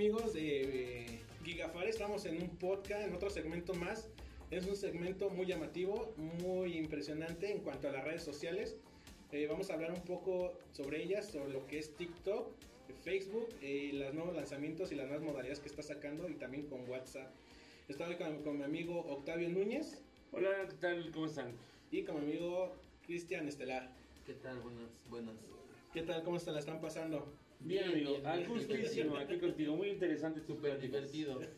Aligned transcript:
amigos 0.00 0.32
de 0.32 0.62
eh, 0.62 1.20
Gigafare? 1.44 1.90
Estamos 1.90 2.24
en 2.24 2.40
un 2.40 2.48
podcast, 2.56 3.06
en 3.06 3.12
otro 3.12 3.28
segmento 3.28 3.74
más. 3.74 4.08
Es 4.50 4.66
un 4.66 4.74
segmento 4.74 5.28
muy 5.28 5.44
llamativo, 5.44 6.14
muy 6.16 6.78
impresionante 6.78 7.52
en 7.52 7.58
cuanto 7.58 7.86
a 7.86 7.92
las 7.92 8.02
redes 8.02 8.22
sociales. 8.22 8.78
Eh, 9.30 9.46
vamos 9.46 9.68
a 9.68 9.74
hablar 9.74 9.92
un 9.92 10.00
poco 10.00 10.54
sobre 10.72 11.02
ellas, 11.02 11.26
sobre 11.30 11.52
lo 11.52 11.66
que 11.66 11.78
es 11.78 11.94
TikTok, 11.96 12.48
Facebook, 13.04 13.46
eh, 13.60 13.90
los 13.92 14.14
nuevos 14.14 14.34
lanzamientos 14.34 14.90
y 14.90 14.94
las 14.94 15.06
nuevas 15.06 15.22
modalidades 15.22 15.60
que 15.60 15.68
está 15.68 15.82
sacando 15.82 16.30
y 16.30 16.34
también 16.36 16.66
con 16.66 16.88
WhatsApp. 16.88 17.30
Estoy 17.86 18.16
con, 18.16 18.42
con 18.42 18.56
mi 18.56 18.64
amigo 18.64 19.00
Octavio 19.00 19.50
Núñez 19.50 20.00
Hola, 20.32 20.66
¿qué 20.66 20.76
tal? 20.76 21.10
¿Cómo 21.12 21.26
están? 21.26 21.52
y 21.90 22.04
con 22.04 22.14
mi 22.24 22.32
amigo 22.32 22.74
Cristian 23.04 23.46
Estelar. 23.46 23.90
¿Qué 24.24 24.32
tal? 24.32 24.60
Buenas, 24.60 24.98
buenas. 25.10 25.36
¿Qué 25.92 26.00
tal? 26.00 26.22
¿Cómo 26.22 26.38
se 26.38 26.52
la 26.52 26.60
están 26.60 26.80
pasando? 26.80 27.30
Bien, 27.60 27.84
Bien, 27.84 27.92
amigo. 27.92 28.10
bien, 28.20 28.36
bien, 28.36 28.48
justísimo, 28.48 29.12
bien. 29.12 29.22
aquí 29.22 29.38
contigo. 29.38 29.76
Muy 29.76 29.88
interesante. 29.90 30.40
Súper 30.40 30.80
divertido. 30.80 31.40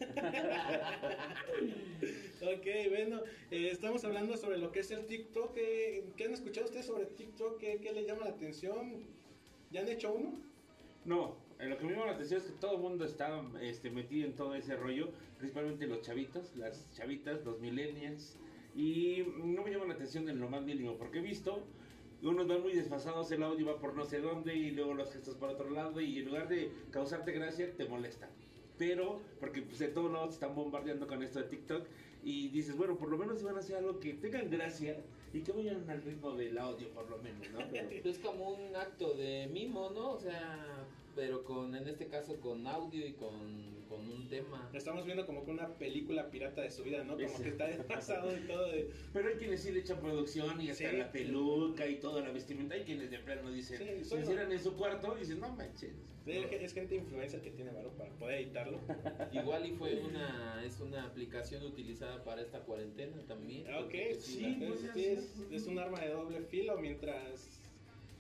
Ok, 2.43 2.67
bueno, 2.89 3.21
eh, 3.53 3.69
estamos 3.71 4.05
hablando 4.05 4.37
sobre 4.37 4.59
lo 4.59 4.73
que 4.73 4.81
es 4.81 4.91
el 4.91 5.07
TikTok. 5.07 5.55
¿Qué, 5.55 6.05
qué 6.17 6.25
han 6.25 6.33
escuchado 6.33 6.67
ustedes 6.67 6.87
sobre 6.87 7.07
TikTok? 7.07 7.57
¿Qué, 7.59 7.79
qué 7.81 7.93
les 7.93 8.05
llama 8.05 8.25
la 8.25 8.31
atención? 8.31 9.07
¿Ya 9.71 9.83
han 9.83 9.89
hecho 9.89 10.13
uno? 10.13 10.41
No, 11.05 11.37
eh, 11.61 11.67
lo 11.69 11.79
que 11.79 11.85
me 11.85 11.93
llama 11.93 12.07
la 12.07 12.13
atención 12.13 12.41
es 12.41 12.49
que 12.49 12.59
todo 12.59 12.75
el 12.75 12.83
mundo 12.83 13.05
está 13.05 13.41
este, 13.61 13.91
metido 13.91 14.27
en 14.27 14.35
todo 14.35 14.57
ese 14.57 14.75
rollo, 14.75 15.13
principalmente 15.39 15.87
los 15.87 16.03
chavitos, 16.03 16.57
las 16.57 16.91
chavitas, 16.95 17.45
los 17.45 17.61
millennials. 17.61 18.37
Y 18.75 19.23
no 19.37 19.63
me 19.63 19.71
llama 19.71 19.87
la 19.87 19.95
atención 19.95 20.29
en 20.29 20.41
lo 20.41 20.49
más 20.49 20.63
mínimo, 20.63 20.97
porque 20.99 21.21
he 21.21 21.23
visto 21.23 21.63
unos 22.29 22.47
van 22.47 22.63
muy 22.63 22.73
desfasados, 22.73 23.31
el 23.33 23.43
audio 23.43 23.67
va 23.67 23.79
por 23.79 23.95
no 23.95 24.05
sé 24.05 24.21
dónde 24.21 24.55
y 24.55 24.71
luego 24.71 24.95
los 24.95 25.13
gestos 25.13 25.35
por 25.35 25.51
otro 25.51 25.71
lado 25.71 26.01
y 26.01 26.19
en 26.19 26.27
lugar 26.27 26.49
de 26.49 26.71
causarte 26.91 27.33
gracia 27.33 27.75
te 27.77 27.85
molesta. 27.87 28.29
Pero, 28.79 29.21
porque 29.41 29.63
pues, 29.63 29.79
de 29.79 29.89
todos 29.89 30.11
lados 30.11 30.29
te 30.31 30.35
están 30.35 30.55
bombardeando 30.55 31.07
con 31.07 31.23
esto 31.23 31.41
de 31.41 31.47
TikTok 31.47 31.87
y 32.25 32.49
dices, 32.49 32.77
bueno, 32.77 32.97
por 32.97 33.09
lo 33.09 33.19
menos 33.19 33.43
van 33.43 33.57
a 33.57 33.59
hacer 33.59 33.77
algo 33.77 33.99
que 33.99 34.15
tengan 34.15 34.51
gracia 34.51 34.97
y 35.33 35.41
que 35.41 35.53
vayan 35.53 35.89
al 35.89 36.03
ritmo 36.03 36.33
del 36.33 36.57
audio 36.59 36.89
por 36.91 37.09
lo 37.11 37.19
menos, 37.19 37.51
¿no? 37.51 37.59
Es 38.05 38.19
como 38.19 38.51
un 38.51 38.77
acto 38.77 39.15
de 39.15 39.49
mimo, 39.53 39.91
¿no? 39.91 40.13
O 40.13 40.21
sea, 40.21 40.87
pero 41.15 41.45
con, 41.45 41.75
en 41.75 41.87
este 41.89 42.07
caso, 42.09 42.41
con 42.41 42.67
audio 42.67 43.07
y 43.07 43.13
con, 43.13 43.85
con 43.89 44.01
un 44.11 44.29
tema. 44.29 44.71
Estamos 44.73 45.05
viendo 45.05 45.27
como 45.27 45.45
que 45.45 45.51
una 45.51 45.69
película 45.77 46.31
pirata 46.31 46.63
de 46.63 46.71
su 46.71 46.83
vida, 46.83 47.05
¿no? 47.05 47.15
Como 47.15 47.27
Ese. 47.27 47.43
que 47.43 47.49
está 47.51 47.67
desfasado 47.67 48.35
y 48.37 48.41
todo. 48.47 48.67
De... 48.71 48.91
pero 49.13 49.29
hay 49.29 49.35
quienes 49.37 49.63
sí 49.63 49.71
le 49.73 49.81
echan 49.81 50.01
producción 50.01 50.61
y 50.61 50.71
hasta 50.71 50.91
Sí. 50.91 50.97
la 50.97 51.13
peluca 51.13 51.87
y 51.87 51.97
toda 52.01 52.21
la 52.23 52.31
vestimenta. 52.31 52.75
Hay 52.75 52.85
quienes 52.85 53.11
de 53.11 53.19
plano 53.19 53.51
dicen, 53.51 53.79
Sí, 53.79 53.85
se 53.85 54.05
soy- 54.05 54.21
encierran 54.21 54.51
en 54.53 54.61
su 54.63 54.75
cuarto 54.75 55.15
y 55.17 55.21
dicen, 55.21 55.41
no 55.41 55.51
manches. 55.55 55.93
Es 56.25 56.73
gente 56.73 56.95
influencer 56.95 57.43
que 57.43 57.51
tiene 57.51 57.73
valor 57.73 57.91
para 57.95 58.13
poder 58.15 58.43
editarlo. 58.43 58.79
Igual 59.33 59.67
y 59.67 59.73
fue 59.73 59.97
una, 59.97 60.63
es 60.65 60.79
una 60.81 61.05
aplicación 61.05 61.65
utilizada 61.65 62.23
para 62.23 62.41
esta 62.43 62.61
cuarentena 62.61 63.17
también. 63.27 63.67
Ah, 63.69 63.81
Ok, 63.81 63.91
pues, 63.91 64.25
sí, 64.25 64.57
pues, 64.59 64.81
sí, 64.95 65.05
es, 65.05 65.35
es 65.51 65.67
un 65.67 65.81
arma 65.81 66.01
de 66.01 66.11
doble 66.11 66.41
filo 66.43 66.79
mientras 66.79 67.61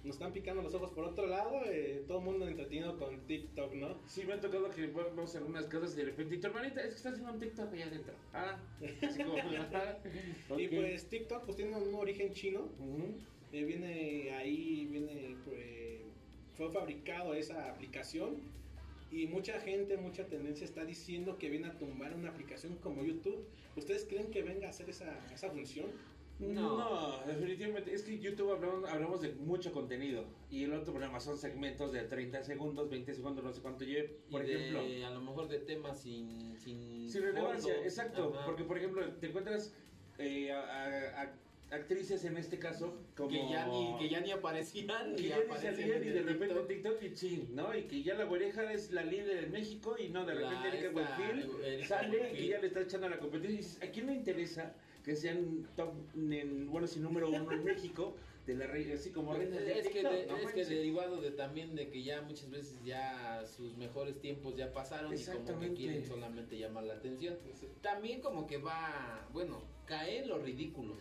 nos 0.05 0.17
están 0.17 0.33
picando 0.33 0.62
los 0.62 0.75
ojos 0.75 0.91
por 0.91 1.05
otro 1.05 1.27
lado, 1.27 1.62
eh, 1.67 2.05
todo 2.08 2.19
el 2.19 2.25
mundo 2.25 2.48
entretenido 2.48 2.98
con 2.98 3.20
TikTok, 3.27 3.75
¿no? 3.75 3.98
Sí, 4.06 4.25
me 4.25 4.34
ha 4.34 4.41
tocado 4.41 4.69
que 4.70 4.89
vamos 4.89 5.34
a 5.34 5.39
algunas 5.39 5.67
casas 5.67 5.95
y 5.95 5.98
de 5.98 6.05
repente, 6.06 6.39
tu 6.39 6.47
hermanita, 6.48 6.81
es 6.83 6.89
que 6.89 6.97
está 6.97 7.11
haciendo 7.11 7.33
un 7.33 7.41
TikTok 7.41 7.72
allá 7.72 7.86
adentro. 7.86 8.14
Ah, 8.33 8.58
así 9.06 9.23
como, 9.23 9.36
ajá. 9.61 9.98
Y 10.56 10.69
pues 10.69 11.08
TikTok 11.08 11.45
pues 11.45 11.56
tiene 11.56 11.77
un 11.77 11.95
origen 11.95 12.33
chino, 12.33 12.69
eh, 13.53 13.64
viene 13.64 14.33
ahí, 14.34 14.89
viene, 14.91 15.36
pues, 15.45 16.00
fue 16.56 16.70
fabricado 16.70 17.34
esa 17.34 17.70
aplicación 17.70 18.41
y 19.12 19.27
mucha 19.27 19.61
gente, 19.61 19.98
mucha 19.98 20.27
tendencia 20.27 20.64
está 20.64 20.84
diciendo 20.86 21.36
que 21.39 21.50
viene 21.50 21.69
a 21.69 21.77
tumbar 21.77 22.14
una 22.14 22.30
aplicación 22.30 22.77
como 22.77 23.05
YouTube. 23.05 23.46
¿Ustedes 23.77 24.07
creen 24.07 24.30
que 24.30 24.42
venga 24.42 24.67
a 24.67 24.70
hacer 24.70 24.89
esa, 24.89 25.19
esa 25.33 25.51
función? 25.51 25.86
No. 26.42 26.79
No. 26.79 27.27
definitivamente. 27.27 27.95
Es 27.95 28.03
que 28.03 28.19
YouTube 28.19 28.53
hablamos, 28.53 28.89
hablamos 28.91 29.20
de 29.23 29.30
mucho 29.33 29.73
contenido. 29.73 30.25
Y 30.51 30.64
el 30.64 30.73
otro 30.75 30.92
programa 30.92 31.20
son 31.20 31.39
segmentos 31.39 31.92
de 31.92 32.03
30 32.03 32.42
segundos, 32.42 32.91
20 32.91 33.14
segundos, 33.14 33.45
no 33.45 33.53
sé 33.53 33.61
cuánto 33.61 33.85
lleve. 33.85 34.19
y 34.29 34.33
Por 34.33 34.45
de- 34.47 34.55
ejemplo, 34.55 35.07
a 35.07 35.11
lo 35.11 35.20
mejor 35.20 35.48
de 35.48 35.58
temas 35.61 36.01
sin, 36.01 36.58
sin, 36.58 37.08
sin 37.11 37.23
relevancia, 37.23 37.73
fondo. 37.75 37.89
exacto. 37.89 38.33
Ajá. 38.35 38.47
Porque, 38.47 38.64
por 38.64 38.79
ejemplo, 38.79 39.07
te 39.14 39.29
encuentras 39.29 39.75
eh, 40.19 40.52
a- 40.52 40.61
a- 40.63 41.23
a- 41.23 41.33
actrices 41.70 42.23
en 42.27 42.36
este 42.36 42.58
caso 42.58 42.98
como. 43.17 43.31
que, 43.31 43.48
ya 43.51 43.67
ni, 43.67 43.97
que 43.98 44.08
ya 44.11 44.20
ni 44.20 44.31
aparecían 44.31 45.17
que 45.17 45.23
y 45.23 45.29
ya 45.29 45.39
ni 45.39 45.57
salían 45.57 46.02
en 46.02 46.05
y 46.05 46.11
de 46.11 46.23
repente 46.23 46.55
TikTok. 46.55 46.69
TikTok 46.69 47.02
y 47.02 47.14
ching, 47.14 47.55
¿no? 47.57 47.75
Y 47.75 47.85
que 47.85 48.02
ya 48.02 48.14
la 48.14 48.25
güereja 48.25 48.70
es 48.75 48.91
la 48.92 49.02
líder 49.05 49.45
en 49.45 49.52
México 49.52 49.97
y 49.98 50.11
no, 50.11 50.27
de 50.27 50.35
La 50.35 50.51
repente 50.51 50.69
Erika 50.79 50.91
Buenfil 50.92 51.85
sale 51.86 52.39
y 52.39 52.48
ya 52.48 52.58
le 52.61 52.67
está 52.67 52.81
echando 52.83 53.08
la 53.08 53.19
competencia 53.19 53.55
y 53.55 53.57
dices, 53.63 53.83
¿a 53.83 53.86
quién 53.91 54.07
le 54.07 54.13
interesa 54.13 54.75
que 55.05 55.17
sean 55.17 55.67
top, 55.77 55.92
en, 56.14 56.70
bueno, 56.70 56.86
si 56.86 57.01
número 57.01 57.29
uno 57.29 57.51
en 57.52 57.64
México 57.64 58.14
de 58.46 58.55
la 58.57 58.67
reina, 58.67 58.95
así 58.95 59.11
como 59.11 59.35
reinas 59.35 59.61
de 59.61 59.79
es 59.79 59.86
que, 59.89 59.92
TikTok, 59.95 60.13
de- 60.13 60.27
no 60.27 60.36
es 60.36 60.52
que 60.52 60.64
derivado 60.64 61.20
de 61.20 61.30
también 61.30 61.74
de 61.77 61.89
que 61.90 62.02
ya 62.02 62.23
muchas 62.23 62.51
veces 62.51 62.77
ya 62.85 63.45
sus 63.46 63.77
mejores 63.77 64.20
tiempos 64.20 64.57
ya 64.57 64.73
pasaron 64.73 65.13
y 65.13 65.17
como 65.33 65.45
que 65.61 65.74
quieren 65.77 66.05
solamente 66.08 66.58
llamar 66.58 66.85
la 66.85 66.95
atención. 66.95 67.36
También 67.80 68.20
como 68.20 68.46
que 68.46 68.58
va, 68.58 69.29
bueno, 69.33 69.63
cae 69.86 70.18
en 70.20 70.29
lo 70.29 70.39
ridículo. 70.39 70.96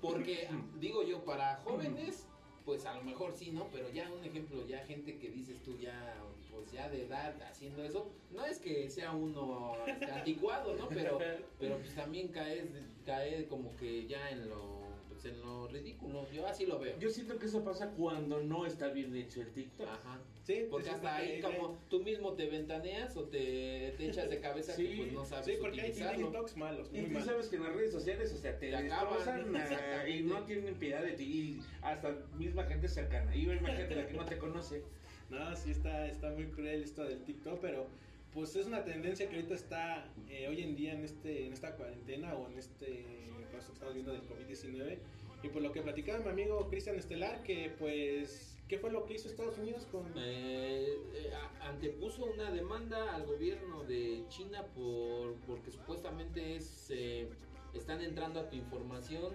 Porque 0.00 0.48
digo 0.80 1.02
yo, 1.02 1.24
para 1.24 1.56
jóvenes, 1.56 2.26
pues 2.64 2.84
a 2.86 2.94
lo 2.94 3.02
mejor 3.04 3.32
sí, 3.34 3.50
¿no? 3.52 3.68
Pero 3.72 3.90
ya 3.90 4.10
un 4.12 4.24
ejemplo, 4.24 4.66
ya 4.66 4.84
gente 4.86 5.18
que 5.18 5.30
dices 5.30 5.62
tú 5.62 5.78
ya, 5.78 6.22
pues 6.56 6.72
ya 6.72 6.88
de 6.88 7.04
edad 7.04 7.34
haciendo 7.42 7.84
eso, 7.84 8.10
no 8.32 8.44
es 8.44 8.58
que 8.58 8.88
sea 8.90 9.12
uno 9.12 9.74
este, 9.86 10.06
anticuado, 10.06 10.74
¿no? 10.74 10.88
Pero, 10.88 11.18
pero 11.58 11.76
pues 11.76 11.94
también 11.94 12.28
cae, 12.28 12.64
cae 13.04 13.46
como 13.46 13.76
que 13.76 14.06
ya 14.06 14.30
en 14.30 14.48
lo, 14.48 14.80
pues 15.10 15.24
en 15.26 15.40
lo 15.42 15.68
ridículo. 15.68 16.26
Yo 16.32 16.46
así 16.46 16.66
lo 16.66 16.78
veo. 16.78 16.98
Yo 16.98 17.10
siento 17.10 17.38
que 17.38 17.46
eso 17.46 17.62
pasa 17.62 17.90
cuando 17.90 18.42
no 18.42 18.66
está 18.66 18.88
bien 18.88 19.14
hecho 19.14 19.40
el 19.42 19.52
TikTok. 19.52 19.86
Ajá. 19.88 20.18
Sí, 20.44 20.64
Porque 20.70 20.88
hasta 20.90 21.16
ahí 21.16 21.40
como 21.40 21.76
tú 21.90 22.00
mismo 22.04 22.34
te 22.34 22.46
ventaneas 22.46 23.16
o 23.16 23.24
te, 23.24 23.92
te 23.98 24.06
echas 24.08 24.30
de 24.30 24.38
cabeza 24.38 24.74
Sí, 24.74 24.86
que 24.86 24.96
pues 24.98 25.12
no 25.12 25.24
sabes 25.24 25.44
Sí, 25.46 25.54
porque 25.60 25.80
hay 25.80 25.90
utilizarlo. 25.90 26.28
TikToks 26.28 26.56
malos, 26.56 26.88
Y 26.92 27.02
tú 27.02 27.08
malos. 27.08 27.24
sabes 27.24 27.48
que 27.48 27.56
en 27.56 27.64
las 27.64 27.74
redes 27.74 27.92
sociales, 27.92 28.32
o 28.32 28.36
sea, 28.36 28.56
te, 28.56 28.70
Te 28.70 28.76
acaban. 28.76 29.56
ah, 29.56 30.08
y 30.08 30.22
no 30.22 30.44
tienen 30.44 30.76
piedad 30.76 31.02
de 31.02 31.12
ti. 31.14 31.24
Y 31.24 31.62
hasta 31.82 32.14
misma 32.38 32.62
gente 32.64 32.86
cercana. 32.86 33.34
Y 33.34 33.42
imagínate 33.42 33.96
la 33.96 34.06
que 34.06 34.14
no 34.14 34.24
te 34.24 34.38
conoce. 34.38 34.84
No, 35.30 35.56
sí 35.56 35.70
está, 35.70 36.06
está 36.06 36.30
muy 36.30 36.46
cruel 36.46 36.82
esto 36.82 37.04
del 37.04 37.22
TikTok, 37.24 37.60
pero 37.60 37.86
pues 38.32 38.54
es 38.54 38.66
una 38.66 38.84
tendencia 38.84 39.28
que 39.28 39.36
ahorita 39.36 39.54
está 39.54 40.06
eh, 40.28 40.46
hoy 40.48 40.62
en 40.62 40.76
día 40.76 40.92
en 40.92 41.04
este 41.04 41.46
en 41.46 41.52
esta 41.52 41.74
cuarentena 41.74 42.34
o 42.34 42.50
en 42.50 42.58
este 42.58 43.04
caso 43.50 43.68
que 43.68 43.72
estamos 43.74 43.94
viendo 43.94 44.12
del 44.12 44.22
COVID-19. 44.22 44.98
Y 45.42 45.48
por 45.48 45.62
lo 45.62 45.72
que 45.72 45.82
platicaba 45.82 46.18
mi 46.20 46.30
amigo 46.30 46.68
Cristian 46.68 46.96
Estelar, 46.96 47.42
que 47.42 47.74
pues, 47.78 48.56
¿qué 48.68 48.78
fue 48.78 48.90
lo 48.90 49.04
que 49.04 49.14
hizo 49.14 49.28
Estados 49.28 49.58
Unidos 49.58 49.86
con... 49.92 50.06
Eh, 50.16 50.96
eh, 51.14 51.30
antepuso 51.60 52.24
una 52.24 52.50
demanda 52.50 53.14
al 53.14 53.26
gobierno 53.26 53.84
de 53.84 54.24
China 54.28 54.64
por 54.74 55.34
porque 55.46 55.70
supuestamente 55.70 56.56
es 56.56 56.90
eh, 56.90 57.28
están 57.74 58.00
entrando 58.00 58.40
a 58.40 58.48
tu 58.48 58.56
información 58.56 59.32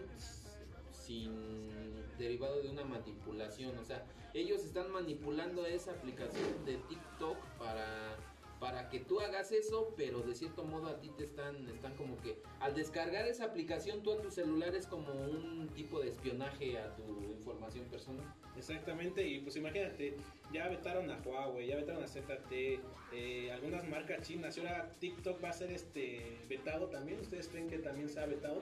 sin 1.12 2.18
derivado 2.18 2.62
de 2.62 2.70
una 2.70 2.84
manipulación, 2.84 3.78
o 3.78 3.84
sea, 3.84 4.06
ellos 4.34 4.64
están 4.64 4.92
manipulando 4.92 5.66
esa 5.66 5.92
aplicación 5.92 6.66
de 6.66 6.78
TikTok 6.78 7.38
para 7.58 8.18
para 8.60 8.90
que 8.90 9.00
tú 9.00 9.20
hagas 9.20 9.52
eso, 9.52 9.92
pero 9.98 10.22
de 10.22 10.36
cierto 10.36 10.64
modo 10.64 10.88
a 10.88 11.00
ti 11.00 11.10
te 11.18 11.24
están 11.24 11.68
están 11.68 11.96
como 11.96 12.22
que 12.22 12.38
al 12.60 12.76
descargar 12.76 13.28
esa 13.28 13.46
aplicación 13.46 14.04
tú 14.04 14.12
a 14.12 14.22
tu 14.22 14.30
celular 14.30 14.76
es 14.76 14.86
como 14.86 15.12
un 15.12 15.68
tipo 15.74 16.00
de 16.00 16.10
espionaje 16.10 16.78
a 16.78 16.96
tu 16.96 17.24
información 17.24 17.86
personal. 17.86 18.24
Exactamente, 18.56 19.28
y 19.28 19.40
pues 19.40 19.56
imagínate, 19.56 20.16
ya 20.54 20.68
vetaron 20.68 21.10
a 21.10 21.20
Huawei, 21.26 21.70
ya 21.70 21.78
vetaron 21.78 22.04
a 22.04 22.08
ZT, 22.08 22.80
eh, 23.14 23.52
algunas 23.52 23.88
marcas 23.90 24.28
chinas, 24.28 24.56
y 24.56 24.60
ahora 24.60 24.94
TikTok 25.00 25.44
va 25.44 25.50
a 25.50 25.54
ser 25.54 25.72
este 25.72 26.38
vetado 26.48 26.86
también, 26.88 27.20
¿ustedes 27.20 27.48
creen 27.48 27.68
que 27.68 27.80
también 27.80 28.10
se 28.10 28.20
ha 28.20 28.28
vetado? 28.28 28.62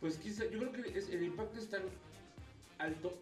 Pues 0.00 0.16
quizá, 0.16 0.44
yo 0.46 0.58
creo 0.58 0.72
que 0.72 0.98
es- 0.98 1.08
el 1.10 1.22
impacto 1.22 1.58
es 1.58 1.68
tan 1.68 1.82
alto 2.78 3.12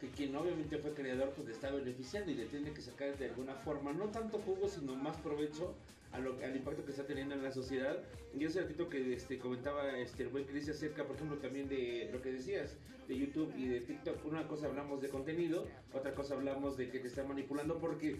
que 0.00 0.08
quien 0.10 0.34
obviamente 0.36 0.76
fue 0.78 0.92
creador 0.92 1.30
pues 1.30 1.46
le 1.46 1.54
está 1.54 1.70
beneficiando 1.70 2.30
y 2.30 2.34
le 2.34 2.46
tiene 2.46 2.72
que 2.72 2.82
sacar 2.82 3.16
de 3.16 3.26
alguna 3.26 3.54
forma, 3.54 3.92
no 3.92 4.06
tanto 4.06 4.38
jugo, 4.38 4.68
sino 4.68 4.94
más 4.96 5.16
provecho 5.18 5.74
a 6.12 6.18
lo, 6.18 6.36
al 6.44 6.54
impacto 6.56 6.84
que 6.84 6.90
está 6.90 7.06
teniendo 7.06 7.34
en 7.34 7.42
la 7.42 7.50
sociedad. 7.52 7.96
Y 8.38 8.44
hace 8.44 8.60
ratito 8.60 8.88
que 8.88 9.14
este, 9.14 9.38
comentaba 9.38 9.96
este, 9.98 10.24
el 10.24 10.28
buen 10.28 10.44
Cris 10.44 10.68
acerca, 10.68 11.04
por 11.04 11.16
ejemplo, 11.16 11.38
también 11.38 11.68
de 11.68 12.10
lo 12.12 12.20
que 12.20 12.32
decías, 12.32 12.76
de 13.08 13.16
YouTube 13.16 13.52
y 13.56 13.68
de 13.68 13.80
TikTok. 13.80 14.24
Una 14.26 14.46
cosa 14.48 14.66
hablamos 14.66 15.00
de 15.00 15.08
contenido, 15.08 15.66
otra 15.94 16.14
cosa 16.14 16.34
hablamos 16.34 16.76
de 16.76 16.90
que 16.90 16.98
te 16.98 17.08
están 17.08 17.28
manipulando, 17.28 17.78
porque 17.78 18.16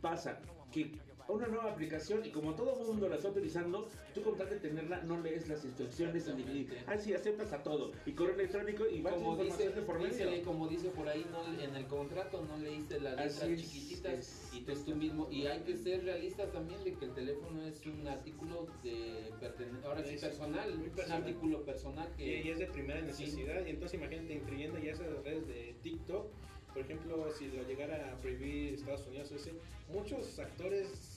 pasa? 0.00 0.40
Que 0.70 0.92
una 1.28 1.46
nueva 1.48 1.70
aplicación 1.72 2.24
y 2.24 2.30
como 2.30 2.54
todo 2.54 2.76
mundo 2.76 3.08
la 3.08 3.16
está 3.16 3.28
utilizando, 3.30 3.88
tú 4.14 4.22
con 4.22 4.36
tal 4.36 4.48
de 4.48 4.56
tenerla 4.60 5.02
no 5.02 5.20
lees 5.20 5.48
las 5.48 5.64
instrucciones 5.64 6.14
y, 6.26 6.30
Exactamente. 6.30 6.78
ah, 6.86 6.96
sí, 6.98 7.14
aceptas 7.14 7.52
a 7.52 7.62
todo. 7.62 7.92
Y 8.06 8.12
correo 8.12 8.34
electrónico 8.34 8.84
y 8.88 9.02
como 9.02 9.36
dice, 9.36 9.70
por 9.70 9.98
medio. 9.98 10.30
dice- 10.30 10.42
como 10.42 10.68
dice 10.68 10.88
por 10.90 11.08
ahí 11.08 11.26
no, 11.30 11.60
en 11.62 11.74
el 11.74 11.86
contrato 11.86 12.44
no 12.44 12.58
leíste 12.58 13.00
las 13.00 13.12
letras 13.16 13.42
Así 13.42 13.52
es, 13.52 13.60
chiquititas 13.62 14.14
es- 14.18 14.50
y 14.54 14.60
tú, 14.60 14.72
tú 14.84 14.94
mismo 14.94 15.28
y 15.30 15.46
hay 15.46 15.60
que 15.60 15.76
ser 15.76 16.04
realistas 16.04 16.52
también 16.52 16.82
de 16.84 16.94
que 16.94 17.04
el 17.06 17.14
teléfono 17.14 17.62
es 17.66 17.84
un 17.86 18.06
artículo 18.06 18.66
de 18.82 19.30
pertene- 19.40 19.84
ahora 19.84 20.04
sí 20.04 20.14
Es 20.14 20.20
personal, 20.22 20.70
un 20.70 21.12
artículo 21.12 21.64
personal 21.64 22.08
Y, 22.18 22.24
que 22.24 22.42
y 22.42 22.50
es 22.50 22.58
de 22.58 22.66
primera 22.66 23.00
necesidad. 23.00 23.66
Y 23.66 23.70
entonces 23.70 23.98
imagínate 23.98 24.34
incluyendo 24.34 24.78
ya 24.78 24.92
esas 24.92 25.06
redes 25.24 25.46
de 25.48 25.74
TikTok. 25.82 26.26
Por 26.72 26.82
ejemplo, 26.84 27.32
si 27.32 27.46
lo 27.48 27.62
llegara 27.62 28.12
a 28.12 28.16
prohibir 28.18 28.74
Estados 28.74 29.06
Unidos, 29.06 29.32
o 29.32 29.36
ese, 29.36 29.52
muchos 29.90 30.38
actores 30.38 31.15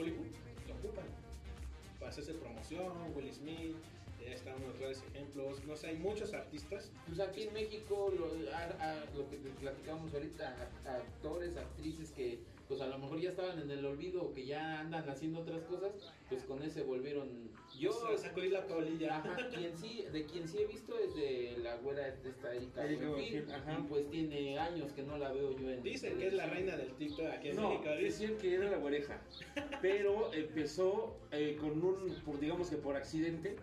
Hollywood 0.00 0.26
lo 0.66 0.74
ocupan 0.74 1.04
para 1.98 2.10
hacerse 2.10 2.32
promoción. 2.34 2.92
Will 3.14 3.32
Smith, 3.32 3.76
ya 4.24 4.32
están 4.32 4.54
unos 4.62 4.78
reales 4.78 5.02
ejemplos. 5.12 5.62
No 5.66 5.76
sé, 5.76 5.88
hay 5.88 5.96
muchos 5.96 6.32
artistas. 6.32 6.90
pues 7.06 7.20
aquí 7.20 7.42
en 7.44 7.52
México 7.52 8.12
lo, 8.16 8.26
a- 8.56 9.04
lo 9.14 9.28
que 9.28 9.36
platicábamos 9.60 10.12
ahorita 10.14 10.70
actores 10.86 11.56
actrices 11.56 12.10
que 12.12 12.38
pues 12.70 12.80
a 12.82 12.86
lo 12.86 12.98
mejor 12.98 13.18
ya 13.20 13.30
estaban 13.30 13.58
en 13.58 13.68
el 13.68 13.84
olvido 13.84 14.22
o 14.22 14.32
que 14.32 14.46
ya 14.46 14.78
andan 14.78 15.06
haciendo 15.10 15.40
otras 15.40 15.64
cosas 15.64 15.90
pues 16.28 16.44
con 16.44 16.62
ese 16.62 16.82
volvieron 16.84 17.50
yo 17.76 17.90
Yo 18.10 18.16
sacudir 18.16 18.52
la 18.52 18.64
tablilla. 18.68 19.18
Ajá, 19.18 19.48
quien 19.48 19.76
sí, 19.76 20.04
de 20.12 20.24
quien 20.24 20.46
sí 20.46 20.58
he 20.58 20.66
visto 20.66 20.96
es 20.96 21.12
de 21.16 21.58
la 21.64 21.76
güera 21.78 22.10
de 22.12 22.30
esta 22.30 22.54
Erika 22.54 23.08
Buenfil, 23.08 23.50
ajá. 23.50 23.84
pues 23.88 24.08
tiene 24.10 24.56
años 24.56 24.92
que 24.92 25.02
no 25.02 25.18
la 25.18 25.32
veo 25.32 25.58
yo 25.58 25.68
en 25.68 25.82
Dicen 25.82 26.16
que 26.16 26.28
es 26.28 26.32
la 26.34 26.46
reina 26.46 26.76
del 26.76 26.92
TikTok 26.92 27.26
aquí 27.26 27.48
en 27.48 27.56
No, 27.56 27.70
México. 27.70 27.90
Dicen. 27.96 28.38
que 28.38 28.54
era 28.54 28.70
la 28.70 28.78
oreja, 28.78 29.20
pero 29.82 30.32
empezó 30.32 31.16
eh, 31.32 31.56
con 31.60 31.82
un, 31.82 32.14
por, 32.24 32.38
digamos 32.38 32.70
que 32.70 32.76
por 32.76 32.94
accidente, 32.96 33.56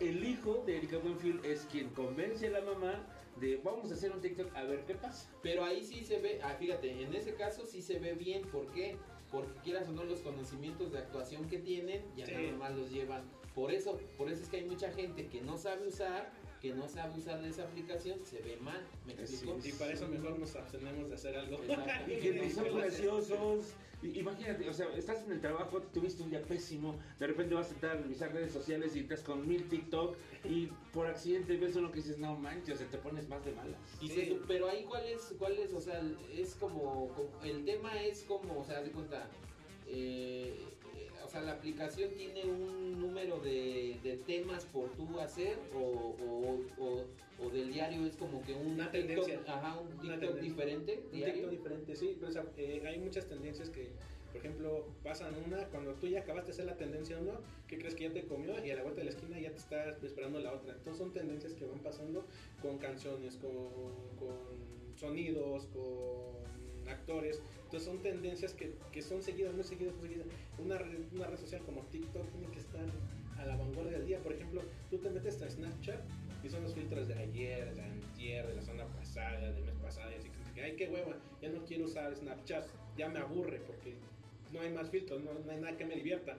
el 0.00 0.24
hijo 0.24 0.62
de 0.66 0.78
Erika 0.78 0.96
Buenfield 0.96 1.44
es 1.44 1.66
quien 1.70 1.90
convence 1.90 2.46
a 2.46 2.50
la 2.50 2.60
mamá 2.62 3.06
de 3.40 3.56
vamos 3.62 3.90
a 3.90 3.94
hacer 3.94 4.12
un 4.12 4.20
TikTok 4.20 4.54
a 4.54 4.64
ver 4.64 4.84
qué 4.86 4.94
pasa. 4.94 5.30
Pero 5.42 5.64
ahí 5.64 5.84
sí 5.84 6.04
se 6.04 6.18
ve, 6.18 6.40
ah, 6.42 6.54
fíjate, 6.58 7.02
en 7.02 7.14
ese 7.14 7.34
caso 7.34 7.66
sí 7.66 7.82
se 7.82 7.98
ve 7.98 8.14
bien, 8.14 8.42
¿por 8.42 8.70
qué? 8.72 8.96
Porque 9.30 9.52
quieras 9.62 9.88
o 9.88 9.92
no 9.92 10.04
los 10.04 10.20
conocimientos 10.20 10.92
de 10.92 10.98
actuación 10.98 11.48
que 11.48 11.58
tienen, 11.58 12.02
ya 12.16 12.26
Sí. 12.26 12.32
nada 12.32 12.52
más 12.56 12.74
los 12.76 12.90
llevan. 12.90 13.24
Por 13.54 13.72
eso, 13.72 13.98
por 14.16 14.30
eso 14.30 14.42
es 14.42 14.48
que 14.48 14.58
hay 14.58 14.64
mucha 14.64 14.90
gente 14.92 15.26
que 15.28 15.40
no 15.40 15.56
sabe 15.56 15.88
usar, 15.88 16.30
que 16.60 16.72
no 16.74 16.88
sabe 16.88 17.18
usar 17.18 17.40
de 17.42 17.48
esa 17.50 17.64
aplicación, 17.64 18.18
se 18.24 18.40
ve 18.40 18.56
mal, 18.60 18.80
¿me 19.06 19.12
explico? 19.12 19.58
Y 19.64 19.72
para 19.72 19.92
eso 19.92 20.08
mejor 20.08 20.38
nos 20.38 20.54
abstenemos 20.56 21.08
de 21.08 21.14
hacer 21.14 21.36
algo. 21.36 21.56
Exacto. 21.62 22.12
Y 22.12 22.16
que 22.16 22.32
no 22.32 22.50
son 22.50 22.76
graciosos. 22.76 23.64
Imagínate, 24.02 24.68
o 24.68 24.74
sea, 24.74 24.86
estás 24.94 25.24
en 25.24 25.32
el 25.32 25.40
trabajo, 25.40 25.80
tuviste 25.82 26.22
un 26.22 26.28
día 26.30 26.42
pésimo, 26.42 26.96
de 27.18 27.26
repente 27.28 27.54
vas 27.54 27.70
a 27.70 27.74
entrar 27.74 27.96
a 27.96 28.00
revisar 28.02 28.30
redes 28.32 28.52
sociales 28.52 28.94
y 28.94 29.00
estás 29.00 29.22
con 29.22 29.48
mil 29.48 29.68
TikTok 29.68 30.16
y 30.44 30.66
por 30.92 31.06
accidente 31.06 31.56
ves 31.56 31.74
uno 31.76 31.90
que 31.90 31.96
dices, 31.96 32.18
no 32.18 32.36
manches, 32.36 32.74
o 32.74 32.78
sea, 32.78 32.86
te 32.88 32.98
pones 32.98 33.26
más 33.28 33.44
de 33.44 33.52
malas. 33.52 33.80
Y 34.00 34.08
Sí. 34.08 34.14
se- 34.14 34.38
pero 34.46 34.68
ahí 34.68 34.84
cuál 34.84 35.06
es, 35.06 35.34
cuál 35.38 35.58
es, 35.58 35.72
o 35.72 35.80
sea, 35.80 36.00
es 36.30 36.54
como, 36.56 37.08
como- 37.14 37.42
el 37.42 37.64
tema 37.64 38.00
es 38.02 38.22
como, 38.24 38.60
o 38.60 38.64
sea, 38.64 38.82
de 38.82 38.90
cuenta, 38.92 39.28
eh, 39.88 40.54
sea, 41.36 41.42
la 41.42 41.52
aplicación 41.52 42.10
tiene 42.16 42.44
un 42.44 43.00
número 43.00 43.38
de, 43.40 43.96
de 44.02 44.16
temas 44.26 44.64
por 44.66 44.90
tú 44.90 45.20
hacer 45.20 45.58
o, 45.74 45.78
o, 45.78 46.60
o, 46.84 47.04
o 47.44 47.50
del 47.50 47.72
diario 47.72 48.04
es 48.06 48.16
como 48.16 48.42
que 48.42 48.54
un 48.54 48.72
Una 48.72 48.90
TikTok, 48.90 49.26
tendencia. 49.26 49.40
ajá, 49.54 49.78
un 49.80 49.88
TikTok 49.98 50.40
diferente, 50.40 51.02
Un. 51.12 51.24
TikTok 51.24 51.50
diferente, 51.50 51.96
sí, 51.96 52.16
pero 52.18 52.28
o 52.30 52.32
sea, 52.32 52.44
eh, 52.56 52.82
hay 52.86 52.98
muchas 52.98 53.26
tendencias 53.26 53.70
que, 53.70 53.88
por 54.32 54.36
ejemplo, 54.40 54.86
pasan 55.02 55.34
una, 55.46 55.64
cuando 55.66 55.92
tú 55.94 56.06
ya 56.08 56.20
acabaste 56.20 56.48
de 56.48 56.52
hacer 56.52 56.64
la 56.66 56.76
tendencia 56.76 57.18
uno, 57.18 57.40
¿qué 57.68 57.78
crees 57.78 57.94
que 57.94 58.04
ya 58.04 58.12
te 58.12 58.24
comió? 58.26 58.52
Y 58.64 58.70
a 58.70 58.76
la 58.76 58.82
vuelta 58.82 59.00
de 59.00 59.04
la 59.06 59.10
esquina 59.10 59.38
ya 59.38 59.50
te 59.50 59.58
está 59.58 59.90
esperando 60.02 60.40
la 60.40 60.52
otra. 60.52 60.72
Entonces 60.74 60.98
son 60.98 61.12
tendencias 61.12 61.54
que 61.54 61.64
van 61.66 61.78
pasando 61.80 62.24
con 62.62 62.78
canciones, 62.78 63.36
con, 63.36 63.52
con 64.18 64.96
sonidos, 64.96 65.66
con 65.66 66.55
actores. 66.88 67.40
Entonces 67.64 67.84
son 67.84 68.02
tendencias 68.02 68.54
que, 68.54 68.72
que 68.92 69.02
son 69.02 69.22
seguidas, 69.22 69.54
muy 69.54 69.64
seguidas, 69.64 69.94
muy 69.96 70.08
seguidas. 70.08 70.28
Una, 70.58 70.78
una 71.12 71.26
red 71.26 71.38
social 71.38 71.62
como 71.64 71.82
TikTok 71.86 72.30
tiene 72.30 72.48
que 72.48 72.60
estar 72.60 72.86
a 73.38 73.46
la 73.46 73.56
vanguardia 73.56 73.98
del 73.98 74.06
día. 74.06 74.18
Por 74.20 74.32
ejemplo, 74.32 74.62
tú 74.90 74.98
te 74.98 75.10
metes 75.10 75.40
a 75.42 75.50
Snapchat 75.50 76.00
y 76.44 76.48
son 76.48 76.62
los 76.62 76.74
filtros 76.74 77.08
de 77.08 77.14
ayer, 77.14 77.74
de 77.74 77.82
antier, 77.82 78.46
de 78.46 78.54
la 78.54 78.62
semana 78.62 78.86
pasada, 78.94 79.50
del 79.50 79.64
mes 79.64 79.74
pasado, 79.82 80.10
y 80.12 80.14
así 80.14 80.28
que, 80.54 80.62
ay, 80.62 80.76
qué 80.76 80.88
hueva, 80.88 81.16
ya 81.42 81.48
no 81.48 81.64
quiero 81.64 81.86
usar 81.86 82.14
Snapchat, 82.14 82.66
ya 82.96 83.08
me 83.08 83.18
aburre 83.18 83.60
porque 83.66 83.94
no 84.52 84.60
hay 84.60 84.70
más 84.72 84.88
filtros, 84.90 85.22
no, 85.22 85.32
no 85.34 85.50
hay 85.50 85.60
nada 85.60 85.76
que 85.76 85.84
me 85.84 85.96
divierta. 85.96 86.38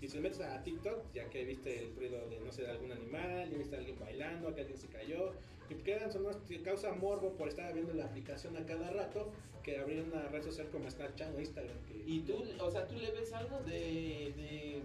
Y 0.00 0.08
si 0.08 0.14
te 0.14 0.20
metes 0.20 0.40
a 0.40 0.62
TikTok, 0.62 1.12
ya 1.14 1.28
que 1.30 1.44
viste 1.44 1.78
el 1.78 1.96
ruido 1.96 2.28
de, 2.28 2.38
no 2.40 2.52
sé, 2.52 2.62
de 2.62 2.70
algún 2.70 2.92
animal, 2.92 3.50
ya 3.50 3.56
viste 3.56 3.76
a 3.76 3.78
alguien 3.78 3.98
bailando, 3.98 4.54
que 4.54 4.60
alguien 4.60 4.78
se 4.78 4.88
cayó, 4.88 5.32
y 5.70 5.74
quedan 5.76 6.12
sonoras, 6.12 6.38
te 6.46 6.60
causa 6.62 6.92
morbo 6.92 7.32
por 7.32 7.48
estar 7.48 7.72
viendo 7.74 7.92
la 7.94 8.04
aplicación 8.06 8.56
a 8.56 8.64
cada 8.66 8.90
rato, 8.90 9.30
que 9.62 9.78
abrir 9.78 10.02
una 10.02 10.28
red 10.28 10.42
social 10.42 10.68
como 10.70 10.88
Snapchat 10.90 11.34
o 11.34 11.40
Instagram. 11.40 11.76
Que, 11.88 12.10
Y 12.10 12.20
tú, 12.20 12.42
o 12.60 12.70
sea, 12.70 12.86
tú 12.86 12.94
le 12.96 13.10
ves 13.10 13.32
algo 13.32 13.58
de, 13.60 14.32
de, 14.36 14.82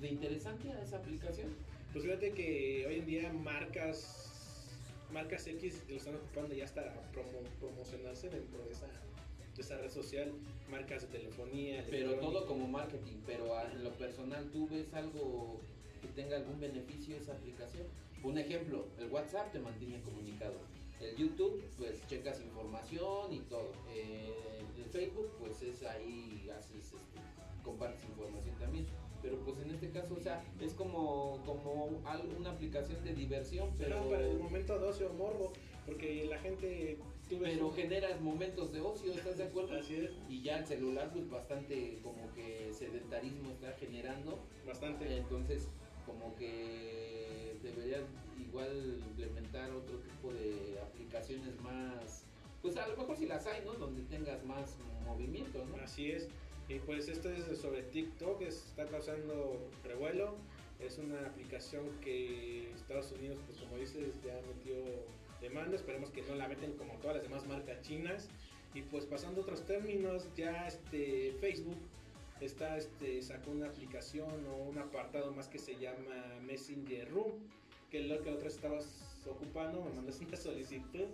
de 0.00 0.08
interesante 0.08 0.70
a 0.72 0.82
esa 0.82 0.96
aplicación. 0.96 1.48
Pues 1.92 2.04
fíjate 2.04 2.32
que 2.32 2.84
hoy 2.86 2.98
en 3.00 3.06
día 3.06 3.32
marcas 3.32 4.20
marcas 5.12 5.46
X 5.46 5.82
lo 5.88 5.96
están 5.96 6.16
ocupando 6.16 6.54
ya 6.54 6.64
hasta 6.64 6.82
promo- 7.12 7.46
promocionarse 7.60 8.30
dentro 8.30 8.64
de 8.64 8.72
esa, 8.72 8.86
de 9.54 9.62
esa 9.62 9.76
red 9.76 9.90
social, 9.90 10.32
marcas 10.68 11.02
de 11.02 11.18
telefonía, 11.18 11.84
Pero 11.88 12.14
todo 12.14 12.46
como 12.46 12.66
marketing, 12.66 13.18
pero 13.24 13.54
en 13.70 13.84
lo 13.84 13.90
personal, 13.92 14.44
¿tú 14.50 14.66
ves 14.68 14.92
algo 14.92 15.60
que 16.02 16.08
tenga 16.08 16.36
algún 16.36 16.58
beneficio 16.58 17.14
esa 17.16 17.32
aplicación? 17.32 17.86
Un 18.24 18.38
ejemplo, 18.38 18.86
el 18.98 19.08
WhatsApp 19.10 19.52
te 19.52 19.58
mantiene 19.58 20.00
comunicado. 20.02 20.54
El 21.00 21.14
YouTube, 21.16 21.62
pues 21.76 22.06
checas 22.06 22.40
información 22.40 23.32
y 23.32 23.40
todo. 23.40 23.70
Eh, 23.92 24.60
el 24.78 24.84
Facebook, 24.86 25.30
pues 25.38 25.60
es 25.62 25.82
ahí, 25.82 26.48
haces, 26.56 26.94
este, 26.94 27.18
compartes 27.62 28.02
información 28.04 28.54
también. 28.58 28.86
Pero 29.20 29.38
pues 29.38 29.58
en 29.60 29.70
este 29.70 29.90
caso, 29.90 30.14
o 30.14 30.20
sea, 30.20 30.42
es 30.60 30.72
como, 30.74 31.42
como 31.44 31.84
una 32.38 32.50
aplicación 32.50 33.02
de 33.04 33.14
diversión, 33.14 33.70
pero, 33.78 33.96
Pero 34.00 34.10
para 34.10 34.26
el 34.26 34.38
momento 34.38 34.78
de 34.78 34.86
ocio 34.88 35.10
morbo, 35.14 35.52
porque 35.86 36.26
la 36.26 36.38
gente 36.38 36.98
tú 37.28 37.38
ves 37.38 37.54
pero 37.54 37.68
un- 37.68 37.74
generas 37.74 38.20
momentos 38.20 38.70
de 38.72 38.80
ocio, 38.82 39.12
¿estás 39.12 39.38
de 39.38 39.44
acuerdo? 39.44 39.76
así 39.78 39.96
es, 39.96 40.10
Y 40.28 40.42
ya 40.42 40.58
el 40.58 40.66
celular, 40.66 41.10
pues 41.12 41.28
bastante 41.30 41.98
como 42.02 42.32
que 42.34 42.70
sedentarismo 42.72 43.50
está 43.50 43.72
generando. 43.72 44.38
bastante. 44.66 45.16
Entonces, 45.16 45.68
como 46.06 46.34
que 46.36 47.33
deberían 47.64 48.04
igual 48.40 49.00
implementar 49.08 49.70
otro 49.72 49.98
tipo 49.98 50.32
de 50.32 50.78
aplicaciones 50.80 51.60
más. 51.62 52.24
Pues 52.62 52.76
a 52.76 52.86
lo 52.88 52.96
mejor 52.96 53.16
si 53.16 53.26
las 53.26 53.46
hay, 53.46 53.64
¿no? 53.64 53.74
Donde 53.74 54.02
tengas 54.02 54.44
más 54.44 54.76
movimiento, 55.04 55.64
¿no? 55.66 55.76
Así 55.82 56.10
es. 56.12 56.28
Y 56.68 56.78
pues 56.78 57.08
esto 57.08 57.28
es 57.30 57.58
sobre 57.58 57.82
TikTok, 57.82 58.40
es- 58.42 58.64
está 58.66 58.86
causando 58.86 59.58
revuelo. 59.84 60.36
Es 60.80 60.98
una 60.98 61.26
aplicación 61.26 61.84
que 62.00 62.70
Estados 62.74 63.12
Unidos, 63.12 63.38
pues 63.46 63.58
como 63.58 63.76
dices, 63.76 64.14
ya 64.24 64.40
metió 64.48 64.74
demanda. 65.40 65.76
Esperemos 65.76 66.10
que 66.10 66.22
no 66.22 66.34
la 66.34 66.48
meten 66.48 66.72
como 66.72 66.94
todas 66.94 67.16
las 67.16 67.22
demás 67.24 67.46
marcas 67.46 67.80
chinas. 67.82 68.28
Y 68.74 68.82
pues 68.82 69.04
pasando 69.04 69.40
a 69.40 69.44
otros 69.44 69.64
términos, 69.66 70.26
ya 70.36 70.66
este 70.66 71.32
Facebook 71.40 71.78
está 72.40 72.76
este 72.76 73.22
sacó 73.22 73.52
una 73.52 73.66
aplicación 73.68 74.44
o 74.48 74.56
un 74.56 74.78
apartado 74.78 75.32
más 75.32 75.46
que 75.48 75.58
se 75.58 75.76
llama 75.76 76.40
Messenger 76.44 77.08
Room, 77.10 77.32
que 77.94 78.00
es 78.00 78.06
lo 78.08 78.20
que 78.22 78.30
otra 78.30 78.48
estabas 78.48 79.22
ocupando, 79.30 79.80
me 79.84 79.92
mandaste 79.92 80.24
una 80.24 80.36
solicitud 80.36 81.04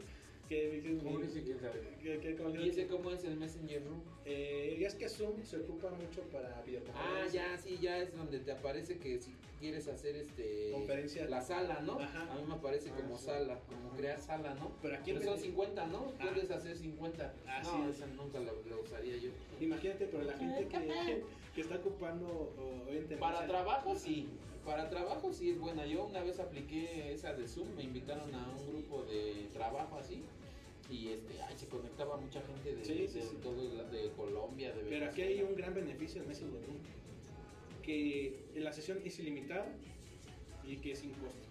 que 0.49 0.99
¿Cómo 1.05 1.19
dice 1.19 1.43
quién 1.43 1.61
sabe? 1.61 1.79
que- 2.03 2.19
que- 2.21 2.59
¿Y 2.65 2.69
ese 2.71 2.87
cómo 2.87 3.11
es 3.11 3.23
el 3.25 3.37
Messenger 3.37 3.85
Room? 3.85 4.01
eh, 4.25 4.79
ya 4.81 4.89
es 4.89 4.95
que 4.95 5.07
Zoom 5.11 5.45
se 5.45 5.59
ocupa 5.59 5.91
mucho 5.91 6.23
para 6.33 6.49
Ah, 6.57 6.63
videoconferencias. 6.67 7.33
ya, 7.35 7.59
sí, 7.59 7.79
ya 7.83 7.99
es 7.99 8.17
donde 8.17 8.39
te 8.41 8.51
aparece 8.53 8.97
que 8.99 9.21
si 9.21 9.31
quieres 9.61 9.87
hacer 9.89 10.17
este. 10.17 10.71
Conferencia. 10.73 11.27
La 11.29 11.43
sala, 11.43 11.81
¿no? 11.83 12.01
Ajá. 12.01 12.33
A 12.33 12.35
mí 12.37 12.43
me 12.49 12.55
aparece 12.55 12.89
Ah, 12.91 12.97
como 12.97 13.19
sí. 13.19 13.27
sala, 13.27 13.61
como 13.69 13.91
crear 13.91 14.19
sala, 14.19 14.55
¿no? 14.55 14.73
Pero 14.81 14.95
aquí 14.97 15.13
Pero 15.13 15.25
son 15.27 15.39
50, 15.39 15.87
¿no? 15.87 16.13
Ah. 16.19 16.31
Puedes 16.33 16.51
hacer 16.51 16.75
50. 16.79 17.35
Así 17.47 17.77
no, 17.77 17.91
es. 17.91 17.97
esa 17.97 18.07
nunca 18.07 18.41
la, 18.41 18.53
la 18.53 18.77
usaría 18.83 19.19
yo. 19.19 19.31
Imagínate, 19.61 20.07
pero 20.07 20.23
la 20.25 20.33
gente 20.37 20.67
que, 20.67 20.79
que 21.55 21.61
está 21.61 21.77
ocupando 21.77 22.27
o, 22.27 23.19
Para 23.21 23.47
trabajo 23.47 23.95
sí, 23.95 24.27
para 24.71 24.89
trabajo 24.89 25.33
sí 25.33 25.50
es 25.50 25.59
buena. 25.59 25.85
Yo 25.85 26.05
una 26.05 26.23
vez 26.23 26.39
apliqué 26.39 27.12
esa 27.12 27.33
de 27.33 27.49
Zoom, 27.49 27.75
me 27.75 27.83
invitaron 27.83 28.33
a 28.33 28.49
un 28.57 28.69
grupo 28.69 29.03
de 29.03 29.49
trabajo 29.53 29.97
así 29.97 30.23
y 30.89 31.09
este, 31.09 31.43
ay, 31.43 31.57
se 31.57 31.67
conectaba 31.67 32.17
mucha 32.19 32.41
gente 32.43 32.77
de, 32.77 32.85
Sí, 32.85 33.09
sí, 33.09 33.19
de 33.19 33.25
sí. 33.25 33.37
todo 33.43 33.61
de 33.91 34.11
Colombia, 34.12 34.73
de 34.73 34.83
Pero 34.83 35.07
aquí 35.07 35.23
hay 35.23 35.43
un 35.43 35.57
gran 35.57 35.75
beneficio 35.75 36.23
en 36.23 36.29
Messenger 36.29 36.61
que 37.83 38.45
la 38.55 38.73
sesión 38.73 39.00
es 39.05 39.19
ilimitada 39.19 39.67
y 40.65 40.77
que 40.77 40.93
es 40.93 41.00
sin 41.00 41.11
costo. 41.15 41.49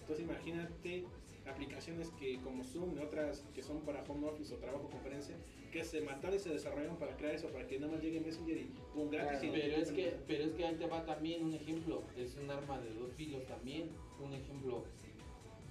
Entonces 0.00 0.24
imagínate 0.24 1.04
aplicaciones 1.48 2.10
que 2.18 2.40
como 2.42 2.62
Zoom 2.64 2.96
y 2.96 2.98
otras 3.00 3.44
que 3.54 3.62
son 3.62 3.80
para 3.80 4.02
home 4.04 4.28
office 4.28 4.54
o 4.54 4.58
trabajo 4.58 4.88
conferencia, 4.90 5.36
que 5.72 5.84
se 5.84 6.00
mataron 6.00 6.36
y 6.36 6.38
se 6.38 6.50
desarrollaron 6.50 6.96
para 6.96 7.16
crear 7.16 7.34
eso, 7.34 7.48
para 7.48 7.66
que 7.66 7.78
nada 7.78 7.92
más 7.92 8.02
llegue 8.02 8.20
Messenger 8.20 8.56
y 8.56 8.70
pum, 8.94 9.10
gratis. 9.10 9.40
Claro. 9.40 9.56
y 9.56 9.60
Pero 9.60 9.76
es 9.76 9.92
que, 9.92 10.16
pero 10.26 10.44
es 10.44 10.52
que 10.52 10.64
ahí 10.66 10.74
te 10.76 10.86
va 10.86 11.04
también 11.04 11.44
un 11.44 11.54
ejemplo, 11.54 12.02
es 12.16 12.36
un 12.36 12.50
arma 12.50 12.78
de 12.80 12.92
dos 12.94 13.12
filos 13.12 13.44
también, 13.46 13.90
un 14.24 14.32
ejemplo. 14.32 14.84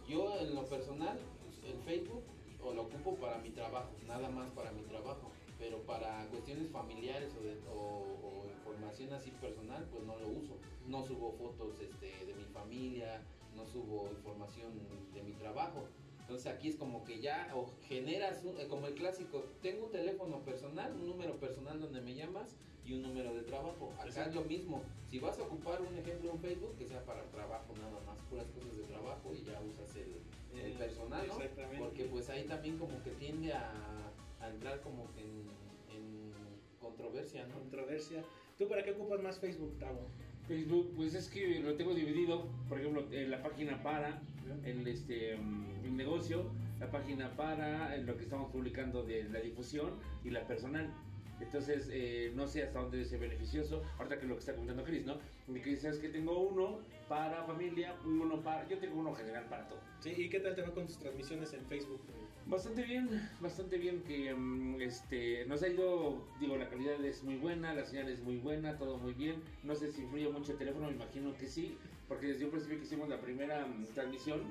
Yo 0.07 0.39
en 0.39 0.55
lo 0.55 0.65
personal, 0.65 1.17
el 1.65 1.77
Facebook 1.83 2.23
o 2.63 2.73
lo 2.73 2.83
ocupo 2.83 3.15
para 3.15 3.37
mi 3.39 3.49
trabajo, 3.49 3.91
nada 4.07 4.29
más 4.29 4.49
para 4.51 4.71
mi 4.71 4.81
trabajo, 4.83 5.31
pero 5.59 5.79
para 5.83 6.25
cuestiones 6.27 6.69
familiares 6.69 7.33
o, 7.39 7.43
de- 7.43 7.57
o- 7.69 8.17
o 8.23 8.45
información 8.51 9.11
así 9.13 9.31
personal, 9.31 9.85
pues 9.91 10.03
no 10.05 10.17
lo 10.17 10.27
uso. 10.29 10.57
No 10.87 11.03
subo 11.05 11.31
fotos 11.33 11.79
este, 11.81 12.25
de 12.25 12.33
mi 12.35 12.45
familia, 12.45 13.21
no 13.57 13.65
subo 13.65 14.07
información 14.11 14.71
de 15.13 15.23
mi 15.23 15.33
trabajo. 15.33 15.83
Entonces 16.21 16.47
aquí 16.47 16.67
es 16.69 16.75
como 16.75 17.03
que 17.03 17.19
ya 17.19 17.51
o 17.55 17.69
generas, 17.87 18.43
un- 18.43 18.59
eh, 18.59 18.67
como 18.67 18.87
el 18.87 18.93
clásico, 18.95 19.45
tengo 19.61 19.85
un 19.85 19.91
teléfono 19.91 20.39
personal, 20.43 20.93
un 20.93 21.07
número 21.07 21.37
personal 21.39 21.79
donde 21.79 22.01
me 22.01 22.13
llamas 22.15 22.55
y 22.85 22.93
un 22.93 23.01
número 23.01 23.33
de 23.33 23.41
trabajo. 23.43 23.91
Acá 23.97 24.05
Exacto. 24.07 24.29
es 24.29 24.35
lo 24.35 24.43
mismo. 24.43 24.83
Si 25.09 25.19
vas 25.19 25.39
a 25.39 25.43
ocupar 25.43 25.81
un 25.81 25.97
ejemplo 25.97 26.31
un 26.31 26.39
Facebook, 26.39 26.75
que 26.77 26.85
sea 26.85 27.03
para 27.05 27.23
trabajo 27.31 27.73
nada 27.79 27.99
más, 28.05 28.19
puras 28.29 28.45
cosas 28.47 28.75
de 28.77 28.83
trabajo 28.83 29.33
y 29.33 29.43
ya 29.43 29.59
usas 29.61 29.95
el, 29.95 30.13
el 30.59 30.71
Eh, 30.73 30.75
personal, 30.77 31.25
¿no? 31.27 31.33
Exactamente. 31.33 31.77
Porque 31.83 32.03
pues 32.05 32.29
ahí 32.29 32.43
también 32.45 32.77
como 32.77 33.01
que 33.03 33.11
tiende 33.11 33.53
a, 33.53 34.11
a 34.41 34.49
entrar 34.49 34.81
como 34.81 35.09
que 35.13 35.21
en, 35.21 35.47
en 35.95 36.33
controversia, 36.81 37.47
¿no? 37.47 37.55
Controversia. 37.59 38.23
¿Tú 38.57 38.67
para 38.67 38.83
qué 38.83 38.91
ocupas 38.91 39.21
más 39.21 39.39
Facebook, 39.39 39.77
Tavo? 39.79 40.07
Facebook, 40.47 40.93
pues 40.95 41.13
es 41.13 41.29
que 41.29 41.59
lo 41.59 41.75
tengo 41.75 41.93
dividido, 41.93 42.47
por 42.69 42.79
ejemplo, 42.79 43.05
en 43.11 43.29
la 43.31 43.43
página 43.43 43.81
para 43.83 44.21
el, 44.63 44.87
este, 44.87 45.35
mm, 45.35 45.85
el 45.85 45.97
negocio, 45.97 46.49
la 46.79 46.89
página 46.89 47.35
para 47.35 47.97
lo 47.97 48.17
que 48.17 48.23
estamos 48.23 48.51
publicando 48.51 49.03
de 49.03 49.25
la 49.25 49.39
difusión 49.39 49.91
y 50.23 50.29
la 50.29 50.47
personal. 50.47 50.93
Entonces, 51.39 51.89
eh, 51.91 52.31
no 52.35 52.47
sé 52.47 52.63
hasta 52.63 52.79
dónde 52.79 53.01
es 53.01 53.19
beneficioso. 53.19 53.83
Ahorita 53.97 54.19
que 54.19 54.25
lo 54.25 54.35
que 54.35 54.39
está 54.39 54.53
comentando 54.53 54.83
Chris, 54.83 55.05
¿no? 55.05 55.17
Que 55.61 55.75
sabes 55.75 55.99
que 55.99 56.09
tengo 56.09 56.39
uno 56.39 56.79
para 57.07 57.43
familia, 57.43 57.95
uno 58.05 58.41
para. 58.41 58.67
Yo 58.67 58.79
tengo 58.79 58.99
uno 58.99 59.13
general 59.13 59.45
para 59.45 59.67
todo. 59.67 59.79
Sí, 59.99 60.13
¿y 60.17 60.29
qué 60.29 60.39
tal 60.39 60.55
te 60.55 60.63
va 60.63 60.73
con 60.73 60.87
tus 60.87 60.97
transmisiones 60.97 61.53
en 61.53 61.65
Facebook? 61.65 62.01
Bastante 62.49 62.83
bien, 62.83 63.09
bastante 63.41 63.77
bien 63.77 64.03
que 64.03 64.33
mm, 64.33 64.81
este 64.81 65.45
nos 65.47 65.61
ha 65.63 65.67
ido, 65.67 66.21
digo, 66.39 66.55
la 66.55 66.69
calidad 66.69 67.03
es 67.03 67.23
muy 67.23 67.35
buena, 67.35 67.73
la 67.73 67.85
señal 67.85 68.07
es 68.09 68.21
muy 68.21 68.37
buena, 68.37 68.77
todo 68.77 68.97
muy 68.97 69.13
bien. 69.13 69.35
No 69.63 69.75
sé 69.75 69.91
si 69.91 70.01
influye 70.03 70.29
mucho 70.29 70.53
el 70.53 70.57
teléfono, 70.57 70.87
me 70.87 70.93
imagino 70.93 71.35
que 71.37 71.47
sí, 71.47 71.77
porque 72.07 72.27
desde 72.27 72.45
un 72.45 72.51
principio 72.51 72.77
que 72.79 72.85
hicimos 72.85 73.09
la 73.09 73.19
primera 73.19 73.65
mm, 73.65 73.85
transmisión, 73.93 74.41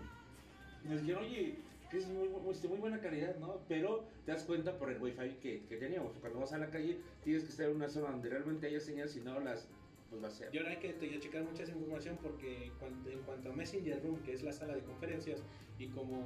nos 0.85 1.01
dijeron, 1.01 1.25
oye, 1.25 1.55
que 1.91 1.97
es 1.99 2.07
muy, 2.09 2.29
bu- 2.29 2.51
este, 2.53 2.69
muy 2.69 2.79
buena 2.79 3.01
calidad, 3.01 3.37
¿no? 3.39 3.61
Pero 3.69 4.05
te 4.27 4.33
das 4.33 4.45
cuenta 4.45 4.79
por 4.79 4.91
el 4.91 5.01
wifi 5.01 5.37
que, 5.41 5.65
que 5.67 5.77
teníamos. 5.77 6.13
Cuando 6.21 6.41
vas 6.41 6.53
a 6.53 6.59
la 6.59 6.69
calle, 6.71 6.99
tienes 7.25 7.45
que 7.45 7.51
estar 7.51 7.67
en 7.71 7.77
una 7.77 7.89
zona 7.89 8.11
donde 8.11 8.29
realmente 8.29 8.67
haya 8.67 8.81
señal, 8.81 9.09
si 9.09 9.21
no 9.21 9.41
las, 9.41 9.69
pues 10.11 10.23
va 10.23 10.29
a 10.29 10.31
ser. 10.31 10.55
Y 10.55 10.59
ahora 10.59 10.71
hay 10.71 10.77
que 10.79 11.21
checar 11.21 11.43
mucha 11.45 11.63
esa 11.63 11.73
información 11.73 12.19
porque 12.23 12.73
cuando- 12.79 13.11
en 13.11 13.21
cuanto 13.23 13.51
a 13.51 13.53
Messenger 13.53 14.03
Room, 14.03 14.23
que 14.23 14.33
es 14.33 14.43
la 14.43 14.53
sala 14.53 14.75
de 14.75 14.83
conferencias, 14.83 15.43
y 15.79 15.89
como 15.89 16.25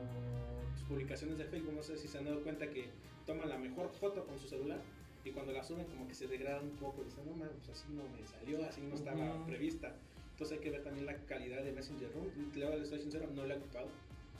tus 0.74 0.84
publicaciones 0.84 1.38
de 1.38 1.44
Facebook, 1.44 1.74
no 1.74 1.82
sé 1.82 1.96
si 1.96 2.08
se 2.08 2.18
han 2.18 2.24
dado 2.24 2.42
cuenta 2.42 2.68
que 2.70 2.90
toman 3.26 3.48
la 3.48 3.58
mejor 3.58 3.90
foto 3.90 4.24
con 4.26 4.38
su 4.38 4.48
celular 4.48 4.80
y 5.24 5.30
cuando 5.32 5.52
la 5.52 5.62
suben 5.62 5.86
como 5.86 6.06
que 6.08 6.14
se 6.14 6.26
degradan 6.26 6.64
un 6.64 6.76
poco, 6.76 7.04
dicen, 7.04 7.26
no 7.26 7.32
mames, 7.32 7.52
pues 7.56 7.70
así 7.70 7.92
no 7.92 8.04
me 8.08 8.26
salió, 8.26 8.64
así 8.64 8.80
no 8.80 8.94
estaba 8.94 9.44
prevista. 9.46 9.94
Entonces 10.32 10.56
hay 10.56 10.64
que 10.64 10.70
ver 10.70 10.82
también 10.82 11.04
la 11.04 11.16
calidad 11.26 11.62
de 11.62 11.72
Messenger 11.72 12.10
Room. 12.14 12.28
Y 12.54 12.58
Luego 12.58 12.76
les 12.76 12.88
soy 12.88 13.00
sincero, 13.00 13.28
no 13.34 13.44
lo 13.44 13.54
he 13.54 13.58
ocupado. 13.58 13.88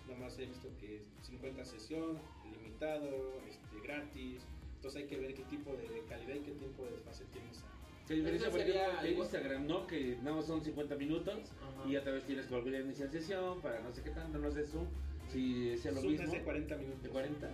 Nada 0.08 0.18
más 0.20 0.38
he 0.38 0.46
visto 0.46 0.68
que 0.80 0.96
es 0.96 1.02
50 1.22 1.64
sesión, 1.64 2.18
limitado, 2.50 3.40
este, 3.46 3.80
gratis. 3.82 4.46
Entonces 4.76 5.02
hay 5.02 5.08
que 5.08 5.18
ver 5.18 5.34
qué 5.34 5.42
tipo 5.44 5.76
de, 5.76 6.02
calidad 6.08 6.36
y 6.36 6.40
qué 6.40 6.52
tiempo 6.52 6.86
de 6.86 6.92
desfase 6.92 7.26
tienes. 7.26 7.62
Que 8.10 8.16
diferencia, 8.16 8.50
por 8.50 8.60
ejemplo, 8.60 9.02
de 9.02 9.12
Instagram, 9.12 9.66
¿no? 9.68 9.86
Que 9.86 10.16
nada 10.22 10.36
más 10.36 10.46
son 10.46 10.60
50 10.60 10.96
minutos 10.96 11.52
Ajá. 11.62 11.88
y 11.88 11.96
otra 11.96 12.10
vez 12.12 12.24
tienes 12.24 12.46
que 12.46 12.54
volver 12.56 12.74
a 12.74 12.80
iniciar 12.80 13.08
sesión 13.08 13.60
para 13.62 13.80
no 13.80 13.92
sé 13.92 14.02
qué 14.02 14.10
tanto, 14.10 14.36
no 14.38 14.50
sé 14.50 14.66
Zoom, 14.66 14.86
si 15.28 15.76
sea 15.78 15.92
lo 15.92 16.00
Zoom 16.00 16.10
mismo. 16.12 16.26
es 16.26 16.32
de 16.32 16.42
40 16.42 16.76
minutos. 16.76 17.02
de 17.04 17.08
40. 17.08 17.50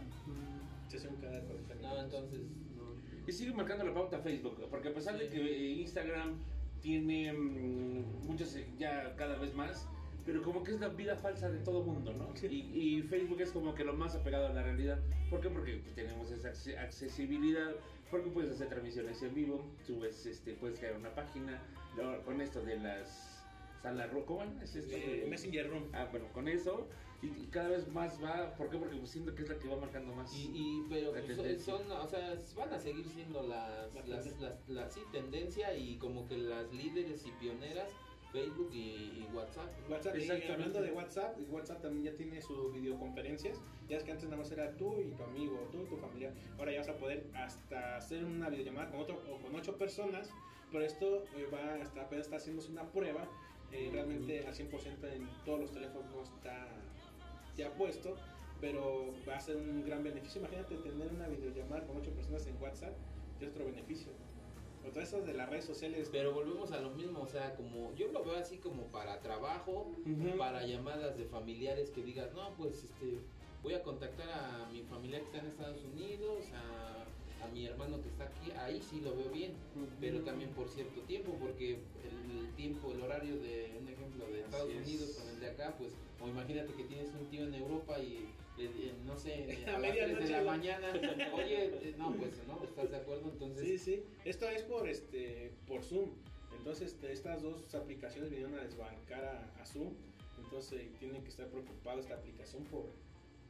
Sesión 0.88 1.16
cada 1.20 1.40
40 1.40 1.74
minutos. 1.74 1.82
No, 1.98 2.02
entonces, 2.02 2.40
no. 2.74 3.28
Y 3.28 3.32
sigue 3.32 3.52
marcando 3.52 3.84
la 3.84 3.92
pauta 3.92 4.18
Facebook, 4.20 4.56
porque 4.70 4.88
a 4.88 4.94
pesar 4.94 5.18
de 5.18 5.28
que 5.28 5.40
eh, 5.42 5.72
Instagram 5.80 6.36
tiene 6.80 7.32
mm, 7.34 8.26
muchos 8.26 8.54
eh, 8.56 8.66
ya 8.78 9.14
cada 9.16 9.36
vez 9.38 9.54
más, 9.54 9.86
pero 10.24 10.42
como 10.42 10.62
que 10.64 10.72
es 10.72 10.80
la 10.80 10.88
vida 10.88 11.16
falsa 11.16 11.50
de 11.50 11.58
todo 11.58 11.82
mundo, 11.82 12.14
¿no? 12.14 12.34
Sí. 12.34 12.46
Y, 12.46 12.96
y 12.98 13.02
Facebook 13.02 13.42
es 13.42 13.50
como 13.52 13.74
que 13.74 13.84
lo 13.84 13.92
más 13.94 14.14
apegado 14.14 14.46
a 14.46 14.54
la 14.54 14.62
realidad. 14.62 15.00
¿Por 15.28 15.40
qué? 15.42 15.50
Porque 15.50 15.82
tenemos 15.94 16.30
esa 16.30 16.48
acce- 16.50 16.78
accesibilidad, 16.78 17.72
porque 18.10 18.30
puedes 18.30 18.52
hacer 18.52 18.68
transmisiones 18.68 19.22
en 19.22 19.34
vivo, 19.34 19.64
subes, 19.86 20.26
este, 20.26 20.54
puedes 20.54 20.78
crear 20.78 20.96
una 20.96 21.14
página, 21.14 21.60
luego 21.96 22.22
con 22.24 22.40
esto 22.40 22.62
de 22.62 22.78
las 22.78 23.44
salas 23.82 24.10
ro- 24.12 24.24
¿cómo 24.26 24.42
es 24.62 24.74
esto? 24.76 24.94
Eh, 24.96 25.26
Messenger 25.28 25.68
Room. 25.70 25.84
Ah, 25.92 26.08
bueno, 26.10 26.26
con 26.32 26.48
eso, 26.48 26.88
y, 27.22 27.26
y 27.28 27.46
cada 27.50 27.68
vez 27.70 27.88
más 27.88 28.22
va, 28.22 28.54
¿por 28.56 28.68
qué? 28.70 28.76
Porque 28.78 28.96
pues 28.96 29.10
siento 29.10 29.34
que 29.34 29.42
es 29.42 29.48
la 29.48 29.58
que 29.58 29.68
va 29.68 29.76
marcando 29.76 30.14
más. 30.14 30.32
Y, 30.34 30.50
y- 30.54 30.86
pero 30.88 31.12
pues, 31.12 31.62
son, 31.62 31.90
o 31.90 32.06
sea, 32.06 32.40
van 32.56 32.72
a 32.72 32.78
seguir 32.78 33.06
siendo 33.08 33.42
las, 33.42 33.92
La 33.94 34.06
las, 34.06 34.40
las, 34.40 34.68
las- 34.68 34.94
sí, 34.94 35.00
tendencia 35.12 35.74
y 35.76 35.96
como 35.98 36.26
que 36.28 36.36
las 36.38 36.72
líderes 36.72 37.26
y 37.26 37.30
pioneras, 37.32 37.90
Facebook 38.36 38.70
y, 38.72 38.78
y 38.78 39.28
WhatsApp. 39.34 39.68
WhatsApp, 39.90 40.16
y 40.16 40.50
hablando 40.50 40.82
de 40.82 40.92
WhatsApp, 40.92 41.38
WhatsApp 41.50 41.80
también 41.80 42.04
ya 42.12 42.16
tiene 42.16 42.40
sus 42.42 42.72
videoconferencias. 42.72 43.60
Ya 43.88 43.96
es 43.96 44.04
que 44.04 44.12
antes 44.12 44.24
nada 44.26 44.36
más 44.36 44.50
era 44.50 44.76
tú 44.76 45.00
y 45.00 45.10
tu 45.12 45.22
amigo, 45.22 45.68
tú 45.72 45.82
y 45.82 45.86
tu 45.86 45.96
familia. 45.96 46.34
Ahora 46.58 46.72
ya 46.72 46.78
vas 46.80 46.88
a 46.88 46.96
poder 46.98 47.26
hasta 47.34 47.96
hacer 47.96 48.24
una 48.24 48.50
videollamada 48.50 48.90
con 48.90 49.00
otro 49.00 49.22
o 49.30 49.38
con 49.40 49.54
ocho 49.54 49.76
personas. 49.78 50.30
Pero 50.70 50.84
esto 50.84 51.24
eh, 51.36 51.46
va 51.52 51.80
hasta 51.82 52.02
apenas 52.02 52.26
está 52.26 52.36
haciéndose 52.36 52.70
una 52.70 52.84
prueba. 52.92 53.26
eh, 53.72 53.88
realmente 53.92 54.46
al 54.46 54.54
100% 54.54 55.12
en 55.12 55.28
todos 55.44 55.60
los 55.60 55.72
teléfonos 55.72 56.06
no 56.14 56.22
está 56.22 56.68
ya 57.56 57.72
puesto. 57.74 58.16
Pero 58.60 59.14
va 59.28 59.36
a 59.36 59.40
ser 59.40 59.56
un 59.56 59.84
gran 59.84 60.02
beneficio. 60.02 60.40
Imagínate 60.40 60.76
tener 60.76 61.12
una 61.12 61.28
videollamada 61.28 61.86
con 61.86 61.96
ocho 61.96 62.10
personas 62.12 62.46
en 62.46 62.60
WhatsApp. 62.60 62.94
Es 63.40 63.48
otro 63.48 63.64
beneficio. 63.66 64.12
O 64.86 64.90
todas 64.90 65.08
esas 65.08 65.26
de 65.26 65.34
las 65.34 65.48
redes 65.48 65.64
sociales. 65.64 66.08
Pero 66.12 66.32
volvemos 66.32 66.70
a 66.72 66.80
lo 66.80 66.90
mismo, 66.90 67.20
o 67.20 67.26
sea, 67.26 67.54
como 67.56 67.94
yo 67.94 68.08
lo 68.12 68.24
veo 68.24 68.36
así 68.36 68.58
como 68.58 68.84
para 68.84 69.20
trabajo, 69.20 69.92
para 70.38 70.64
llamadas 70.64 71.16
de 71.16 71.24
familiares 71.24 71.90
que 71.90 72.02
digas, 72.02 72.32
no, 72.34 72.54
pues 72.56 72.84
este, 72.84 73.18
voy 73.62 73.74
a 73.74 73.82
contactar 73.82 74.28
a 74.30 74.68
mi 74.72 74.82
familiar 74.82 75.20
que 75.22 75.26
está 75.26 75.38
en 75.38 75.46
Estados 75.46 75.84
Unidos, 75.84 76.44
a, 76.54 77.44
a 77.44 77.48
mi 77.48 77.66
hermano 77.66 78.00
que 78.00 78.08
está 78.08 78.24
aquí, 78.24 78.50
ahí 78.52 78.80
sí 78.80 79.00
lo 79.00 79.16
veo 79.16 79.30
bien, 79.30 79.54
pero 80.00 80.20
también 80.20 80.50
por 80.50 80.68
cierto 80.68 81.00
tiempo, 81.02 81.36
porque 81.40 81.72
el 82.04 82.54
tiempo, 82.54 82.92
el 82.92 83.02
horario 83.02 83.36
de 83.40 83.76
un 83.80 83.88
ejemplo 83.88 84.26
de 84.26 84.40
Estados 84.40 84.68
Así 84.70 84.78
es. 84.78 84.86
Unidos 84.86 85.10
con 85.18 85.28
el 85.28 85.40
de 85.40 85.48
acá, 85.48 85.74
pues, 85.78 85.92
o 86.20 86.28
imagínate 86.28 86.72
que 86.74 86.84
tienes 86.84 87.08
un 87.14 87.26
tío 87.26 87.44
en 87.44 87.54
Europa 87.54 87.98
y 87.98 88.28
no 89.04 89.16
sé, 89.16 89.64
A 89.68 89.76
a 89.76 89.78
las 89.78 89.92
3 89.92 90.18
de 90.18 90.28
la 90.30 90.42
mañana, 90.42 90.88
oye, 91.34 91.66
eh, 91.66 91.94
no, 91.98 92.14
pues 92.14 92.32
no, 92.46 92.62
¿estás 92.64 92.90
de 92.90 92.96
acuerdo? 92.96 93.30
Entonces, 93.30 93.66
Sí, 93.66 93.78
sí. 93.78 94.02
Esto 94.24 94.48
es 94.48 94.62
por 94.62 94.88
este 94.88 95.52
por 95.66 95.82
Zoom. 95.82 96.10
Entonces 96.56 96.92
este, 96.92 97.12
estas 97.12 97.42
dos 97.42 97.74
aplicaciones 97.74 98.30
vinieron 98.30 98.58
a 98.58 98.62
desbancar 98.62 99.24
a, 99.24 99.62
a 99.62 99.66
Zoom. 99.66 99.92
Entonces 100.42 100.82
tiene 100.98 101.22
que 101.22 101.28
estar 101.28 101.46
preocupado 101.48 102.00
esta 102.00 102.14
aplicación 102.14 102.64
por, 102.64 102.86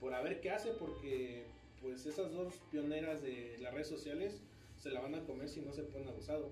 por 0.00 0.14
a 0.14 0.22
ver 0.22 0.40
qué 0.40 0.50
hace 0.50 0.70
porque 0.72 1.44
pues 1.80 2.06
esas 2.06 2.32
dos 2.32 2.54
pioneras 2.70 3.22
de 3.22 3.56
las 3.60 3.72
redes 3.72 3.88
sociales 3.88 4.42
se 4.76 4.90
la 4.90 5.00
van 5.00 5.14
a 5.14 5.24
comer 5.24 5.48
si 5.48 5.60
no 5.60 5.72
se 5.72 5.82
ponen 5.82 6.08
abusado. 6.08 6.50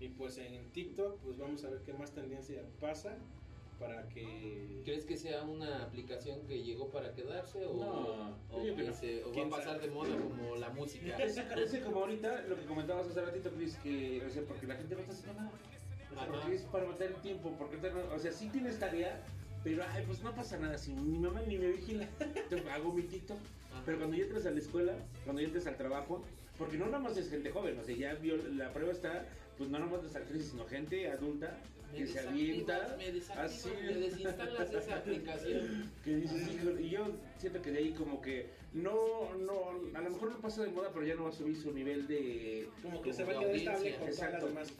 Y 0.00 0.08
pues 0.08 0.38
en 0.38 0.70
TikTok 0.72 1.18
pues 1.20 1.38
vamos 1.38 1.64
a 1.64 1.70
ver 1.70 1.80
qué 1.82 1.92
más 1.92 2.12
tendencia 2.12 2.62
pasa 2.80 3.18
para 3.78 4.08
que... 4.08 4.82
¿Crees 4.84 5.04
que 5.04 5.16
sea 5.16 5.42
una 5.42 5.82
aplicación 5.82 6.46
que 6.46 6.62
llegó 6.62 6.90
para 6.90 7.12
quedarse 7.12 7.64
o, 7.66 7.74
No, 7.74 8.36
o 8.50 8.62
que 8.62 8.82
no. 8.84 8.92
se- 8.94 9.22
o 9.24 9.28
va 9.28 9.32
¿Quién 9.34 9.46
a 9.48 9.50
pasar 9.50 9.74
sabe? 9.76 9.88
de 9.88 9.94
moda 9.94 10.16
como 10.16 10.56
la 10.56 10.70
música? 10.70 11.16
Es, 11.16 11.80
como 11.84 12.00
ahorita, 12.00 12.42
lo 12.42 12.56
que 12.56 12.64
comentabas 12.64 13.06
hace 13.08 13.20
ratito, 13.20 13.50
Chris, 13.52 13.76
que, 13.76 14.22
o 14.26 14.30
sea, 14.30 14.42
porque 14.44 14.66
la 14.66 14.76
gente 14.76 14.94
no 14.94 15.00
está 15.00 15.12
haciendo 15.12 15.40
nada. 15.40 15.52
O 16.10 16.14
sea, 16.14 16.26
porque 16.28 16.54
es 16.54 16.62
para 16.62 16.86
matar 16.86 17.08
el 17.08 17.16
tiempo, 17.16 17.54
porque, 17.58 17.76
o 17.88 18.18
sea, 18.18 18.32
sí 18.32 18.48
tienes 18.48 18.78
tarea, 18.78 19.22
pero, 19.64 19.82
ay, 19.90 20.04
pues 20.06 20.22
no 20.22 20.34
pasa 20.34 20.56
nada, 20.58 20.78
si 20.78 20.92
mi 20.94 21.18
mamá 21.18 21.42
ni 21.46 21.58
me 21.58 21.68
vigila, 21.68 22.08
hago 22.72 22.92
mi. 22.92 23.02
Ajá. 23.02 23.82
Pero 23.84 23.98
cuando 23.98 24.16
ya 24.16 24.22
entres 24.24 24.46
a 24.46 24.50
la 24.52 24.58
escuela, 24.58 24.94
cuando 25.24 25.42
ya 25.42 25.48
entres 25.48 25.66
al 25.66 25.76
trabajo, 25.76 26.22
porque 26.58 26.76
no 26.78 26.86
nada 26.86 26.98
más 27.00 27.16
es 27.16 27.28
gente 27.30 27.50
joven, 27.50 27.78
o 27.78 27.84
sea, 27.84 27.94
ya 27.96 28.14
vio, 28.14 28.36
la 28.36 28.72
prueba 28.72 28.92
está, 28.92 29.26
pues 29.58 29.70
no 29.70 29.78
nada 29.78 29.90
más 29.90 30.12
de 30.12 30.18
actrices, 30.18 30.48
sino 30.50 30.64
gente 30.66 31.08
adulta 31.10 31.58
Me 31.92 31.98
que 31.98 32.06
se 32.06 32.20
avienta, 32.20 32.96
me 32.98 33.40
así. 33.40 33.68
me 33.84 33.94
desinstalas 33.94 34.72
esa 34.74 34.96
aplicación. 34.96 35.92
que 36.04 36.16
dices, 36.16 36.48
"Híjole", 36.54 36.82
y 36.82 36.90
yo 36.90 37.06
siento 37.38 37.60
que 37.62 37.70
de 37.72 37.78
ahí 37.78 37.90
como 37.92 38.20
que 38.20 38.48
no, 38.72 39.34
no, 39.38 39.70
a 39.94 40.00
lo 40.02 40.10
mejor 40.10 40.30
no 40.32 40.40
pasa 40.40 40.62
de 40.62 40.68
moda, 40.70 40.90
pero 40.92 41.06
ya 41.06 41.14
no 41.14 41.24
va 41.24 41.30
a 41.30 41.32
subir 41.32 41.56
su 41.56 41.72
nivel 41.72 42.06
de... 42.06 42.68
Como 42.82 43.00
que 43.00 43.12
se 43.12 43.24
como 43.24 43.34
va 43.36 43.40
a 43.40 43.44
quedar 43.44 43.56
estable 43.56 43.94
con 43.96 44.06
las 44.06 44.14
Exacto. 44.18 44.46
demás. 44.48 44.72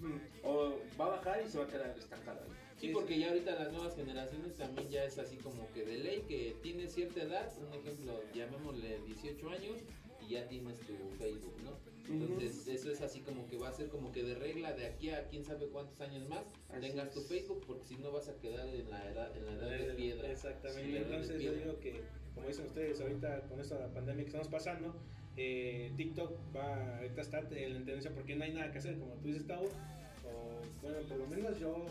O 0.42 0.78
va 1.00 1.06
a 1.06 1.08
bajar 1.16 1.42
y 1.46 1.48
se 1.50 1.58
va 1.58 1.64
a 1.64 1.68
quedar 1.68 1.96
estancado 1.98 2.40
ahí. 2.42 2.50
Sí, 2.78 2.88
porque 2.92 3.18
ya 3.18 3.28
ahorita 3.28 3.54
las 3.54 3.72
nuevas 3.72 3.96
generaciones 3.96 4.54
también 4.56 4.90
ya 4.90 5.04
es 5.04 5.18
así 5.18 5.36
como 5.38 5.66
que 5.72 5.82
de 5.86 5.96
ley 5.96 6.24
que 6.28 6.56
tienes 6.62 6.92
cierta 6.92 7.22
edad, 7.22 7.50
un 7.58 7.72
ejemplo, 7.72 8.20
llamémosle 8.34 9.00
18 9.06 9.48
años 9.48 9.78
y 10.26 10.32
ya 10.32 10.48
tienes 10.48 10.78
tu 10.80 10.94
Facebook, 11.18 11.54
¿no? 11.64 11.76
Entonces 12.08 12.68
eso 12.68 12.90
es 12.92 13.00
así 13.00 13.20
como 13.20 13.48
que 13.48 13.56
va 13.56 13.68
a 13.68 13.72
ser 13.72 13.88
como 13.88 14.12
que 14.12 14.22
de 14.22 14.34
regla 14.36 14.72
de 14.72 14.86
aquí 14.86 15.10
a 15.10 15.26
quién 15.26 15.44
sabe 15.44 15.66
cuántos 15.66 16.00
años 16.00 16.28
más 16.28 16.44
Así 16.70 16.80
tengas 16.80 17.10
tu. 17.10 17.20
Facebook 17.22 17.64
porque 17.66 17.84
si 17.84 17.96
no 17.96 18.12
vas 18.12 18.28
a 18.28 18.36
quedar 18.38 18.68
en 18.68 18.88
la 18.88 19.10
edad, 19.10 19.36
en 19.36 19.46
la 19.46 19.52
edad 19.54 19.86
de 19.88 19.94
piedra. 19.94 20.30
Exactamente. 20.30 20.90
Sí, 20.90 20.96
Entonces 20.96 21.38
de 21.38 21.44
yo 21.44 21.50
piedra. 21.52 21.66
digo 21.66 21.80
que, 21.80 22.02
como 22.34 22.46
dicen 22.46 22.66
ustedes, 22.66 23.00
ahorita 23.00 23.40
con 23.48 23.60
esta 23.60 23.88
pandemia 23.92 24.22
que 24.22 24.28
estamos 24.28 24.48
pasando, 24.48 24.94
eh, 25.36 25.92
TikTok 25.96 26.32
va 26.54 26.98
ahorita 26.98 27.20
está 27.20 27.38
en 27.40 27.72
la 27.72 27.78
tendencia 27.78 28.10
porque 28.14 28.36
no 28.36 28.44
hay 28.44 28.52
nada 28.52 28.70
que 28.70 28.78
hacer, 28.78 28.98
como 28.98 29.14
tú 29.14 29.28
dices, 29.28 29.46
Tavo. 29.46 29.64
O, 29.64 30.62
bueno, 30.82 30.98
por 31.08 31.18
lo 31.18 31.26
menos 31.26 31.58
yo 31.58 31.86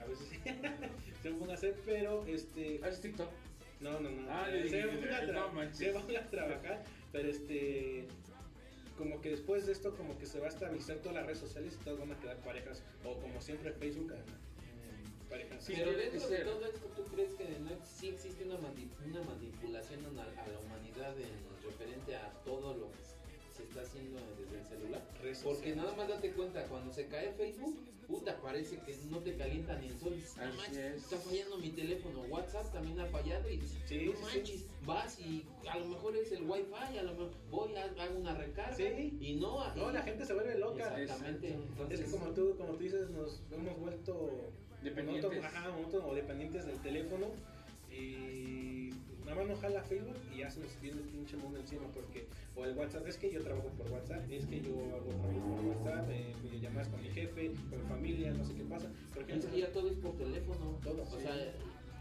a 0.00 0.06
veces 0.06 0.28
se 1.22 1.30
me 1.30 1.36
pongo 1.38 1.52
a 1.52 1.54
hacer, 1.54 1.76
pero 1.84 2.26
este. 2.26 2.80
¿Haces 2.82 3.00
TikTok? 3.00 3.28
No, 3.80 3.98
no, 4.00 4.10
no. 4.10 4.30
Ah, 4.30 4.46
se 5.72 5.92
van 5.92 6.16
a 6.16 6.30
trabajar, 6.30 6.84
pero 7.12 7.28
este. 7.28 8.06
Como 8.98 9.20
que 9.20 9.30
después 9.30 9.64
de 9.66 9.72
esto, 9.72 9.94
como 9.96 10.18
que 10.18 10.26
se 10.26 10.38
va 10.38 10.46
a 10.46 10.48
estabilizar 10.50 10.98
todas 10.98 11.14
las 11.16 11.26
redes 11.26 11.38
sociales 11.38 11.76
y 11.80 11.84
todas 11.84 11.98
van 11.98 12.12
a 12.12 12.20
quedar 12.20 12.36
parejas. 12.38 12.82
O 13.04 13.18
como 13.20 13.40
siempre, 13.40 13.72
Facebook, 13.72 14.12
eh, 14.12 14.18
parejas. 15.30 15.64
Sí, 15.64 15.72
Pero 15.76 15.92
dentro 15.92 16.20
ser. 16.20 16.44
de 16.44 16.44
todo 16.44 16.66
esto, 16.66 16.86
¿tú 16.94 17.04
crees 17.06 17.32
que 17.34 17.58
no, 17.58 17.70
sí 17.86 18.08
existe 18.10 18.44
una, 18.44 18.58
mani- 18.58 18.90
una 19.06 19.22
manipulación 19.22 20.04
a, 20.06 20.10
la- 20.12 20.42
a 20.42 20.46
la 20.48 20.58
humanidad 20.58 21.18
en 21.18 21.30
referente 21.64 22.14
a 22.16 22.30
todo 22.44 22.76
lo 22.76 22.90
que 22.92 22.98
se 23.62 23.68
está 23.68 23.80
haciendo 23.82 24.18
desde 24.38 24.58
el 24.60 24.66
celular? 24.68 25.02
Porque 25.44 25.76
nada 25.76 25.94
más 25.96 26.08
date 26.08 26.32
cuenta, 26.32 26.64
cuando 26.64 26.92
se 26.92 27.06
cae 27.06 27.32
Facebook, 27.32 27.76
puta, 28.06 28.36
parece 28.42 28.76
que 28.78 28.96
no 29.10 29.18
te 29.20 29.34
calienta 29.36 29.78
ni 29.78 29.86
el 29.88 29.98
sol. 29.98 30.14
Dices, 30.14 30.36
No 30.36 30.42
Así 30.44 30.56
manches, 30.58 30.76
es. 30.76 31.02
está 31.04 31.16
fallando 31.18 31.58
mi 31.58 31.70
teléfono. 31.70 32.20
WhatsApp 32.28 32.72
también 32.72 32.98
ha 33.00 33.06
fallado 33.06 33.48
y 33.48 33.60
Sí, 33.86 34.06
no 34.06 34.12
sí. 34.12 34.22
manches, 34.22 34.66
vas 34.84 35.18
y 35.20 35.46
a 35.70 35.78
lo 35.78 35.86
mejor 35.86 36.16
es 36.16 36.32
el 36.32 36.42
wifi, 36.42 36.98
a 36.98 37.02
lo 37.04 37.12
mejor 37.12 37.30
voy, 37.50 37.74
a- 37.76 38.02
hago 38.02 38.18
una 38.18 38.34
recarga 38.34 38.76
Sí. 38.76 39.16
y 39.20 39.34
no. 39.34 39.72
No, 39.74 39.90
y- 39.90 39.94
la 39.94 40.02
gente 40.02 40.26
se 40.26 40.34
vuelve 40.34 40.58
loca. 40.58 41.00
Exactamente. 41.00 41.48
Entonces, 41.54 42.00
Es 42.00 42.06
que 42.06 42.10
como 42.18 42.30
tú, 42.32 42.54
como 42.58 42.72
tú 42.74 42.82
dices, 42.82 43.08
nos 43.10 43.40
hemos 43.52 43.78
vuelto 43.78 44.30
Dependientes. 44.82 45.44
ajá, 45.44 45.70
o 46.04 46.14
dependientes 46.14 46.66
del 46.66 46.78
teléfono 46.82 47.28
y 47.90 48.81
nada 49.32 49.44
más 49.44 49.50
nos 49.56 49.60
jala 49.60 49.82
Facebook 49.82 50.16
y 50.34 50.38
ya 50.38 50.50
se 50.50 50.60
nos 50.60 50.80
viene 50.80 51.00
el 51.00 51.08
pinche 51.08 51.36
mundo 51.36 51.58
encima 51.58 51.86
porque 51.94 52.26
o 52.54 52.64
el 52.64 52.76
WhatsApp, 52.76 53.06
es 53.06 53.16
que 53.16 53.30
yo 53.30 53.42
trabajo 53.42 53.68
por 53.78 53.90
WhatsApp, 53.90 54.30
es 54.30 54.44
que 54.46 54.60
yo 54.60 54.72
hago 54.94 55.08
trabajo 55.08 55.56
por 55.56 55.64
WhatsApp, 55.86 56.10
eh, 56.10 56.34
videollamadas 56.42 56.88
con 56.88 57.02
mi 57.02 57.08
jefe, 57.08 57.52
con 57.70 57.82
mi 57.82 57.88
familia, 57.88 58.30
no 58.32 58.44
sé 58.44 58.54
qué 58.54 58.64
pasa. 58.64 58.88
Porque 59.14 59.32
Es 59.34 59.46
que 59.46 59.58
ya 59.60 59.72
todo 59.72 59.88
es 59.88 59.96
por 59.96 60.16
teléfono. 60.16 60.78
Todo, 60.84 61.02
O 61.02 61.06
sí. 61.06 61.22
sea, 61.22 61.54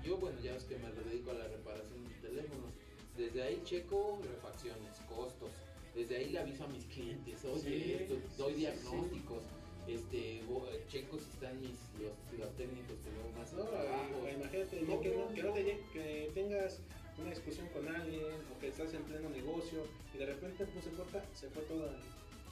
yo, 0.04 0.18
bueno, 0.18 0.38
ya 0.42 0.54
ves 0.54 0.64
que 0.66 0.78
me 0.78 0.92
dedico 0.92 1.32
a 1.32 1.36
la 1.36 1.48
reparación 1.48 2.04
de 2.04 2.28
teléfonos. 2.28 2.72
Desde 3.18 3.44
ahí 3.44 3.62
checo 3.64 4.20
refacciones, 4.24 4.98
costos. 5.08 5.52
Desde 5.96 6.18
ahí 6.18 6.30
le 6.30 6.40
aviso 6.40 6.64
a 6.66 6.68
mis 6.68 6.86
clientes, 6.86 7.44
oye, 7.46 7.62
Sí, 7.62 7.94
esto, 8.00 8.16
doy 8.38 8.54
sí, 8.54 8.60
diagnósticos. 8.60 9.44
Este, 9.88 10.42
checo 10.90 11.18
si 11.18 11.30
están 11.32 11.60
mis, 11.60 11.72
los, 12.00 12.40
los 12.40 12.56
técnicos 12.56 12.96
que 13.04 13.12
luego 13.12 13.30
más 13.38 13.52
No, 13.54 13.64
trabajo. 13.64 14.28
imagínate 14.30 14.82
No, 14.84 15.02
que, 15.02 15.10
no, 15.10 15.26
no, 15.30 15.34
que, 15.34 15.42
no 15.44 15.50
no. 15.50 15.54
te 15.56 15.80
que 15.92 16.32
tengas 16.34 16.80
una 17.22 17.30
discusión 17.32 17.68
con 17.70 17.88
alguien 17.88 18.24
o 18.56 18.60
que 18.60 18.68
estás 18.68 18.94
en 18.94 19.04
pleno 19.04 19.30
negocio 19.30 19.86
y 20.14 20.18
de 20.18 20.26
repente 20.26 20.66
pues 20.66 20.86
se 20.86 20.92
corta, 20.92 21.24
se 21.34 21.50
fue 21.50 21.64
todo 21.64 21.84
al 21.84 21.96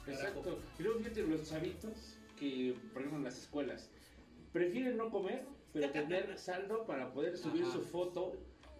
carajo. 0.04 0.38
Exacto. 0.40 0.58
Y 0.78 0.82
luego 0.82 0.98
fíjate, 1.00 1.22
los 1.22 1.48
chavitos 1.48 2.16
que, 2.38 2.74
por 2.92 3.02
ejemplo, 3.02 3.18
en 3.18 3.24
las 3.24 3.38
escuelas, 3.38 3.90
prefieren 4.52 4.96
no 4.96 5.10
comer, 5.10 5.44
pero 5.72 5.90
tener 5.90 6.38
saldo 6.38 6.84
para 6.86 7.12
poder 7.12 7.36
subir 7.36 7.64
Ajá. 7.64 7.72
su 7.72 7.82
foto 7.82 8.36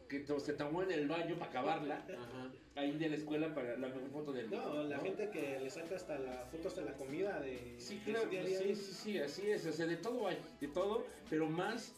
que 0.09 0.27
se 0.41 0.55
tomó 0.55 0.83
en 0.83 0.91
el 0.91 1.07
baño 1.07 1.37
para 1.37 1.51
acabarla, 1.53 1.95
Ajá. 1.99 2.51
ahí 2.75 2.91
de 2.99 3.11
la 3.11 3.15
escuela 3.15 3.55
para 3.55 3.77
la 3.77 3.87
mejor 3.87 4.11
foto 4.11 4.33
del 4.33 4.51
No, 4.51 4.83
la 4.83 4.97
¿no? 4.97 5.03
gente 5.05 5.31
que 5.31 5.61
le 5.61 5.71
saca 5.71 5.95
hasta 5.95 6.19
la 6.19 6.47
foto 6.51 6.67
hasta 6.67 6.81
la 6.81 6.95
comida 6.95 7.39
de 7.41 7.77
Sí, 7.79 8.01
claro, 8.05 8.29
sí, 8.29 8.75
sí, 8.75 8.93
sí, 8.93 9.19
así 9.19 9.49
es, 9.53 9.65
o 9.67 9.73
sea, 9.73 9.87
de 9.87 9.97
todo 9.97 10.27
hay, 10.27 10.37
de 10.61 10.67
todo, 10.67 11.07
pero 11.29 11.49
más, 11.49 11.95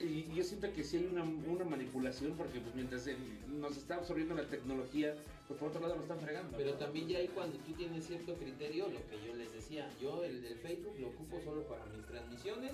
y 0.00 0.34
yo 0.34 0.42
siento 0.42 0.72
que 0.72 0.82
sí 0.82 0.96
hay 0.96 1.04
una, 1.12 1.22
una 1.24 1.64
manipulación, 1.64 2.32
porque 2.36 2.60
pues 2.60 2.74
mientras 2.74 3.06
el- 3.06 3.16
nos 3.60 3.76
está 3.76 3.96
absorbiendo 3.96 4.34
la 4.34 4.46
tecnología, 4.48 5.14
pues 5.46 5.58
por 5.60 5.68
otro 5.68 5.80
lado 5.80 5.94
nos 5.96 6.04
están 6.04 6.20
fregando. 6.20 6.56
Pero 6.56 6.74
también 6.74 7.08
ya 7.08 7.18
ahí 7.18 7.28
cuando 7.28 7.58
tú 7.58 7.72
tienes 7.72 8.06
cierto 8.06 8.34
criterio, 8.34 8.88
lo 8.88 9.00
que 9.08 9.16
yo 9.26 9.34
les 9.34 9.52
decía, 9.52 9.88
yo 10.00 10.24
el, 10.24 10.44
el 10.44 10.56
Facebook 10.58 10.94
lo 10.98 11.08
ocupo 11.08 11.40
solo 11.44 11.62
para 11.64 11.84
mis 11.86 12.04
transmisiones, 12.06 12.72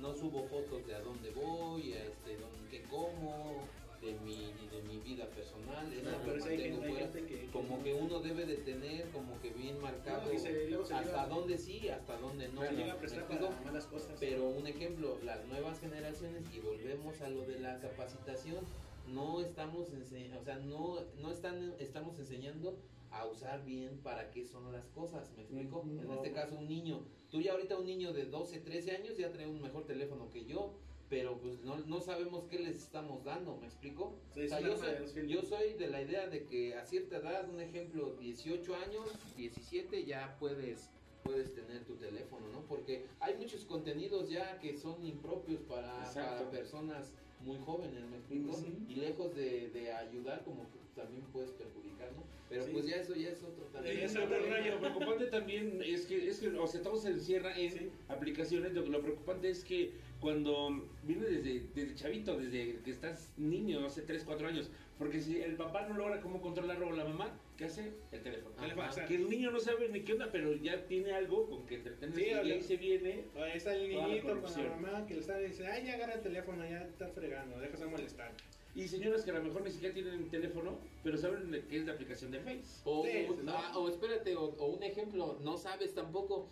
no 0.00 0.12
subo 0.14 0.44
fotos 0.48 0.86
de 0.86 0.94
a 0.94 1.00
dónde 1.00 1.30
voy, 1.30 1.94
a 1.94 2.04
este, 2.04 2.36
dónde, 2.36 2.68
qué 2.70 2.82
como, 2.82 3.66
de 4.02 4.12
mi, 4.20 4.52
de 4.70 4.82
mi 4.86 4.98
vida 4.98 5.24
personal, 5.30 5.90
eso 5.92 6.10
Hay 6.44 6.58
gente, 6.58 6.84
hay 6.86 6.94
gente 6.94 7.22
que, 7.26 7.40
que 7.40 7.46
Como 7.50 7.82
que 7.82 7.94
uno 7.94 8.20
debe 8.20 8.44
de 8.46 8.56
tener 8.56 9.08
como 9.10 9.40
que 9.40 9.50
bien 9.50 9.80
marcado 9.80 10.26
No, 10.26 10.32
y 10.32 10.38
se- 10.38 10.68
luego 10.68 10.84
se 10.84 10.94
hasta 10.94 11.06
llega- 11.24 11.26
dónde 11.28 11.58
sí, 11.58 11.88
hasta 11.88 12.16
dónde 12.18 12.48
no. 12.48 12.62
se 12.62 12.72
llega 12.72 12.92
a 12.92 12.94
¿me 12.94 13.00
prestar 13.00 13.20
explico? 13.20 13.46
para 13.48 13.60
malas 13.62 13.86
cosas. 13.86 14.16
Pero 14.20 14.48
un 14.48 14.66
ejemplo, 14.66 15.18
las 15.24 15.44
nuevas 15.46 15.80
generaciones, 15.80 16.44
y 16.54 16.60
volvemos 16.60 17.20
a 17.20 17.28
lo 17.28 17.42
de 17.46 17.58
la 17.60 17.80
capacitación, 17.80 18.64
no 19.08 19.40
estamos 19.40 19.92
ense- 19.92 20.36
o 20.38 20.42
sea, 20.44 20.56
no, 20.58 20.98
no 21.20 21.30
están, 21.30 21.74
estamos 21.78 22.18
enseñando 22.18 22.76
a 23.10 23.24
usar 23.24 23.64
bien 23.64 23.98
para 24.02 24.30
qué 24.30 24.44
son 24.44 24.70
las 24.72 24.84
cosas, 24.88 25.30
¿me 25.36 25.42
explico? 25.44 25.82
En 25.86 26.10
este 26.10 26.32
caso 26.32 26.56
un 26.56 26.68
niño, 26.68 27.02
tú 27.30 27.40
ya 27.40 27.52
ahorita 27.52 27.78
un 27.78 27.86
niño 27.86 28.12
de 28.12 28.26
12, 28.26 28.58
13 28.60 28.96
años 28.96 29.16
ya 29.16 29.30
trae 29.32 29.46
un 29.46 29.62
mejor 29.62 29.86
teléfono 29.86 30.28
que 30.32 30.44
yo, 30.44 30.74
pero 31.08 31.38
pues 31.38 31.60
no, 31.60 31.76
no 31.86 32.00
sabemos 32.00 32.44
qué 32.50 32.58
les 32.58 32.76
estamos 32.76 33.24
dando, 33.24 33.56
¿me 33.56 33.66
explico? 33.66 34.14
Sí, 34.34 34.46
O 34.46 34.48
sea, 34.48 34.60
yo, 34.60 34.76
soy, 34.76 34.94
filos. 35.12 35.28
yo 35.28 35.42
soy 35.42 35.74
de 35.74 35.88
la 35.88 36.02
idea 36.02 36.26
de 36.26 36.44
que 36.44 36.74
a 36.74 36.84
cierta 36.84 37.18
edad, 37.18 37.48
un 37.48 37.60
ejemplo, 37.60 38.16
18 38.16 38.74
años, 38.74 39.08
17, 39.36 40.04
ya 40.04 40.36
puedes 40.38 40.90
puedes 41.22 41.52
tener 41.52 41.84
tu 41.84 41.96
teléfono, 41.96 42.46
¿no? 42.52 42.60
Porque 42.68 43.04
hay 43.18 43.36
muchos 43.36 43.64
contenidos 43.64 44.30
ya 44.30 44.60
que 44.60 44.76
son 44.76 45.04
impropios 45.04 45.60
para 45.62 46.48
personas 46.52 47.12
muy 47.44 47.58
jóvenes, 47.64 48.02
¿me 48.10 48.16
explico? 48.16 48.50
Ujú. 48.52 48.66
Y 48.88 48.96
lejos 48.96 49.34
de, 49.34 49.70
de 49.70 49.92
ayudar, 49.92 50.42
como 50.44 50.62
que 50.70 50.78
también 51.00 51.22
puedes 51.32 51.50
perjudicar, 51.52 52.10
¿no? 52.12 52.24
Pero 52.48 52.62
Sí. 52.64 52.70
pues 52.72 52.86
ya 52.86 52.96
eso 52.96 53.14
ya 53.14 53.30
es 53.30 53.42
otro 53.42 53.64
también. 53.72 53.98
es 54.00 54.14
lo, 54.14 54.24
otro 54.24 54.36
lo- 54.38 54.80
preocupante 54.80 55.26
también 55.26 55.80
es 55.84 56.06
que, 56.06 56.28
es 56.28 56.38
que, 56.38 56.48
o 56.48 56.66
sea, 56.66 56.82
todo 56.82 56.96
se 56.96 57.10
encierra 57.10 57.56
en 57.58 57.70
Sí. 57.70 57.90
aplicaciones. 58.08 58.72
Lo, 58.72 58.86
lo 58.86 59.00
preocupante 59.02 59.50
es 59.50 59.64
que 59.64 59.92
cuando 60.20 60.88
viene 61.02 61.26
desde, 61.26 61.66
desde 61.74 61.94
chavito, 61.94 62.38
desde 62.38 62.78
que 62.84 62.90
estás 62.90 63.32
niño, 63.36 63.80
no 63.80 63.90
sé, 63.90 64.02
3, 64.02 64.24
4 64.24 64.48
años, 64.48 64.70
porque 64.98 65.20
si 65.20 65.40
el 65.40 65.56
papá 65.56 65.86
no 65.88 65.96
logra 65.96 66.20
cómo 66.20 66.40
controlarlo 66.40 66.88
o 66.88 66.92
la 66.92 67.04
mamá, 67.04 67.38
¿qué 67.56 67.64
hace? 67.64 67.92
El 68.12 68.22
teléfono. 68.22 68.54
Teléfono, 68.54 68.82
Ajá. 68.82 68.90
exacto. 68.90 69.08
Que 69.08 69.14
el 69.16 69.28
niño 69.30 69.50
no 69.50 69.60
sabe 69.60 69.88
ni 69.88 70.00
qué 70.02 70.12
onda, 70.12 70.28
pero 70.30 70.52
ya 70.54 70.86
tiene 70.86 71.12
algo 71.12 71.48
con 71.48 71.66
que 71.66 71.76
entretenerse 71.76 72.20
Sí, 72.24 72.30
y 72.30 72.32
ahí 72.52 72.62
se 72.62 72.76
viene. 72.76 73.24
Ahí 73.36 73.52
está 73.56 73.74
el 73.74 73.94
la 73.96 74.06
niñito 74.08 74.40
con 74.40 74.52
la 74.64 74.68
mamá 74.76 75.06
que 75.06 75.14
le 75.14 75.20
está 75.20 75.38
diciendo, 75.38 75.72
ay, 75.74 75.86
ya 75.86 75.94
agarra 75.94 76.14
el 76.14 76.22
teléfono, 76.22 76.64
ya 76.68 76.82
está 76.82 77.08
fregando, 77.08 77.58
déjase 77.58 77.86
molestar. 77.86 78.32
Y 78.74 78.88
señoras 78.88 79.24
que 79.24 79.30
a 79.30 79.34
lo 79.34 79.42
mejor 79.42 79.62
ni 79.62 79.70
siquiera 79.70 79.94
tienen 79.94 80.28
teléfono, 80.28 80.78
pero 81.02 81.16
saben 81.16 81.50
de 81.50 81.64
qué 81.66 81.78
es 81.78 81.86
la 81.86 81.94
aplicación 81.94 82.30
de 82.30 82.40
Face. 82.40 82.82
O, 82.84 83.04
Sí, 83.04 83.26
o- 83.30 83.42
¿no? 83.42 83.52
ah, 83.56 83.78
o 83.78 83.88
espérate, 83.88 84.36
o, 84.36 84.44
o 84.44 84.66
un 84.66 84.82
ejemplo, 84.82 85.38
no 85.42 85.56
sabes 85.56 85.94
tampoco, 85.94 86.46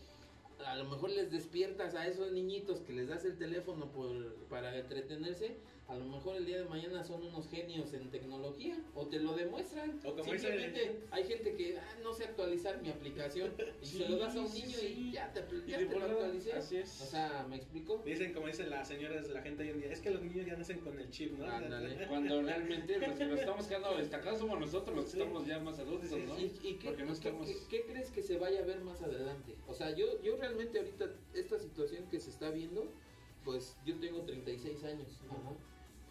a 0.65 0.75
lo 0.77 0.85
mejor 0.87 1.11
les 1.11 1.31
despiertas 1.31 1.95
a 1.95 2.07
esos 2.09 2.33
niñitos 2.33 2.81
que 2.81 2.95
les 2.95 3.09
das 3.09 3.27
el 3.27 3.37
teléfono 3.37 3.93
por, 3.93 4.37
para 4.49 4.75
entretenerse, 4.79 5.57
a 5.87 5.95
lo 5.97 6.05
mejor 6.07 6.37
el 6.37 6.47
día 6.47 6.59
de 6.59 6.65
mañana 6.65 7.05
son 7.05 7.23
unos 7.23 7.47
genios 7.49 7.93
en 7.93 8.11
tecnología, 8.11 8.77
o 8.95 9.07
te 9.07 9.19
lo 9.21 9.35
demuestran. 9.35 10.01
O 10.05 10.13
como 10.17 10.25
Simplemente 10.33 11.01
hay 11.11 11.25
gente 11.25 11.55
que 11.55 11.77
ah, 11.79 11.99
no 12.03 12.15
sé 12.15 12.25
actualizar 12.25 12.81
mi 12.81 12.89
aplicación 12.89 13.53
y 13.83 13.87
se 13.87 14.09
lo 14.09 14.17
das 14.19 14.35
a 14.35 14.41
un 14.41 14.49
Sí, 14.49 14.63
niño 14.63 14.79
sí. 14.79 14.87
y 14.87 15.13
ya 15.13 15.31
te, 15.33 15.41
Y 15.41 15.71
ya 15.71 15.79
de 15.79 15.87
te 15.87 15.99
lo 15.99 16.05
actualicé. 16.07 16.53
Así 16.55 16.77
es. 16.79 17.01
O 17.03 17.05
sea, 17.07 17.47
¿me 17.51 17.57
explico? 17.57 18.03
Dicen, 18.05 18.33
como 18.33 18.47
dicen 18.47 18.71
las 18.71 18.89
señoras, 18.89 19.29
la 19.29 19.43
gente 19.43 19.63
hoy 19.63 19.69
en 19.71 19.81
día, 19.83 19.93
es 19.93 20.01
que 20.01 20.11
los 20.11 20.23
niños 20.23 20.47
ya 20.47 20.57
nacen 20.57 20.79
con 20.81 20.99
el 20.99 21.11
chip, 21.11 21.39
¿no? 21.39 21.45
Ándale. 21.51 22.07
Cuando 22.09 22.41
realmente 22.43 22.99
los 22.99 23.17
que 23.17 23.27
nos 23.27 23.39
estamos 23.41 23.67
quedando 23.67 23.97
destacados 23.97 24.39
somos 24.39 24.59
nosotros, 24.59 24.97
los 24.97 25.05
que 25.05 25.11
Sí. 25.13 25.19
estamos 25.21 25.47
ya 25.47 25.59
más 25.59 25.79
adultos, 25.79 26.09
Sí, 26.09 26.25
¿no? 26.27 26.39
¿Y, 26.41 26.45
y 26.63 26.75
qué, 26.77 26.87
Porque 26.89 27.03
no 27.03 27.09
qué- 27.09 27.13
estamos... 27.13 27.47
qué- 27.47 27.59
qué 27.69 27.83
crees 27.93 28.11
que 28.11 28.23
se 28.23 28.39
vaya 28.39 28.61
a 28.61 28.65
ver 28.65 28.81
más 28.81 29.03
adelante? 29.03 29.55
O 29.69 29.75
sea, 29.75 29.91
yo, 29.95 30.23
yo 30.23 30.37
realmente 30.37 30.79
ahorita, 30.79 31.11
esta 31.35 31.59
situación 31.59 32.07
que 32.11 32.21
se 32.21 32.31
está 32.31 32.51
viendo, 32.51 32.91
pues 33.45 33.77
yo 33.85 33.95
tengo 34.01 34.23
36 34.23 34.83
años, 34.85 35.21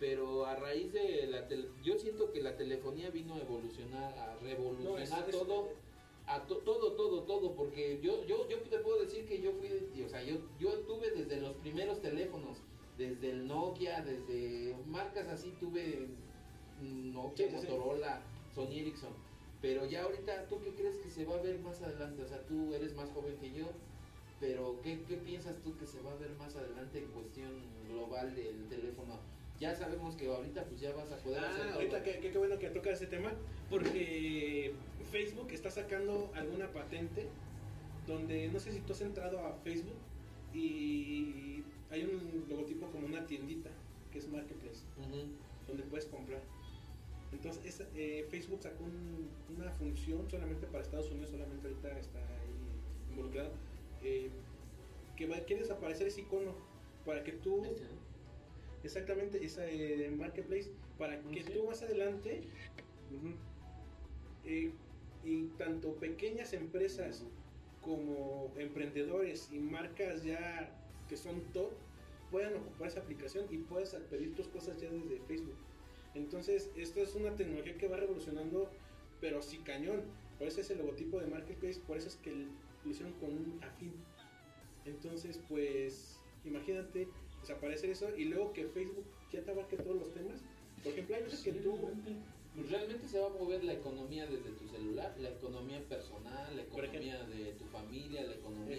pero 0.04 0.46
a 0.46 0.54
raíz 0.58 0.92
de 0.92 1.28
la 1.28 1.48
tele- 1.48 1.70
yo 1.82 1.98
siento 1.98 2.30
que 2.34 2.42
la 2.44 2.58
telefonía 2.58 3.10
vino 3.10 3.36
a 3.36 3.40
evolucionar, 3.40 4.20
a 4.20 4.36
revolucionar 4.36 4.92
No, 4.92 4.98
es- 4.98 5.10
es- 5.14 5.32
todo, 5.32 5.70
a 6.28 6.46
to- 6.46 6.58
todo, 6.58 6.92
todo, 6.98 7.24
todo, 7.24 7.56
porque 7.56 8.02
yo, 8.04 8.26
yo, 8.26 8.50
yo 8.50 8.60
te 8.64 8.80
puedo 8.80 9.00
decir 9.00 9.26
que 9.26 9.42
yo 9.42 9.54
fui, 9.54 10.02
o 10.04 10.10
sea, 10.10 10.22
yo, 10.22 10.36
yo 10.60 10.80
tuve 10.80 11.12
desde 11.12 11.40
los 11.40 11.54
primeros 11.56 12.02
teléfonos, 12.02 12.58
desde 12.98 13.30
el 13.32 13.48
Nokia, 13.48 14.02
desde 14.02 14.76
marcas 14.88 15.30
así, 15.30 15.54
tuve 15.62 16.10
Nokia, 16.82 17.48
Sí, 17.48 17.56
sí, 17.56 17.66
sí. 17.66 17.72
Motorola, 17.72 18.22
Sony 18.54 18.80
Ericsson. 18.80 19.14
Pero 19.62 19.86
ya 19.86 20.04
ahorita, 20.04 20.50
¿tú 20.50 20.60
qué 20.60 20.76
crees 20.76 20.98
que 20.98 21.10
se 21.12 21.24
va 21.24 21.36
a 21.36 21.42
ver 21.42 21.60
más 21.60 21.82
adelante? 21.82 22.24
O 22.24 22.28
sea, 22.28 22.46
tú 22.46 22.74
eres 22.74 22.94
más 22.94 23.10
joven 23.12 23.38
que 23.40 23.54
yo. 23.54 23.68
pero 24.40 24.82
¿qué, 24.84 25.06
¿qué 25.08 25.16
piensas 25.16 25.56
tú 25.64 25.78
que 25.78 25.86
se 25.86 26.02
va 26.02 26.12
a 26.12 26.16
ver 26.18 26.32
más 26.32 26.54
adelante 26.58 26.98
en 27.00 27.12
cuestión 27.12 27.54
global 27.88 28.36
del 28.36 28.68
teléfono? 28.68 29.18
Ya 29.64 29.74
sabemos 29.74 30.18
que 30.18 30.28
ahorita 30.28 30.66
pues 30.66 30.82
ya 30.82 30.92
vas 30.92 31.10
a 31.10 31.16
poder 31.24 31.40
Ah, 31.40 31.72
ahorita 31.76 32.04
qué, 32.04 32.20
qué- 32.20 32.38
bueno 32.38 32.60
que 32.60 32.68
toca 32.70 32.92
ese 32.92 33.08
tema, 33.08 33.32
porque 33.70 34.76
Facebook 35.10 35.48
está 35.54 35.72
sacando 35.72 36.32
alguna 36.36 36.68
patente 36.74 37.30
donde 38.06 38.50
no 38.50 38.60
sé 38.60 38.74
si 38.74 38.82
tú 38.82 38.92
has 38.92 39.00
entrado 39.00 39.40
a 39.40 39.54
Facebook 39.64 39.96
y 40.52 41.64
hay 41.92 42.04
un 42.04 42.46
logotipo 42.50 42.92
como 42.92 43.08
una 43.08 43.26
tiendita 43.26 43.70
que 44.12 44.20
es 44.20 44.28
Marketplace, 44.28 44.84
donde 45.66 45.84
puedes 45.84 46.08
comprar. 46.08 46.42
Entonces 47.32 47.82
eh, 47.96 48.28
Facebook 48.30 48.62
sacó 48.64 48.84
un- 48.84 49.30
una 49.58 49.72
función 49.72 50.30
solamente 50.30 50.68
para 50.68 50.84
Estados 50.84 51.10
Unidos, 51.10 51.30
solamente 51.30 51.66
ahorita 51.70 51.98
está 52.00 52.20
ahí 52.20 53.12
involucrado, 53.12 53.52
eh, 54.04 54.30
que 55.16 55.26
va, 55.26 55.40
quiere 55.40 55.62
desaparecer 55.62 56.08
ese 56.08 56.20
icono 56.20 56.54
para 57.06 57.24
que 57.24 57.32
tú 57.32 57.64
Este, 57.64 57.84
¿no? 57.86 58.03
Exactamente, 58.84 59.44
esa 59.44 59.70
eh, 59.70 60.12
marketplace 60.12 60.70
para 60.98 61.22
que 61.32 61.44
Sí. 61.44 61.54
tú 61.54 61.66
más 61.66 61.82
adelante 61.82 62.42
eh, 64.46 64.72
y 65.24 65.44
tanto 65.58 65.96
pequeñas 65.96 66.54
empresas 66.54 67.24
como 67.82 68.54
emprendedores 68.58 69.50
y 69.52 69.60
marcas 69.60 70.24
ya 70.24 70.70
que 71.08 71.16
son 71.18 71.42
top 71.54 71.72
puedan 72.32 72.56
ocupar 72.56 72.88
esa 72.88 73.00
aplicación 73.02 73.46
y 73.52 73.58
puedas 73.60 73.94
pedir 74.10 74.36
tus 74.36 74.48
cosas 74.48 74.82
ya 74.82 74.90
desde 74.90 75.20
Facebook. 75.28 75.56
Entonces, 76.16 76.72
esta 76.76 77.02
es 77.02 77.16
una 77.16 77.36
tecnología 77.36 77.78
que 77.78 77.88
va 77.88 77.98
revolucionando, 77.98 78.70
pero 79.22 79.42
sí 79.42 79.58
cañón. 79.60 80.02
Por 80.40 80.48
eso 80.48 80.62
es 80.62 80.70
el 80.72 80.80
logotipo 80.80 81.20
de 81.20 81.28
Marketplace, 81.28 81.80
por 81.82 81.98
eso 81.98 82.08
es 82.08 82.16
que 82.18 82.32
lo 82.32 82.90
hicieron 82.90 83.14
con 83.20 83.30
un 83.30 83.60
afín. 83.64 83.94
Entonces, 84.86 85.40
pues, 85.48 86.20
imagínate 86.44 87.08
desaparecer 87.48 87.90
eso 87.90 88.16
y 88.18 88.26
luego 88.26 88.54
que 88.54 88.66
Facebook 88.66 89.06
ya 89.32 89.42
te 89.44 89.52
abarque 89.52 89.78
todos 89.78 89.98
los 89.98 90.14
temas. 90.14 90.42
Por 90.84 90.92
ejemplo, 90.94 91.16
hay 91.16 91.24
veces 91.24 91.42
que 91.42 91.54
tú... 91.54 91.78
Pues 92.56 92.70
realmente 92.70 93.08
se 93.08 93.18
va 93.20 93.28
a 93.28 93.30
mover 93.32 93.64
la 93.64 93.74
economía 93.74 94.28
desde 94.28 94.52
tu 94.52 94.68
celular, 94.68 95.16
la 95.20 95.30
economía 95.30 95.82
personal, 95.90 96.56
la 96.56 96.62
economía 96.62 97.24
de 97.26 97.54
tu 97.54 97.66
familia, 97.66 98.24
la 98.24 98.34
economía 98.36 98.78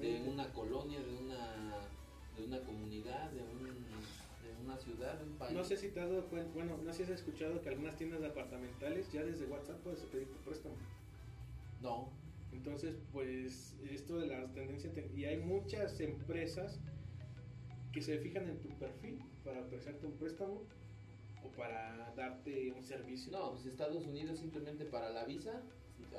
de 0.00 0.22
una 0.28 0.52
colonia, 0.52 1.00
de 1.00 1.14
una 1.16 1.88
de 2.36 2.44
una 2.44 2.60
comunidad, 2.60 3.32
de, 3.32 3.40
un, 3.42 3.64
de 3.64 4.64
una 4.64 4.76
ciudad, 4.78 5.18
de 5.18 5.24
un 5.24 5.36
país. 5.36 5.52
No 5.52 5.64
sé 5.64 5.76
si 5.76 5.88
te 5.88 5.98
has 5.98 6.08
dado 6.08 6.26
cuenta, 6.26 6.48
bueno, 6.54 6.78
no 6.84 6.92
sé 6.92 7.04
si 7.04 7.12
has 7.12 7.18
escuchado 7.18 7.60
que 7.60 7.70
algunas 7.70 7.96
tiendas 7.96 8.20
departamentales 8.20 9.10
ya 9.10 9.24
desde 9.24 9.46
WhatsApp 9.46 9.80
puedes 9.82 9.98
pedir 10.02 10.28
tu 10.28 10.36
préstamo. 10.44 10.76
No. 11.82 12.12
Entonces, 12.52 12.94
pues 13.12 13.74
esto 13.90 14.18
de 14.18 14.28
las 14.28 14.54
tendencias, 14.54 14.94
te- 14.94 15.10
y 15.16 15.24
hay 15.24 15.38
muchas 15.38 15.98
empresas 15.98 16.78
que 17.92 18.02
se 18.02 18.18
fijan 18.18 18.48
en 18.48 18.58
tu 18.60 18.68
perfil 18.78 19.18
para 19.44 19.60
ofrecerte 19.60 20.06
un 20.06 20.12
préstamo 20.12 20.62
o 21.42 21.48
para 21.56 22.12
darte 22.16 22.72
un 22.72 22.82
servicio. 22.82 23.32
No, 23.32 23.52
pues 23.52 23.66
Estados 23.66 24.06
Unidos 24.06 24.38
simplemente 24.38 24.84
para 24.84 25.10
la 25.10 25.24
visa, 25.24 25.62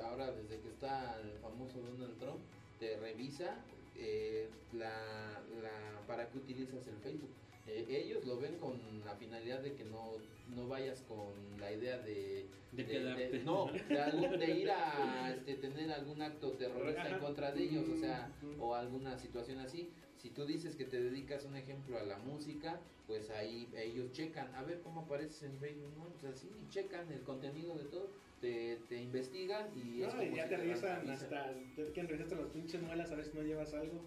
ahora 0.02 0.32
desde 0.32 0.60
que 0.60 0.68
está 0.68 1.20
el 1.20 1.38
famoso 1.38 1.80
Donald 1.80 2.18
Trump, 2.18 2.40
te 2.78 2.96
revisa 2.96 3.56
eh, 3.96 4.48
la, 4.72 5.42
la, 5.62 6.06
para 6.06 6.28
qué 6.30 6.38
utilizas 6.38 6.86
el 6.86 6.96
Facebook. 6.98 7.30
Eh, 7.66 7.86
ellos 7.88 8.24
lo 8.24 8.38
ven 8.38 8.56
con 8.58 8.80
la 9.04 9.14
finalidad 9.16 9.60
de 9.60 9.74
que 9.74 9.84
no, 9.84 10.12
no 10.54 10.66
vayas 10.66 11.02
con 11.02 11.60
la 11.60 11.70
idea 11.72 11.98
de, 11.98 12.46
De 12.72 12.84
de- 12.84 12.86
quedarte. 12.86 13.28
de- 13.30 13.44
no, 13.44 13.70
de, 13.88 14.00
algún- 14.00 14.38
de 14.38 14.50
ir 14.50 14.70
a 14.70 15.30
este, 15.32 15.54
tener 15.56 15.92
algún 15.92 16.22
acto 16.22 16.52
terrorista 16.52 17.08
en 17.08 17.18
contra 17.20 17.52
de 17.52 17.62
ellos, 17.64 17.88
o 17.88 17.96
sea, 17.96 18.32
o 18.58 18.74
alguna 18.74 19.16
situación 19.18 19.58
así. 19.58 19.90
Si 20.16 20.30
tú 20.30 20.44
dices 20.44 20.76
que 20.76 20.84
te 20.84 21.00
dedicas, 21.00 21.44
un 21.44 21.56
ejemplo, 21.56 21.98
a 21.98 22.02
la 22.02 22.18
música, 22.18 22.80
pues 23.06 23.30
ahí 23.30 23.68
ellos 23.74 24.12
checan, 24.12 24.54
a 24.54 24.62
ver 24.62 24.80
cómo 24.80 25.02
apareces 25.02 25.42
en 25.44 25.56
Facebook, 25.58 25.92
¿no? 25.96 26.04
Pues 26.20 26.34
así, 26.34 26.48
checan 26.68 27.10
el 27.12 27.22
contenido 27.22 27.76
de 27.78 27.84
todo, 27.84 28.10
te, 28.40 28.76
te 28.88 29.02
investigan 29.02 29.68
y 29.76 30.02
es 30.02 30.14
No, 30.14 30.22
y 30.22 30.34
ya 30.34 30.44
si 30.44 30.48
te 30.50 30.56
revisan 30.56 31.10
hasta, 31.10 31.52
te 31.76 31.84
quieren 31.92 32.08
revisar 32.08 32.24
hasta 32.26 32.36
las 32.40 32.48
pinches 32.52 32.82
muelas 32.82 33.10
a 33.10 33.14
ver 33.16 33.24
si 33.26 33.36
no 33.36 33.42
llevas 33.42 33.74
algo. 33.74 34.00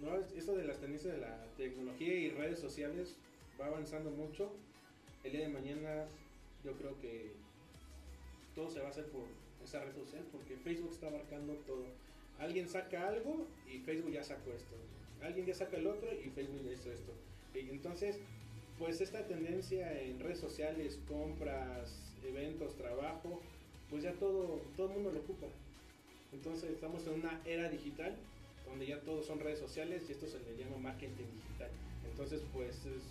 No, 0.00 0.16
es- 0.16 0.32
eso 0.32 0.56
de 0.56 0.64
las 0.64 0.80
tendencias 0.80 1.14
de 1.14 1.20
la 1.20 1.46
tecnología 1.56 2.12
y 2.14 2.30
redes 2.30 2.58
sociales 2.58 3.16
va 3.60 3.66
avanzando 3.66 4.10
mucho. 4.10 4.52
El 5.24 5.32
día 5.32 5.42
de 5.42 5.48
mañana 5.48 6.06
yo 6.64 6.72
creo 6.76 6.98
que 6.98 7.32
todo 8.54 8.68
se 8.70 8.80
va 8.80 8.86
a 8.86 8.90
hacer 8.90 9.06
por 9.06 9.24
esa 9.64 9.84
red 9.84 9.94
social 9.94 10.24
porque 10.32 10.56
Facebook 10.56 10.90
está 10.92 11.08
abarcando 11.08 11.54
todo. 11.66 11.86
Alguien 12.38 12.68
saca 12.68 13.08
algo 13.08 13.46
y 13.72 13.78
Facebook 13.80 14.10
ya 14.12 14.24
sacó 14.24 14.50
esto. 14.52 14.74
Alguien 15.22 15.46
ya 15.46 15.54
saca 15.54 15.76
el 15.76 15.86
otro 15.86 16.10
y 16.12 16.30
Facebook 16.30 16.62
ya 16.64 16.72
hizo 16.72 16.90
esto. 16.90 17.12
Y 17.54 17.60
entonces, 17.70 18.18
pues 18.78 19.00
esta 19.00 19.26
tendencia 19.26 20.00
en 20.02 20.18
redes 20.18 20.40
sociales, 20.40 21.00
compras, 21.06 22.12
eventos, 22.24 22.76
trabajo, 22.76 23.40
pues 23.92 24.02
ya 24.02 24.12
todo, 24.14 24.62
todo 24.74 24.88
el 24.88 24.94
mundo 24.94 25.12
lo 25.12 25.20
ocupa. 25.20 25.46
Entonces 26.32 26.70
estamos 26.70 27.06
en 27.06 27.12
una 27.12 27.42
era 27.44 27.68
digital 27.68 28.16
donde 28.66 28.86
ya 28.86 28.98
todos 29.02 29.26
son 29.26 29.38
redes 29.38 29.58
sociales 29.58 30.04
y 30.08 30.12
esto 30.12 30.26
se 30.26 30.40
le 30.40 30.56
llama 30.56 30.78
marketing 30.78 31.26
digital. 31.36 31.68
Entonces, 32.10 32.42
pues 32.54 32.86
es 32.86 33.02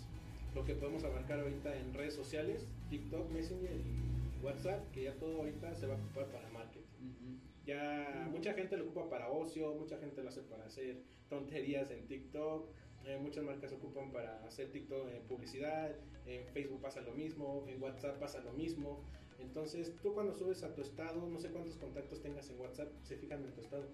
lo 0.56 0.64
que 0.64 0.74
podemos 0.74 1.04
abarcar 1.04 1.38
ahorita 1.38 1.76
en 1.76 1.94
redes 1.94 2.14
sociales, 2.14 2.66
TikTok, 2.90 3.30
Messenger 3.30 3.70
y 3.70 4.44
WhatsApp, 4.44 4.90
que 4.90 5.04
ya 5.04 5.14
todo 5.14 5.36
ahorita 5.38 5.72
se 5.76 5.86
va 5.86 5.94
a 5.94 5.98
ocupar 5.98 6.26
para 6.26 6.48
marketing. 6.50 7.38
Ya 7.64 8.28
mucha 8.32 8.52
gente 8.52 8.76
lo 8.76 8.86
ocupa 8.86 9.08
para 9.08 9.30
ocio, 9.30 9.72
mucha 9.74 9.98
gente 9.98 10.20
lo 10.20 10.30
hace 10.30 10.40
para 10.42 10.64
hacer 10.64 10.96
tonterías 11.28 11.92
en 11.92 12.08
TikTok, 12.08 12.68
eh, 13.06 13.18
muchas 13.22 13.44
marcas 13.44 13.72
ocupan 13.72 14.10
para 14.10 14.44
hacer 14.44 14.72
TikTok 14.72 15.12
en 15.12 15.22
publicidad, 15.28 15.94
en 16.26 16.44
Facebook 16.48 16.80
pasa 16.80 17.02
lo 17.02 17.12
mismo, 17.12 17.64
en 17.68 17.80
WhatsApp 17.80 18.18
pasa 18.18 18.40
lo 18.40 18.52
mismo. 18.52 19.00
Entonces, 19.42 19.92
tú 20.02 20.14
cuando 20.14 20.34
subes 20.34 20.62
a 20.62 20.74
tu 20.74 20.82
estado, 20.82 21.28
no 21.28 21.38
sé 21.38 21.50
cuántos 21.50 21.76
contactos 21.76 22.22
tengas 22.22 22.48
en 22.48 22.60
WhatsApp, 22.60 22.88
se 23.02 23.16
fijan 23.16 23.44
en 23.44 23.52
tu 23.52 23.60
estado. 23.60 23.84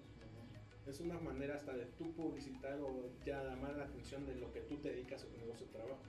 Es 0.87 0.99
una 1.01 1.19
manera 1.19 1.55
hasta 1.55 1.75
de 1.75 1.85
tú 1.97 2.13
publicitar 2.13 2.79
o 2.81 3.09
ya 3.25 3.43
llamar 3.43 3.75
la 3.75 3.85
atención 3.85 4.25
de 4.25 4.35
lo 4.35 4.51
que 4.53 4.61
tú 4.61 4.77
te 4.77 4.89
dedicas 4.89 5.23
a 5.23 5.27
tu 5.27 5.37
negocio 5.37 5.65
de 5.67 5.73
trabajo. 5.73 5.99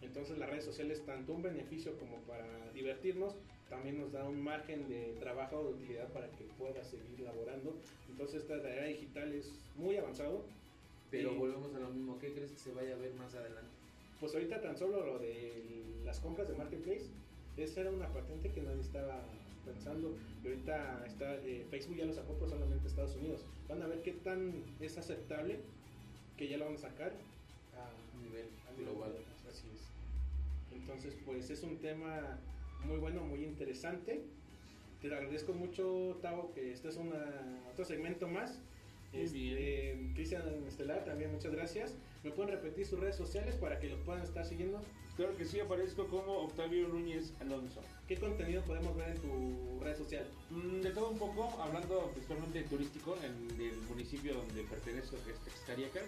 Entonces 0.00 0.38
las 0.38 0.50
redes 0.50 0.64
sociales, 0.64 1.04
tanto 1.04 1.32
un 1.32 1.42
beneficio 1.42 1.96
como 1.98 2.18
para 2.22 2.72
divertirnos, 2.72 3.36
también 3.68 3.98
nos 3.98 4.12
da 4.12 4.28
un 4.28 4.42
margen 4.42 4.88
de 4.88 5.16
trabajo 5.18 5.58
o 5.58 5.64
de 5.64 5.74
utilidad 5.74 6.12
para 6.12 6.30
que 6.30 6.44
puedas 6.58 6.88
seguir 6.88 7.20
laborando. 7.20 7.76
Entonces 8.08 8.42
esta 8.42 8.54
era 8.56 8.86
digital 8.86 9.32
es 9.32 9.52
muy 9.76 9.96
avanzado. 9.96 10.44
Pero 11.10 11.32
Y, 11.32 11.36
volvemos 11.36 11.74
a 11.74 11.78
lo 11.78 11.90
mismo, 11.90 12.18
¿qué 12.18 12.32
crees 12.32 12.50
que 12.50 12.58
se 12.58 12.72
vaya 12.72 12.94
a 12.94 12.98
ver 12.98 13.14
más 13.14 13.34
adelante? 13.34 13.70
Pues 14.18 14.34
ahorita 14.34 14.60
tan 14.60 14.76
solo 14.76 15.04
lo 15.04 15.18
de 15.18 15.84
las 16.04 16.18
compras 16.18 16.48
de 16.48 16.54
Marketplace, 16.54 17.06
esa 17.56 17.82
era 17.82 17.90
una 17.90 18.08
patente 18.08 18.50
que 18.50 18.62
nadie 18.62 18.80
estaba 18.80 19.22
pensando. 19.64 20.16
Y 20.42 20.48
ahorita 20.48 21.04
está, 21.06 21.36
eh, 21.36 21.66
Facebook 21.70 21.96
ya 21.96 22.04
lo 22.04 22.12
sacó, 22.12 22.34
pero 22.34 22.48
solamente 22.48 22.88
Estados 22.88 23.16
Unidos. 23.16 23.44
Van 23.68 23.82
a 23.82 23.86
ver 23.86 24.02
qué 24.02 24.12
tan 24.12 24.52
es 24.80 24.98
aceptable 24.98 25.60
que 26.36 26.48
ya 26.48 26.58
lo 26.58 26.66
van 26.66 26.74
a 26.74 26.78
sacar 26.78 27.12
a 27.74 28.22
nivel 28.22 28.46
a 28.68 28.72
nivel 28.72 28.94
global. 28.94 29.12
Así 29.48 29.66
es. 29.72 29.94
Entonces, 30.76 31.16
pues 31.24 31.50
es 31.50 31.62
un 31.62 31.78
tema 31.78 32.38
muy 32.84 32.98
bueno, 32.98 33.22
muy 33.24 33.44
interesante. 33.44 34.20
Te 35.00 35.14
agradezco 35.14 35.52
mucho, 35.52 36.18
Tavo, 36.22 36.52
que 36.54 36.72
este 36.72 36.88
es 36.88 36.96
una, 36.96 37.60
otro 37.70 37.84
segmento 37.84 38.26
más. 38.26 38.58
Este, 39.12 40.10
Cristian 40.14 40.42
Estelar, 40.66 41.04
también 41.04 41.30
muchas 41.30 41.52
gracias. 41.52 41.94
¿Me 42.24 42.30
pueden 42.30 42.52
repetir 42.52 42.86
sus 42.86 42.98
redes 42.98 43.14
sociales 43.14 43.54
para 43.56 43.78
que 43.78 43.88
los 43.88 44.00
puedan 44.00 44.22
estar 44.22 44.44
siguiendo? 44.44 44.80
Claro 45.16 45.36
que 45.36 45.44
sí, 45.44 45.60
aparezco 45.60 46.08
como 46.08 46.38
Octavio 46.38 46.88
Núñez 46.88 47.32
Alonso. 47.40 47.80
¿Qué 48.08 48.16
contenido 48.16 48.62
podemos 48.62 48.96
ver 48.96 49.10
en 49.10 49.18
tu 49.22 49.78
red 49.80 49.96
social? 49.96 50.26
Mm, 50.50 50.80
De 50.80 50.90
todo 50.90 51.10
un 51.10 51.18
poco, 51.18 51.48
hablando 51.62 52.10
principalmente 52.10 52.62
turístico 52.64 53.16
en 53.22 53.32
el 53.60 53.76
municipio 53.88 54.34
donde 54.34 54.64
pertenezco, 54.64 55.16
que 55.24 55.30
es 55.30 55.38
Texcariaca. 55.38 56.00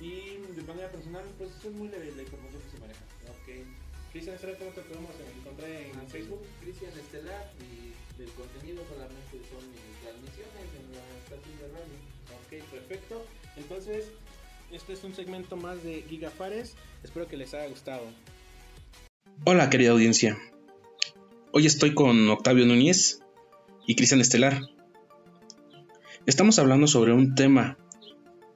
Y 0.00 0.38
de 0.56 0.62
manera 0.66 0.90
personal, 0.90 1.22
pues 1.38 1.50
es 1.64 1.72
muy 1.72 1.88
leve 1.88 2.12
la 2.16 2.22
información 2.22 2.60
que 2.62 2.70
se 2.70 2.78
maneja. 2.80 3.00
Ok. 3.30 3.64
Cristian 4.10 4.34
Estelar, 4.34 4.58
¿cómo 4.58 4.70
te 4.72 4.80
podemos 4.82 5.10
encontrar 5.38 5.70
en 5.70 5.92
Ah, 5.96 6.04
Facebook? 6.08 6.42
Cristian 6.60 6.92
Estelar 6.98 7.52
y 7.62 8.18
del 8.18 8.30
contenido 8.32 8.82
solamente 8.90 9.38
son 9.54 9.62
mis 9.70 10.02
transmisiones 10.02 10.66
en 10.74 10.84
la 10.98 11.04
estación 11.22 11.54
de 11.62 11.68
radio. 11.78 11.96
Ok, 12.34 12.70
perfecto. 12.72 13.24
Entonces, 13.56 14.10
este 14.72 14.94
es 14.94 15.04
un 15.04 15.14
segmento 15.14 15.56
más 15.56 15.80
de 15.84 16.02
Gigafares. 16.08 16.74
Espero 17.04 17.28
que 17.28 17.36
les 17.36 17.54
haya 17.54 17.68
gustado. 17.68 18.02
Hola 19.44 19.70
querida 19.70 19.92
audiencia. 19.92 20.36
Hoy 21.52 21.64
estoy 21.64 21.94
con 21.94 22.28
Octavio 22.28 22.66
Núñez 22.66 23.22
y 23.86 23.94
Cristian 23.94 24.20
Estelar. 24.20 24.62
Estamos 26.26 26.58
hablando 26.58 26.86
sobre 26.86 27.12
un 27.12 27.34
tema, 27.34 27.78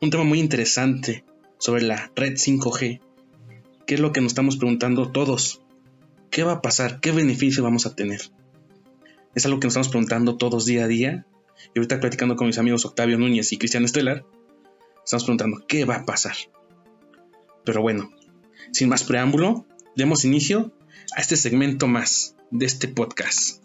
un 0.00 0.10
tema 0.10 0.24
muy 0.24 0.40
interesante, 0.40 1.24
sobre 1.58 1.82
la 1.82 2.10
red 2.16 2.34
5G. 2.34 3.00
¿Qué 3.86 3.94
es 3.94 4.00
lo 4.00 4.12
que 4.12 4.20
nos 4.20 4.32
estamos 4.32 4.56
preguntando 4.56 5.10
todos? 5.10 5.62
¿Qué 6.30 6.42
va 6.42 6.52
a 6.52 6.62
pasar? 6.62 7.00
¿Qué 7.00 7.12
beneficio 7.12 7.62
vamos 7.62 7.86
a 7.86 7.94
tener? 7.94 8.20
Es 9.34 9.46
algo 9.46 9.60
que 9.60 9.68
nos 9.68 9.72
estamos 9.72 9.88
preguntando 9.88 10.36
todos 10.36 10.66
día 10.66 10.84
a 10.84 10.88
día. 10.88 11.26
Y 11.74 11.78
ahorita 11.78 12.00
platicando 12.00 12.36
con 12.36 12.48
mis 12.48 12.58
amigos 12.58 12.84
Octavio 12.84 13.18
Núñez 13.18 13.52
y 13.52 13.56
Cristian 13.56 13.84
Estelar, 13.84 14.26
estamos 15.04 15.24
preguntando 15.24 15.64
qué 15.66 15.84
va 15.84 15.96
a 15.96 16.04
pasar. 16.04 16.34
Pero 17.64 17.80
bueno, 17.80 18.10
sin 18.72 18.88
más 18.88 19.04
preámbulo, 19.04 19.64
demos 19.96 20.24
inicio 20.24 20.72
a 21.16 21.20
este 21.20 21.36
segmento 21.36 21.86
más 21.86 22.34
de 22.50 22.66
este 22.66 22.88
podcast. 22.88 23.62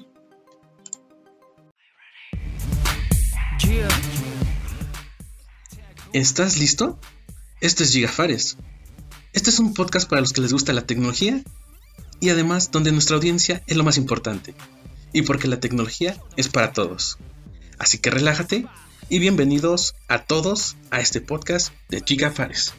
¿Estás 6.14 6.58
listo? 6.58 7.00
Esto 7.62 7.84
es 7.84 7.92
Gigafares. 7.92 8.58
Este 9.34 9.50
es 9.50 9.60
un 9.60 9.74
podcast 9.74 10.10
para 10.10 10.22
los 10.22 10.34
que 10.34 10.42
les 10.42 10.54
gusta 10.54 10.74
la 10.74 10.86
tecnología 10.86 11.44
y 12.20 12.30
además 12.30 12.72
donde 12.72 12.92
nuestra 12.92 13.18
audiencia 13.18 13.64
es 13.68 13.78
lo 13.78 13.84
más 13.84 13.98
importante. 13.98 14.56
Y 15.14 15.22
porque 15.22 15.48
la 15.48 15.60
tecnología 15.60 16.18
es 16.36 16.50
para 16.50 16.74
todos. 16.74 17.18
Así 17.78 18.00
que 18.00 18.10
relájate 18.10 18.66
y 19.10 19.20
bienvenidos 19.20 19.96
a 20.08 20.24
todos 20.24 20.76
a 20.90 21.00
este 21.00 21.22
podcast 21.22 21.74
de 21.90 22.02
Gigafares. 22.06 22.74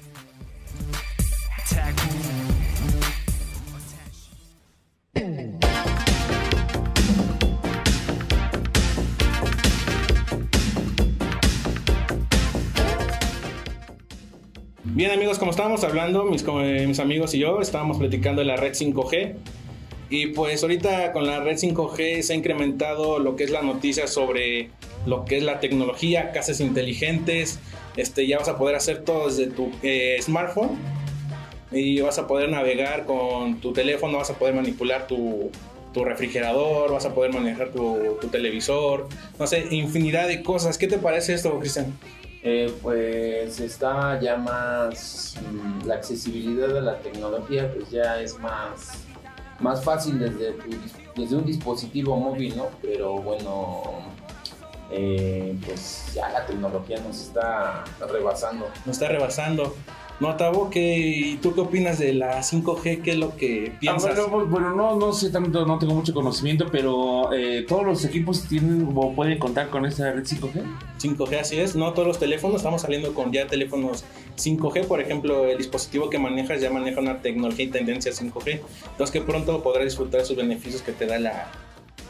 Amigos, 15.38 15.40
como 15.40 15.51
estábamos 15.53 15.85
hablando, 15.85 16.24
mis, 16.24 16.42
eh, 16.42 16.85
mis 16.88 16.98
amigos 16.98 17.33
y 17.33 17.38
yo 17.38 17.61
estábamos 17.61 17.98
platicando 17.98 18.40
de 18.40 18.46
la 18.46 18.57
red 18.57 18.72
5G. 18.72 19.37
Y 20.11 20.27
pues 20.29 20.64
ahorita 20.64 21.12
con 21.12 21.29
la 21.29 21.38
red 21.38 21.57
5G 21.57 22.22
se 22.22 22.33
ha 22.33 22.37
incrementado 22.37 23.20
lo 23.20 23.37
que 23.37 23.44
es 23.44 23.51
la 23.51 23.62
noticia 23.62 24.09
sobre 24.09 24.70
lo 25.07 25.24
que 25.24 25.37
es 25.37 25.44
la 25.44 25.61
tecnología, 25.61 26.33
casas 26.33 26.61
inteligentes. 26.61 27.61
Este, 27.96 28.27
ya 28.27 28.38
vas 28.38 28.48
a 28.48 28.59
poder 28.59 28.74
hacer 28.74 29.05
todo 29.05 29.29
desde 29.29 29.46
tu 29.46 29.70
eh, 29.85 30.18
smartphone 30.20 30.70
y 31.70 32.01
vas 32.01 32.18
a 32.18 32.27
poder 32.27 32.48
navegar 32.48 33.05
con 33.05 33.61
tu 33.61 33.72
teléfono, 33.72 34.18
vas 34.18 34.31
a 34.31 34.38
poder 34.40 34.55
manipular 34.55 35.07
tu, 35.07 35.53
tu 35.94 36.05
refrigerador, 36.05 36.90
vas 36.90 37.05
a 37.05 37.14
poder 37.14 37.33
manejar 37.33 37.68
tu, 37.68 38.16
tu, 38.20 38.27
televisor, 38.27 39.09
no 39.38 39.46
sé, 39.46 39.68
infinidad 39.70 40.27
de 40.27 40.42
cosas. 40.42 40.79
¿Qué 40.79 40.88
te 40.88 40.98
parece 40.98 41.35
esto, 41.35 41.57
Cristian? 41.61 41.94
Eh, 42.50 42.74
pues 42.80 43.61
está 43.61 44.18
ya 44.20 44.38
más 44.38 45.34
mmm, 45.52 45.87
la 45.87 45.96
accesibilidad 45.96 46.68
de 46.68 46.80
la 46.80 46.98
tecnología 47.00 47.70
pues 47.74 47.90
ya 47.90 48.18
es 48.22 48.38
más 48.38 49.04
más 49.61 49.84
fácil 49.84 50.18
desde, 50.18 50.52
tu, 50.52 50.70
desde 51.14 51.37
un 51.37 51.44
dispositivo 51.44 52.16
móvil 52.16 52.56
no 52.56 52.70
pero 52.80 53.16
bueno 53.18 53.82
eh, 54.90 55.58
pues 55.66 56.11
ya 56.14 56.30
la 56.30 56.46
tecnología 56.46 56.98
nos 57.00 57.20
está 57.20 57.84
rebasando. 58.11 58.70
Nos 58.87 58.96
está 58.96 59.08
rebasando 59.08 59.76
no, 60.20 60.35
Tavo, 60.37 60.68
¿qué, 60.68 61.38
¿tú 61.40 61.54
qué 61.54 61.61
opinas 61.61 61.98
de 61.98 62.12
la 62.12 62.40
5G? 62.40 63.02
¿Qué 63.02 63.12
es 63.12 63.16
lo 63.18 63.37
que 63.37 63.72
piensas? 63.78 64.18
Ah, 64.18 64.26
bueno, 64.28 64.46
bueno, 64.46 64.74
no, 64.74 64.96
no 64.96 65.12
sé 65.12 65.31
tanto, 65.31 65.64
no 65.64 65.78
tengo 65.78 65.94
mucho 65.94 66.12
conocimiento, 66.12 66.66
pero 66.72 67.33
eh, 67.33 67.64
todos 67.68 67.85
los 67.85 68.04
equipos 68.04 68.42
tienen 68.48 68.88
o 68.94 69.12
pueden 69.12 69.38
contar 69.38 69.68
con 69.68 69.87
esa 69.87 70.11
red 70.11 70.24
5G. 70.24 70.62
5G, 71.00 71.40
así 71.40 71.61
es. 71.61 71.76
No 71.76 71.92
todos 71.92 72.09
los 72.09 72.18
teléfonos, 72.18 72.57
estamos 72.57 72.83
saliendo 72.83 73.14
con 73.14 73.33
ya 73.33 73.46
teléfonos 73.46 74.04
5G. 74.37 74.87
Por 74.87 75.00
ejemplo, 75.00 75.46
el 75.46 75.57
dispositivo 75.57 76.11
que 76.11 76.18
manejas 76.18 76.61
ya 76.61 76.70
maneja 76.70 77.00
una 77.00 77.22
tecnología 77.22 77.66
y 77.66 77.68
tendencia 77.68 78.11
5G. 78.11 78.61
Entonces, 78.90 79.12
que 79.12 79.20
pronto 79.20 79.62
podrás 79.62 79.85
disfrutar 79.85 80.20
de 80.20 80.26
sus 80.26 80.37
beneficios 80.37 80.83
que 80.83 80.90
te 80.90 81.07
da 81.07 81.20
la, 81.20 81.46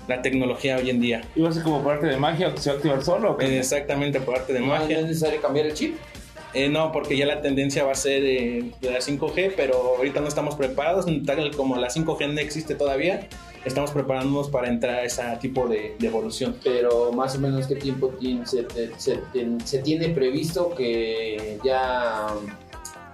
la 0.08 0.22
tecnología 0.22 0.78
hoy 0.78 0.88
en 0.88 1.00
día. 1.00 1.20
¿Y 1.36 1.42
va 1.42 1.50
a 1.50 1.52
ser 1.52 1.62
como 1.62 1.84
parte 1.84 2.06
de 2.06 2.16
magia 2.16 2.48
o 2.48 2.54
que 2.54 2.60
se 2.62 2.70
va 2.70 2.74
a 2.74 2.76
activar 2.78 3.04
solo? 3.04 3.36
Eh, 3.38 3.58
exactamente, 3.58 4.18
por 4.20 4.36
parte 4.36 4.54
de 4.54 4.60
¿No 4.60 4.66
magia. 4.68 5.00
es 5.00 5.06
necesario 5.06 5.42
cambiar 5.42 5.66
el 5.66 5.74
chip? 5.74 5.96
Eh, 6.54 6.68
no, 6.68 6.92
porque 6.92 7.16
ya 7.16 7.26
la 7.26 7.42
tendencia 7.42 7.84
va 7.84 7.92
a 7.92 7.94
ser 7.94 8.24
eh, 8.24 8.72
de 8.80 8.90
la 8.90 9.00
5G, 9.00 9.52
pero 9.56 9.96
ahorita 9.96 10.20
no 10.20 10.28
estamos 10.28 10.54
preparados, 10.54 11.06
tal 11.26 11.54
como 11.54 11.76
la 11.76 11.88
5G 11.88 12.32
no 12.32 12.40
existe 12.40 12.74
todavía, 12.74 13.28
estamos 13.64 13.90
preparándonos 13.90 14.48
para 14.48 14.68
entrar 14.68 14.96
a 14.96 15.04
ese 15.04 15.22
tipo 15.40 15.68
de, 15.68 15.94
evolución. 16.00 16.56
Pero 16.64 17.12
más 17.12 17.36
o 17.36 17.40
menos 17.40 17.66
qué 17.66 17.76
tiempo 17.76 18.08
tiene, 18.18 18.46
se, 18.46 19.78
tiene 19.82 20.08
previsto 20.08 20.74
que 20.74 21.58
ya 21.62 22.28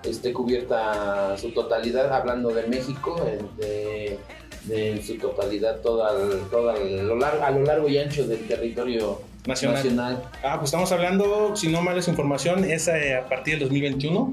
esté 0.04 0.32
cubierta 0.32 1.36
su 1.36 1.50
totalidad, 1.50 2.12
hablando 2.12 2.50
de 2.50 2.68
México, 2.68 3.20
de, 3.58 4.18
de 4.64 5.02
su 5.02 5.18
totalidad 5.18 5.80
toda, 5.80 6.12
toda 6.50 6.74
a 6.74 7.50
lo 7.50 7.62
largo 7.64 7.88
y 7.88 7.98
ancho 7.98 8.26
del 8.26 8.46
territorio 8.46 9.18
Nacional. 9.46 9.76
nacional. 9.76 10.22
Ah, 10.42 10.56
pues 10.56 10.68
estamos 10.68 10.90
hablando, 10.92 11.54
si 11.54 11.68
no 11.68 11.82
mal 11.82 11.98
es 11.98 12.08
información, 12.08 12.64
es 12.64 12.88
eh, 12.88 13.16
a 13.16 13.28
partir 13.28 13.54
del 13.54 13.64
2021. 13.64 14.32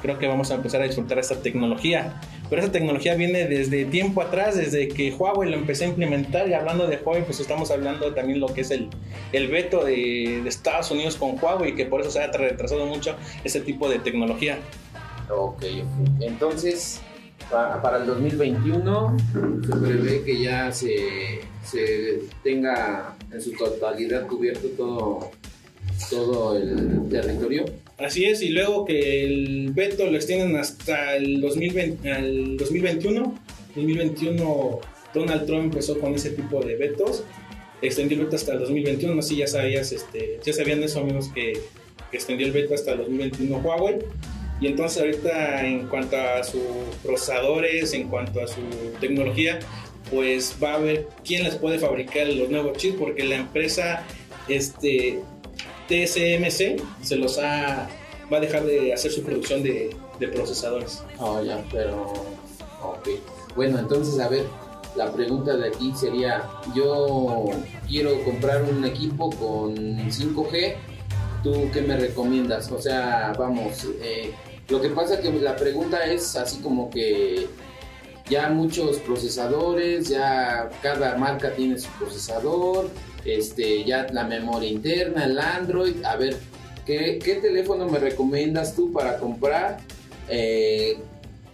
Creo 0.00 0.18
que 0.18 0.26
vamos 0.26 0.50
a 0.50 0.54
empezar 0.54 0.82
a 0.82 0.84
disfrutar 0.84 1.18
esta 1.18 1.36
tecnología. 1.36 2.20
Pero 2.50 2.60
esa 2.60 2.72
tecnología 2.72 3.14
viene 3.14 3.46
desde 3.46 3.84
tiempo 3.84 4.20
atrás, 4.20 4.56
desde 4.56 4.88
que 4.88 5.12
Huawei 5.12 5.48
lo 5.48 5.56
empecé 5.56 5.84
a 5.84 5.88
implementar. 5.88 6.48
Y 6.48 6.54
hablando 6.54 6.86
de 6.86 6.96
Huawei, 6.96 7.24
pues 7.24 7.40
estamos 7.40 7.70
hablando 7.70 8.12
también 8.12 8.40
lo 8.40 8.48
que 8.48 8.62
es 8.62 8.70
el, 8.72 8.88
el 9.32 9.48
veto 9.48 9.84
de, 9.84 10.40
de 10.42 10.48
Estados 10.48 10.90
Unidos 10.90 11.16
con 11.16 11.42
Huawei, 11.42 11.74
que 11.74 11.86
por 11.86 12.00
eso 12.00 12.10
se 12.10 12.20
ha 12.20 12.26
retrasado 12.26 12.84
mucho 12.86 13.16
ese 13.44 13.60
tipo 13.60 13.88
de 13.88 14.00
tecnología. 14.00 14.58
Ok, 15.28 15.62
ok. 15.62 16.20
Entonces, 16.20 17.00
para, 17.52 17.98
el 17.98 18.06
2021 18.06 19.16
se 19.66 19.76
prevé 19.76 20.22
que 20.24 20.42
ya 20.42 20.72
se, 20.72 21.40
se 21.64 22.20
tenga 22.42 23.14
en 23.30 23.40
su 23.40 23.52
totalidad 23.52 24.26
cubierto 24.26 24.68
todo, 24.76 25.30
todo 26.10 26.56
el 26.56 27.08
territorio. 27.10 27.64
Así 27.98 28.24
es, 28.24 28.42
y 28.42 28.48
luego 28.48 28.84
que 28.84 29.24
el 29.24 29.70
veto 29.72 30.06
lo 30.06 30.16
extienden 30.16 30.56
hasta 30.56 31.16
el 31.16 31.40
2020, 31.40 32.10
al 32.10 32.56
2021. 32.56 33.34
2021 33.74 34.80
Donald 35.14 35.46
Trump 35.46 35.64
empezó 35.64 35.98
con 35.98 36.14
ese 36.14 36.30
tipo 36.30 36.60
de 36.62 36.76
vetos, 36.76 37.22
extendió 37.80 38.18
el 38.18 38.24
veto 38.24 38.36
hasta 38.36 38.54
el 38.54 38.60
2021, 38.60 39.14
no 39.14 39.22
si 39.22 39.36
ya 39.36 39.46
sabías, 39.46 39.92
este, 39.92 40.40
ya 40.44 40.52
sabían 40.52 40.82
eso 40.82 41.00
amigos 41.00 41.30
que, 41.34 41.52
que 42.10 42.16
extendió 42.16 42.46
el 42.46 42.52
veto 42.52 42.74
hasta 42.74 42.92
el 42.92 42.98
2021 42.98 43.58
Huawei. 43.58 43.98
Y 44.62 44.68
entonces 44.68 45.02
ahorita 45.02 45.66
en 45.66 45.88
cuanto 45.88 46.16
a 46.16 46.44
sus 46.44 46.62
procesadores, 47.02 47.92
en 47.94 48.06
cuanto 48.06 48.40
a 48.40 48.46
su 48.46 48.60
tecnología, 49.00 49.58
pues 50.08 50.56
va 50.62 50.74
a 50.74 50.78
ver 50.78 51.08
quién 51.24 51.42
les 51.42 51.56
puede 51.56 51.80
fabricar 51.80 52.28
los 52.28 52.48
nuevos 52.48 52.78
chips, 52.78 52.96
porque 52.96 53.24
la 53.24 53.36
empresa 53.36 54.04
este, 54.46 55.20
TSMC 55.88 56.80
se 57.02 57.16
los 57.16 57.40
ha, 57.40 57.88
va 58.32 58.36
a 58.36 58.40
dejar 58.40 58.62
de 58.62 58.92
hacer 58.92 59.10
su 59.10 59.24
producción 59.24 59.64
de, 59.64 59.96
procesadores. 60.32 61.02
Oh, 61.18 61.42
ya, 61.42 61.60
pero... 61.72 62.12
Ok. 62.84 63.08
Bueno, 63.56 63.80
entonces, 63.80 64.20
a 64.20 64.28
ver, 64.28 64.44
la 64.94 65.12
pregunta 65.12 65.56
de 65.56 65.66
aquí 65.66 65.92
sería, 65.96 66.48
yo 66.76 67.50
quiero 67.88 68.22
comprar 68.22 68.62
un 68.62 68.84
equipo 68.84 69.30
con 69.30 69.74
5G, 69.76 70.76
¿tú 71.42 71.68
qué 71.72 71.82
me 71.82 71.96
recomiendas? 71.96 72.70
O 72.70 72.80
sea, 72.80 73.32
vamos, 73.36 73.88
eh, 74.00 74.32
lo 74.68 74.80
que 74.80 74.88
pasa 74.90 75.20
que 75.20 75.32
la 75.32 75.56
pregunta 75.56 76.04
es 76.04 76.36
así 76.36 76.58
como 76.60 76.90
que 76.90 77.46
ya 78.28 78.48
muchos 78.48 78.98
procesadores, 78.98 80.08
ya 80.08 80.70
cada 80.82 81.16
marca 81.16 81.54
tiene 81.54 81.78
su 81.78 81.90
procesador, 81.98 82.88
este, 83.24 83.84
ya 83.84 84.06
la 84.12 84.24
memoria 84.24 84.70
interna, 84.70 85.24
el 85.24 85.38
Android, 85.38 86.04
a 86.04 86.16
ver, 86.16 86.36
¿qué, 86.86 87.18
qué 87.22 87.34
teléfono 87.36 87.86
me 87.86 87.98
recomiendas 87.98 88.74
tú 88.74 88.92
para 88.92 89.18
comprar? 89.18 89.80
Eh, 90.28 90.98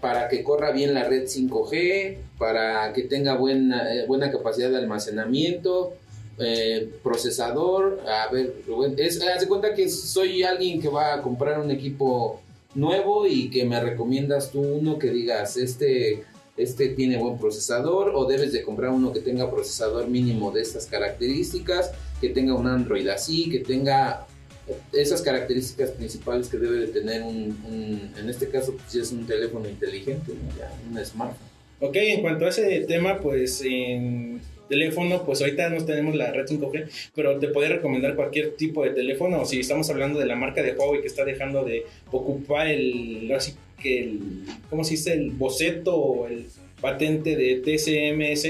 para 0.00 0.28
que 0.28 0.44
corra 0.44 0.70
bien 0.70 0.94
la 0.94 1.04
red 1.04 1.24
5G, 1.24 2.18
para 2.38 2.92
que 2.92 3.02
tenga 3.02 3.34
buena, 3.34 3.94
eh, 3.94 4.06
buena 4.06 4.30
capacidad 4.30 4.70
de 4.70 4.76
almacenamiento, 4.76 5.94
eh, 6.38 6.88
procesador, 7.02 8.00
a 8.06 8.30
ver, 8.32 8.54
es, 8.96 9.20
haz 9.22 9.40
de 9.40 9.48
cuenta 9.48 9.74
que 9.74 9.88
soy 9.88 10.44
alguien 10.44 10.80
que 10.80 10.88
va 10.88 11.14
a 11.14 11.22
comprar 11.22 11.58
un 11.58 11.70
equipo 11.72 12.40
nuevo 12.74 13.26
y 13.26 13.50
que 13.50 13.64
me 13.64 13.80
recomiendas 13.80 14.50
tú 14.52 14.60
uno 14.60 14.98
que 14.98 15.10
digas, 15.10 15.56
este 15.56 16.24
este 16.58 16.88
tiene 16.88 17.16
buen 17.16 17.38
procesador 17.38 18.12
o 18.14 18.26
debes 18.26 18.52
de 18.52 18.62
comprar 18.62 18.90
uno 18.90 19.12
que 19.12 19.20
tenga 19.20 19.50
procesador 19.50 20.08
mínimo 20.08 20.50
de 20.50 20.62
estas 20.62 20.86
características, 20.86 21.92
que 22.20 22.30
tenga 22.30 22.54
un 22.54 22.66
Android 22.66 23.06
así, 23.08 23.48
que 23.48 23.60
tenga 23.60 24.26
esas 24.92 25.22
características 25.22 25.92
principales 25.92 26.48
que 26.48 26.58
debe 26.58 26.80
de 26.80 26.88
tener 26.88 27.22
un, 27.22 28.12
en 28.18 28.28
este 28.28 28.48
caso 28.48 28.74
pues 28.74 28.94
es 28.96 29.12
un 29.12 29.24
teléfono 29.24 29.68
inteligente, 29.68 30.32
un 30.90 31.04
smartphone. 31.04 31.48
Ok, 31.80 31.94
en 31.94 32.22
cuanto 32.22 32.44
a 32.44 32.48
ese 32.48 32.80
tema, 32.80 33.20
pues 33.20 33.62
en 33.64 34.40
teléfono, 34.68 35.24
pues 35.24 35.40
ahorita 35.40 35.70
no 35.70 35.84
tenemos 35.84 36.14
la 36.14 36.30
red 36.30 36.46
5G, 36.46 36.88
pero 37.14 37.38
te 37.38 37.48
puede 37.48 37.68
recomendar 37.68 38.14
cualquier 38.14 38.52
tipo 38.52 38.84
de 38.84 38.90
teléfono, 38.90 39.42
o 39.42 39.44
si 39.44 39.60
estamos 39.60 39.88
hablando 39.90 40.18
de 40.18 40.26
la 40.26 40.36
marca 40.36 40.62
de 40.62 40.72
Huawei 40.72 41.00
que 41.00 41.06
está 41.06 41.24
dejando 41.24 41.64
de 41.64 41.84
ocupar 42.10 42.68
el, 42.68 43.30
así 43.34 43.54
que 43.82 44.00
el, 44.00 44.20
¿cómo 44.70 44.84
se 44.84 44.92
dice? 44.92 45.12
El 45.12 45.30
boceto 45.30 45.96
o 45.96 46.26
el 46.26 46.46
patente 46.80 47.36
de 47.36 47.56
TSMS 47.56 48.42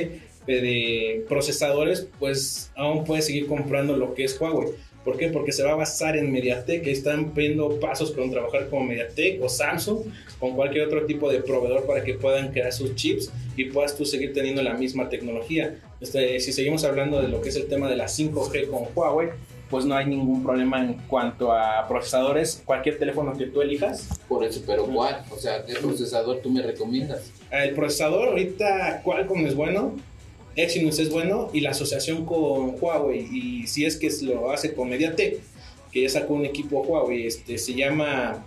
de 0.47 1.25
procesadores, 1.29 2.09
pues 2.19 2.73
aún 2.75 3.05
puedes 3.05 3.27
seguir 3.27 3.47
comprando 3.47 3.97
lo 3.97 4.15
que 4.15 4.25
es 4.25 4.41
Huawei. 4.41 4.69
¿Por 5.05 5.17
qué? 5.17 5.29
Porque 5.29 5.53
se 5.53 5.63
va 5.63 5.73
a 5.73 5.77
basar 5.77 6.17
en 6.17 6.31
Mediatek, 6.31 6.87
están 6.87 7.33
viendo 7.33 7.81
pasos 7.81 8.13
con 8.13 8.31
trabajar 8.31 8.69
con 8.69 8.87
Mediatek 8.87 9.43
o 9.43 9.49
Samsung, 9.49 10.01
con 10.39 10.55
cualquier 10.55 10.87
otro 10.87 11.07
tipo 11.07 11.31
de 11.31 11.41
proveedor 11.41 11.87
para 11.87 12.05
que 12.05 12.15
puedan 12.15 12.53
crear 12.53 12.73
sus 12.73 12.95
chips 12.95 13.33
y 13.57 13.67
puedas 13.67 13.97
tú 13.97 14.05
seguir 14.05 14.35
teniendo 14.35 14.63
la 14.63 14.75
misma 14.75 15.09
tecnología. 15.09 15.79
Este, 16.01 16.39
si 16.41 16.53
seguimos 16.53 16.85
hablando 16.85 17.21
de 17.21 17.29
lo 17.29 17.41
que 17.41 17.49
es 17.49 17.57
el 17.57 17.67
tema 17.67 17.89
de 17.89 17.97
la 17.97 18.07
5G 18.07 18.69
con 18.69 18.85
Huawei, 18.95 19.31
pues 19.71 19.85
no 19.85 19.95
hay 19.95 20.07
ningún 20.07 20.43
problema 20.43 20.83
en 20.83 20.95
cuanto 21.09 21.53
a 21.53 21.87
procesadores. 21.89 22.63
Cualquier 22.65 22.99
teléfono 22.99 23.37
que 23.37 23.47
tú 23.47 23.61
elijas. 23.61 24.09
Por 24.29 24.45
eso, 24.45 24.63
pero 24.67 24.85
¿cuál? 24.87 25.23
O 25.31 25.37
sea, 25.37 25.65
¿qué 25.65 25.75
procesador 25.75 26.39
tú 26.39 26.51
me 26.51 26.63
recomiendas? 26.63 27.31
El 27.51 27.75
procesador 27.75 28.29
ahorita 28.29 29.03
Qualcomm 29.05 29.47
es 29.47 29.55
bueno, 29.55 29.95
Exynos 30.57 30.99
es 30.99 31.11
bueno 31.11 31.51
y 31.53 31.61
la 31.61 31.71
asociación 31.71 32.25
con 32.25 32.77
Huawei 32.81 33.29
y 33.31 33.67
si 33.67 33.85
es 33.85 33.97
que 33.97 34.11
lo 34.23 34.51
hace 34.51 34.75
con 34.75 34.89
Mediatek, 34.89 35.41
que 35.93 36.03
ya 36.03 36.09
sacó 36.09 36.35
un 36.35 36.45
equipo 36.45 36.83
Huawei, 36.83 37.27
este 37.27 37.59
se 37.59 37.75
llama 37.75 38.45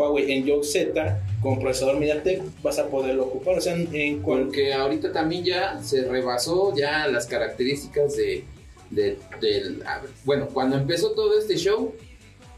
Huawei 0.00 0.32
Enjoy 0.32 0.64
Z 0.64 1.20
con 1.42 1.58
procesador 1.58 1.98
MediaTek 1.98 2.42
vas 2.62 2.78
a 2.78 2.88
poderlo 2.88 3.24
ocupar, 3.24 3.58
o 3.58 3.60
sea, 3.60 3.74
en 3.74 4.22
porque 4.22 4.72
ahorita 4.72 5.12
también 5.12 5.44
ya 5.44 5.82
se 5.82 6.04
rebasó 6.04 6.74
ya 6.74 7.06
las 7.06 7.26
características 7.26 8.16
de, 8.16 8.44
de 8.90 9.18
del 9.40 9.82
bueno, 10.24 10.48
cuando 10.52 10.76
empezó 10.76 11.12
todo 11.12 11.38
este 11.38 11.56
show 11.56 11.94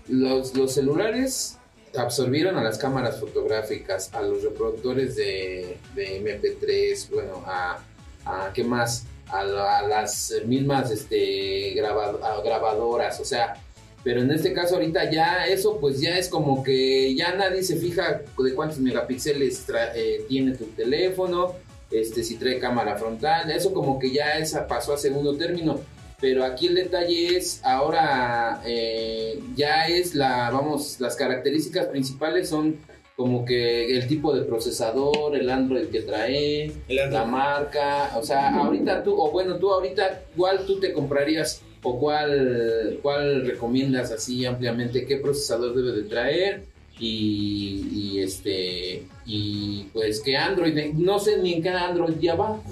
los, 0.09 0.53
celulares 0.73 1.59
absorbieron 1.97 2.57
a 2.57 2.65
las 2.65 2.79
cámaras 2.79 3.21
fotográficas, 3.21 4.13
a 4.15 4.23
los 4.23 4.43
reproductores 4.43 5.15
de, 5.17 5.77
de 5.95 6.23
MP3, 6.23 7.11
bueno, 7.11 7.43
a 7.47 7.83
a 8.25 8.51
qué 8.53 8.65
más, 8.65 9.07
a, 9.29 9.45
las 9.45 10.35
mismas 10.47 10.91
este, 10.91 11.73
grabadoras, 11.75 13.21
o 13.21 13.25
sea, 13.25 13.57
pero 14.05 14.21
en 14.21 14.31
este 14.31 14.53
caso 14.53 14.75
ahorita 14.75 15.11
ya 15.11 15.47
eso 15.47 15.79
pues 15.81 16.01
ya 16.01 16.19
es 16.19 16.29
como 16.29 16.63
que 16.63 17.15
ya 17.15 17.35
nadie 17.35 17.63
se 17.63 17.77
fija 17.77 18.23
de 18.39 18.55
cuántos 18.55 18.79
megapíxeles 18.79 19.65
eh, 19.95 20.25
tiene 20.29 20.57
tu 20.57 20.65
teléfono, 20.67 21.55
este, 21.91 22.25
si 22.25 22.37
trae 22.37 22.59
cámara 22.59 22.97
frontal, 22.97 23.51
eso 23.51 23.73
como 23.73 23.99
que 23.99 24.11
ya 24.11 24.39
esa 24.39 24.67
pasó 24.67 24.95
a 24.95 24.99
segundo 24.99 25.37
término. 25.37 25.81
Pero 26.21 26.45
aquí 26.45 26.69
el 26.69 26.77
detalle 26.77 27.37
es, 27.37 27.61
ahora 27.65 28.63
eh, 28.65 29.41
ya 29.57 29.89
es 29.89 30.15
la, 30.15 30.51
vamos, 30.51 31.01
las 31.01 31.17
características 31.17 31.87
principales 31.87 32.49
son 32.49 32.79
como 33.17 33.45
que 33.45 33.97
el 33.97 34.07
tipo 34.07 34.35
de 34.35 34.43
procesador, 34.43 35.37
el 35.37 35.51
Android 35.51 35.89
que 35.89 36.01
trae, 36.01 36.73
la 36.89 37.25
marca, 37.25 38.13
o 38.17 38.23
sea, 38.23 38.55
ahorita 38.57 39.03
tú, 39.03 39.21
o 39.21 39.31
bueno, 39.33 39.57
tú 39.57 39.73
ahorita, 39.73 40.23
¿cuál 40.37 40.65
tú 40.65 40.81
te 40.81 40.93
comprarías 40.93 41.61
o 41.83 41.99
cuál, 41.99 42.99
cuál 43.03 43.47
recomiendas 43.47 44.11
así 44.13 44.45
ampliamente? 44.45 45.07
¿Qué 45.07 45.17
procesador 45.17 45.75
debe 45.75 45.93
de 45.93 46.09
traer? 46.09 46.65
Y, 46.99 48.21
este 48.21 49.03
y 49.27 49.85
pues 49.93 50.21
que 50.21 50.37
Android 50.37 50.95
no 50.95 51.19
sé 51.19 51.39
ni 51.39 51.55
en 51.55 51.63
qué 51.63 51.71
Android 51.71 52.15
ya 52.21 52.37
va. 52.37 52.63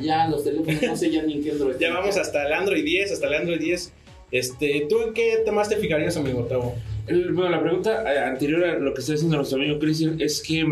Ya 0.00 0.28
los 0.28 0.44
teléfonos 0.44 0.82
no 0.82 0.96
sé 0.96 1.10
ya 1.10 1.22
ni 1.22 1.34
en 1.34 1.44
qué 1.44 1.50
Android. 1.50 1.76
Ya 1.80 1.92
vamos 1.92 2.16
hasta 2.16 2.46
el 2.46 2.52
Android 2.52 2.84
10 2.84 3.12
hasta 3.12 3.26
el 3.26 3.34
Android 3.34 3.60
10 3.60 3.92
este 4.30 4.86
tú 4.88 5.02
en 5.02 5.12
qué 5.12 5.44
más 5.52 5.68
te 5.68 5.76
fijarías 5.76 6.16
amigo 6.16 6.44
Tavo 6.44 6.74
bueno, 7.06 7.50
la 7.50 7.60
pregunta 7.60 8.02
eh, 8.12 8.18
anterior 8.18 8.64
a 8.64 8.78
lo 8.78 8.94
que 8.94 9.00
está 9.00 9.12
diciendo 9.12 9.36
nuestro 9.36 9.58
amigo 9.58 9.78
Cristian 9.78 10.20
es 10.20 10.40
que, 10.40 10.64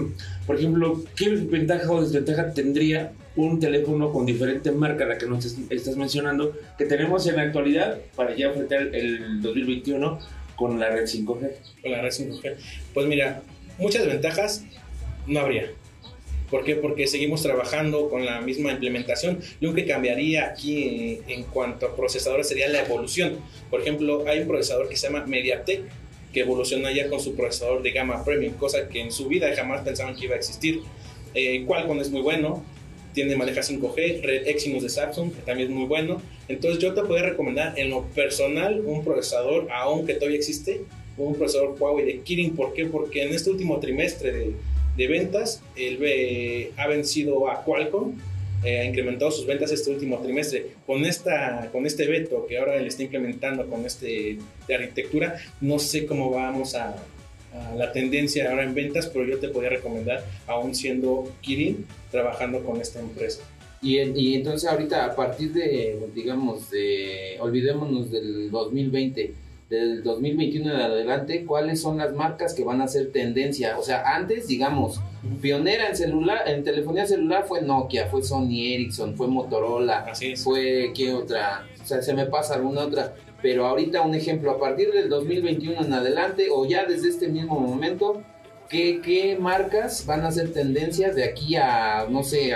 por 0.46 0.56
ejemplo, 0.56 1.02
¿qué 1.14 1.28
ventaja 1.28 1.90
o 1.90 2.02
desventaja 2.02 2.54
tendría 2.54 3.12
un 3.36 3.58
teléfono 3.58 4.12
con 4.12 4.26
diferente 4.26 4.70
marca, 4.72 5.04
la 5.04 5.18
que 5.18 5.26
nos 5.26 5.44
estás 5.44 5.96
mencionando, 5.96 6.52
que 6.76 6.84
tenemos 6.84 7.26
en 7.26 7.36
la 7.36 7.42
actualidad 7.42 7.98
para 8.14 8.36
ya 8.36 8.48
enfrentar 8.48 8.94
el 8.94 9.40
2021 9.40 10.18
con 10.56 10.78
la 10.78 10.90
red 10.90 11.04
5G? 11.04 11.50
Con 11.82 11.92
la 11.92 12.02
red 12.02 12.10
5G. 12.10 12.54
Pues 12.92 13.06
mira, 13.06 13.42
muchas 13.78 14.06
ventajas 14.06 14.64
no 15.26 15.40
habría. 15.40 15.70
¿Por 16.50 16.64
qué? 16.64 16.76
Porque 16.76 17.06
seguimos 17.06 17.42
trabajando 17.42 18.10
con 18.10 18.26
la 18.26 18.42
misma 18.42 18.72
implementación. 18.72 19.40
Lo 19.60 19.72
que 19.72 19.86
cambiaría 19.86 20.48
aquí 20.48 21.20
en, 21.26 21.38
en 21.38 21.44
cuanto 21.44 21.86
a 21.86 21.96
procesadores 21.96 22.46
sería 22.46 22.68
la 22.68 22.82
evolución. 22.82 23.38
Por 23.70 23.80
ejemplo, 23.80 24.24
hay 24.26 24.40
un 24.40 24.48
procesador 24.48 24.88
que 24.90 24.96
se 24.96 25.06
llama 25.06 25.24
MediaTek, 25.24 25.80
que 26.32 26.40
evoluciona 26.40 26.92
ya 26.92 27.08
con 27.08 27.20
su 27.20 27.34
procesador 27.34 27.82
de 27.82 27.92
gama 27.92 28.22
premium, 28.24 28.54
cosa 28.54 28.88
que 28.88 29.00
en 29.00 29.12
su 29.12 29.28
vida 29.28 29.54
jamás 29.56 29.82
pensaban 29.82 30.14
que 30.14 30.26
iba 30.26 30.34
a 30.34 30.38
existir. 30.38 30.82
Eh, 31.34 31.64
Qualcomm 31.66 32.00
es 32.00 32.10
muy 32.10 32.20
bueno, 32.20 32.62
tiene 33.12 33.36
maneja 33.36 33.60
5G, 33.60 34.22
Red 34.22 34.46
Exynos 34.46 34.82
de 34.82 34.88
Samsung, 34.88 35.32
que 35.32 35.42
también 35.42 35.68
es 35.70 35.74
muy 35.74 35.86
bueno. 35.86 36.20
Entonces 36.48 36.82
yo 36.82 36.94
te 36.94 37.02
puedo 37.02 37.22
recomendar 37.22 37.78
en 37.78 37.90
lo 37.90 38.04
personal 38.06 38.80
un 38.84 39.04
procesador, 39.04 39.68
aunque 39.72 40.14
todavía 40.14 40.38
existe, 40.38 40.82
un 41.16 41.34
procesador 41.34 41.76
Huawei 41.78 42.06
de 42.06 42.20
Kirin. 42.20 42.54
¿Por 42.56 42.72
qué? 42.72 42.86
Porque 42.86 43.22
en 43.22 43.34
este 43.34 43.50
último 43.50 43.78
trimestre 43.80 44.32
de, 44.32 44.52
de 44.96 45.06
ventas, 45.06 45.62
él 45.76 46.70
ha 46.76 46.86
vencido 46.86 47.50
a 47.50 47.64
Qualcomm 47.64 48.16
eh, 48.64 48.78
ha 48.78 48.84
incrementado 48.84 49.32
sus 49.32 49.44
ventas 49.44 49.72
este 49.72 49.90
último 49.90 50.18
trimestre. 50.18 50.68
Con, 50.86 51.04
esta, 51.04 51.68
con 51.72 51.84
este 51.84 52.06
veto 52.06 52.46
que 52.46 52.58
ahora 52.58 52.76
él 52.76 52.86
está 52.86 53.02
implementando 53.02 53.66
con 53.68 53.84
este 53.84 54.38
de 54.68 54.74
arquitectura, 54.74 55.36
no 55.60 55.80
sé 55.80 56.06
cómo 56.06 56.30
vamos 56.30 56.76
a, 56.76 56.94
la 57.76 57.92
tendencia 57.92 58.50
ahora 58.50 58.64
en 58.64 58.74
ventas, 58.74 59.06
pero 59.08 59.26
yo 59.26 59.38
te 59.38 59.48
podría 59.48 59.70
recomendar, 59.70 60.24
aún 60.46 60.74
siendo 60.74 61.30
Kirin, 61.40 61.86
trabajando 62.10 62.62
con 62.64 62.80
esta 62.80 63.00
empresa. 63.00 63.42
Y, 63.80 63.98
y 63.98 64.34
entonces 64.36 64.68
ahorita 64.70 65.04
a 65.04 65.16
partir 65.16 65.52
de, 65.52 65.98
digamos, 66.14 66.70
de, 66.70 67.36
olvidémonos 67.40 68.10
del 68.10 68.50
2020, 68.50 69.34
del 69.72 70.02
2021 70.02 70.72
en 70.72 70.80
adelante, 70.80 71.44
¿cuáles 71.46 71.80
son 71.80 71.96
las 71.96 72.12
marcas 72.12 72.52
que 72.52 72.62
van 72.62 72.82
a 72.82 72.88
ser 72.88 73.10
tendencia? 73.10 73.78
O 73.78 73.82
sea, 73.82 74.14
antes, 74.14 74.46
digamos, 74.46 75.00
pionera 75.40 75.88
en 75.88 75.96
celular, 75.96 76.46
en 76.46 76.62
telefonía 76.62 77.06
celular 77.06 77.44
fue 77.48 77.62
Nokia, 77.62 78.06
fue 78.08 78.22
Sony 78.22 78.74
Ericsson, 78.74 79.16
fue 79.16 79.28
Motorola, 79.28 80.12
fue 80.36 80.92
qué 80.94 81.14
otra, 81.14 81.66
o 81.82 81.86
sea, 81.86 82.02
se 82.02 82.12
me 82.12 82.26
pasa 82.26 82.54
alguna 82.54 82.82
otra, 82.82 83.14
pero 83.42 83.66
ahorita 83.66 84.02
un 84.02 84.14
ejemplo, 84.14 84.52
a 84.52 84.58
partir 84.58 84.92
del 84.92 85.08
2021 85.08 85.84
en 85.84 85.92
adelante 85.92 86.46
o 86.50 86.64
ya 86.64 86.84
desde 86.84 87.08
este 87.08 87.28
mismo 87.28 87.58
momento, 87.58 88.22
¿qué, 88.68 89.00
qué 89.02 89.36
marcas 89.38 90.06
van 90.06 90.24
a 90.24 90.32
ser 90.32 90.52
tendencias 90.52 91.14
de 91.16 91.24
aquí 91.24 91.56
a, 91.56 92.06
no 92.08 92.22
sé, 92.22 92.52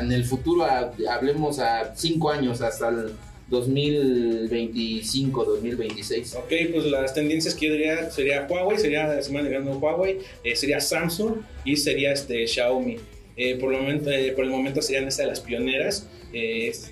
en 0.00 0.10
el 0.10 0.24
futuro, 0.24 0.66
hablemos 1.10 1.58
a 1.58 1.94
cinco 1.94 2.30
años 2.30 2.62
hasta 2.62 2.88
el 2.88 3.12
2025, 3.52 5.44
2026. 5.44 6.34
Ok, 6.36 6.52
pues 6.72 6.86
las 6.86 7.12
tendencias 7.12 7.54
que 7.54 7.66
yo 7.66 7.72
diría 7.72 8.10
sería 8.10 8.46
Huawei, 8.48 8.78
sería 8.78 9.20
manejando 9.30 9.72
Huawei, 9.72 10.20
eh, 10.42 10.56
sería 10.56 10.80
Samsung 10.80 11.42
y 11.64 11.76
sería 11.76 12.12
este 12.12 12.46
Xiaomi. 12.46 12.96
Eh, 13.36 13.56
por, 13.56 13.72
el 13.72 13.80
momento, 13.80 14.10
eh, 14.10 14.32
por 14.32 14.44
el 14.44 14.50
momento 14.50 14.82
serían 14.82 15.08
estas 15.08 15.26
las 15.26 15.40
pioneras. 15.40 16.08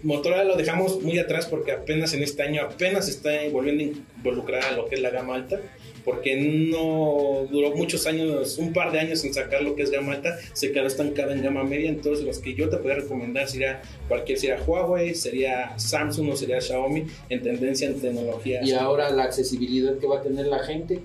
Motorola 0.03 0.45
lo 0.45 0.57
dejamos 0.57 1.03
muy 1.03 1.19
atrás 1.19 1.47
porque 1.47 1.73
apenas 1.73 2.13
en 2.13 2.23
este 2.23 2.43
año 2.43 2.63
apenas 2.63 3.09
está 3.09 3.31
volviendo 3.51 3.85
a 3.85 3.87
involucrar 4.19 4.65
a 4.65 4.73
lo 4.73 4.87
que 4.87 4.97
es 4.97 5.01
la 5.01 5.11
gama 5.11 5.35
alta 5.35 5.61
porque 6.05 6.37
no 6.37 7.47
duró 7.51 7.75
muchos 7.75 8.07
años, 8.07 8.59
un 8.59 8.73
par 8.73 8.93
de 8.93 9.01
años 9.01 9.21
sin 9.21 9.35
sacar 9.35 9.63
lo 9.63 9.75
que 9.75 9.83
es 9.83 9.91
gama 9.91 10.13
alta, 10.13 10.37
se 10.53 10.73
quedó 10.73 10.87
estancada 10.87 11.33
en 11.33 11.43
gama 11.43 11.65
media, 11.65 11.89
entonces 11.89 12.25
los 12.25 12.39
que 12.39 12.55
yo 12.55 12.69
te 12.69 12.77
podría 12.77 12.97
recomendar 12.97 13.49
sería 13.49 13.83
cualquier, 14.09 14.39
sería 14.39 14.63
Huawei, 14.63 15.15
sería 15.15 15.79
Samsung 15.79 16.31
o 16.31 16.37
sería 16.37 16.61
Xiaomi 16.61 17.07
en 17.29 17.43
tendencia 17.43 17.89
en 17.89 18.01
tecnología. 18.01 18.61
Y 18.65 18.73
ahora 18.73 19.11
la 19.11 19.25
accesibilidad 19.25 19.99
que 19.99 20.07
va 20.07 20.19
a 20.19 20.23
tener 20.23 20.47
la 20.47 20.61
gente, 20.61 21.01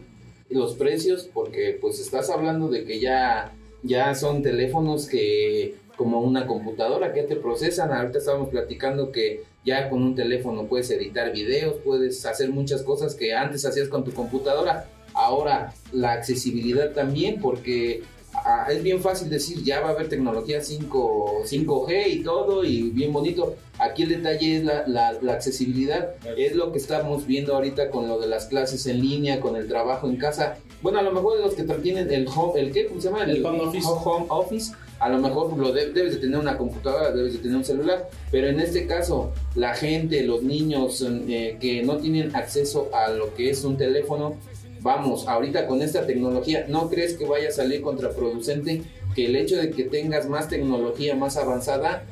los 0.49 0.75
precios, 0.75 1.29
porque 1.33 1.77
pues 1.79 1.99
estás 1.99 2.29
hablando 2.29 2.69
de 2.69 2.85
que 2.85 2.99
ya, 2.99 3.53
ya 3.85 4.13
son 4.15 4.41
teléfonos 4.41 5.07
que 5.07 5.75
como 5.95 6.19
una 6.19 6.45
computadora 6.45 7.13
que 7.13 7.23
te 7.23 7.35
procesan, 7.35 7.91
ahorita 7.91 8.17
estábamos 8.17 8.49
platicando 8.49 9.11
que 9.11 9.43
ya 9.63 9.89
con 9.89 10.03
un 10.03 10.15
teléfono 10.15 10.65
puedes 10.65 10.91
editar 10.91 11.31
videos, 11.31 11.75
puedes 11.83 12.25
hacer 12.25 12.49
muchas 12.49 12.83
cosas 12.83 13.15
que 13.15 13.33
antes 13.33 13.65
hacías 13.65 13.87
con 13.87 14.03
tu 14.03 14.11
computadora. 14.11 14.87
Ahora 15.13 15.73
la 15.93 16.11
accesibilidad 16.11 16.91
también, 16.91 17.39
porque 17.39 18.03
ah, 18.43 18.67
es 18.69 18.81
bien 18.83 19.01
fácil 19.01 19.29
decir, 19.29 19.63
ya 19.63 19.81
va 19.81 19.89
a 19.89 19.91
haber 19.91 20.09
tecnología 20.09 20.61
5, 20.61 21.43
5G 21.45 22.07
y 22.07 22.23
todo, 22.23 22.63
y 22.63 22.89
bien 22.89 23.13
bonito. 23.13 23.55
Aquí 23.77 24.03
el 24.03 24.09
detalle 24.09 24.57
es 24.57 24.63
la, 24.63 24.87
la, 24.87 25.33
accesibilidad, 25.33 26.15
es 26.37 26.55
lo 26.55 26.71
que 26.71 26.77
estamos 26.77 27.27
viendo 27.27 27.55
ahorita 27.55 27.89
con 27.89 28.07
lo 28.07 28.19
de 28.19 28.27
las 28.27 28.45
clases 28.45 28.85
en 28.87 29.01
línea, 29.01 29.39
con 29.39 29.55
el 29.55 29.67
trabajo 29.67 30.07
en 30.07 30.17
casa. 30.17 30.57
Bueno, 30.81 30.99
a 30.99 31.01
lo 31.01 31.11
mejor 31.11 31.39
los 31.39 31.55
que 31.55 31.63
tienen 31.63 32.11
el 32.11 32.27
home, 32.27 32.59
el 32.59 32.71
qué, 32.71 32.85
¿cómo 32.85 33.01
se 33.01 33.09
llama? 33.09 33.23
El, 33.23 33.45
home 33.45 33.61
office. 33.61 33.87
Home 33.87 34.25
office 34.29 34.71
a 34.99 35.09
lo 35.09 35.19
mejor 35.19 35.57
lo 35.57 35.71
debes 35.73 36.13
de 36.13 36.19
tener 36.19 36.39
una 36.39 36.57
computadora, 36.57 37.11
debes 37.11 37.33
de 37.33 37.39
tener 37.39 37.57
un 37.57 37.65
celular, 37.65 38.09
pero 38.31 38.47
en 38.47 38.59
este 38.59 38.87
caso 38.87 39.33
la 39.55 39.73
gente, 39.73 40.23
los 40.23 40.41
niños 40.41 41.05
eh, 41.27 41.57
que 41.59 41.83
no 41.83 41.97
tienen 41.97 42.35
acceso 42.35 42.89
a 42.93 43.09
lo 43.09 43.33
que 43.35 43.49
es 43.49 43.63
un 43.63 43.77
teléfono, 43.77 44.37
vamos, 44.85 45.27
ahorita 45.27 45.65
con 45.65 45.81
esta 45.81 46.05
tecnología, 46.05 46.65
¿no 46.69 46.89
crees 46.91 47.15
que 47.17 47.25
vaya 47.25 47.49
a 47.49 47.51
salir 47.51 47.81
contraproducente 47.81 48.83
que 49.15 49.25
el 49.25 49.35
hecho 49.35 49.57
de 49.57 49.71
que 49.71 49.85
tengas 49.85 50.29
más 50.29 50.47
tecnología 50.47 51.15
más 51.15 51.37
avanzada 51.37 52.03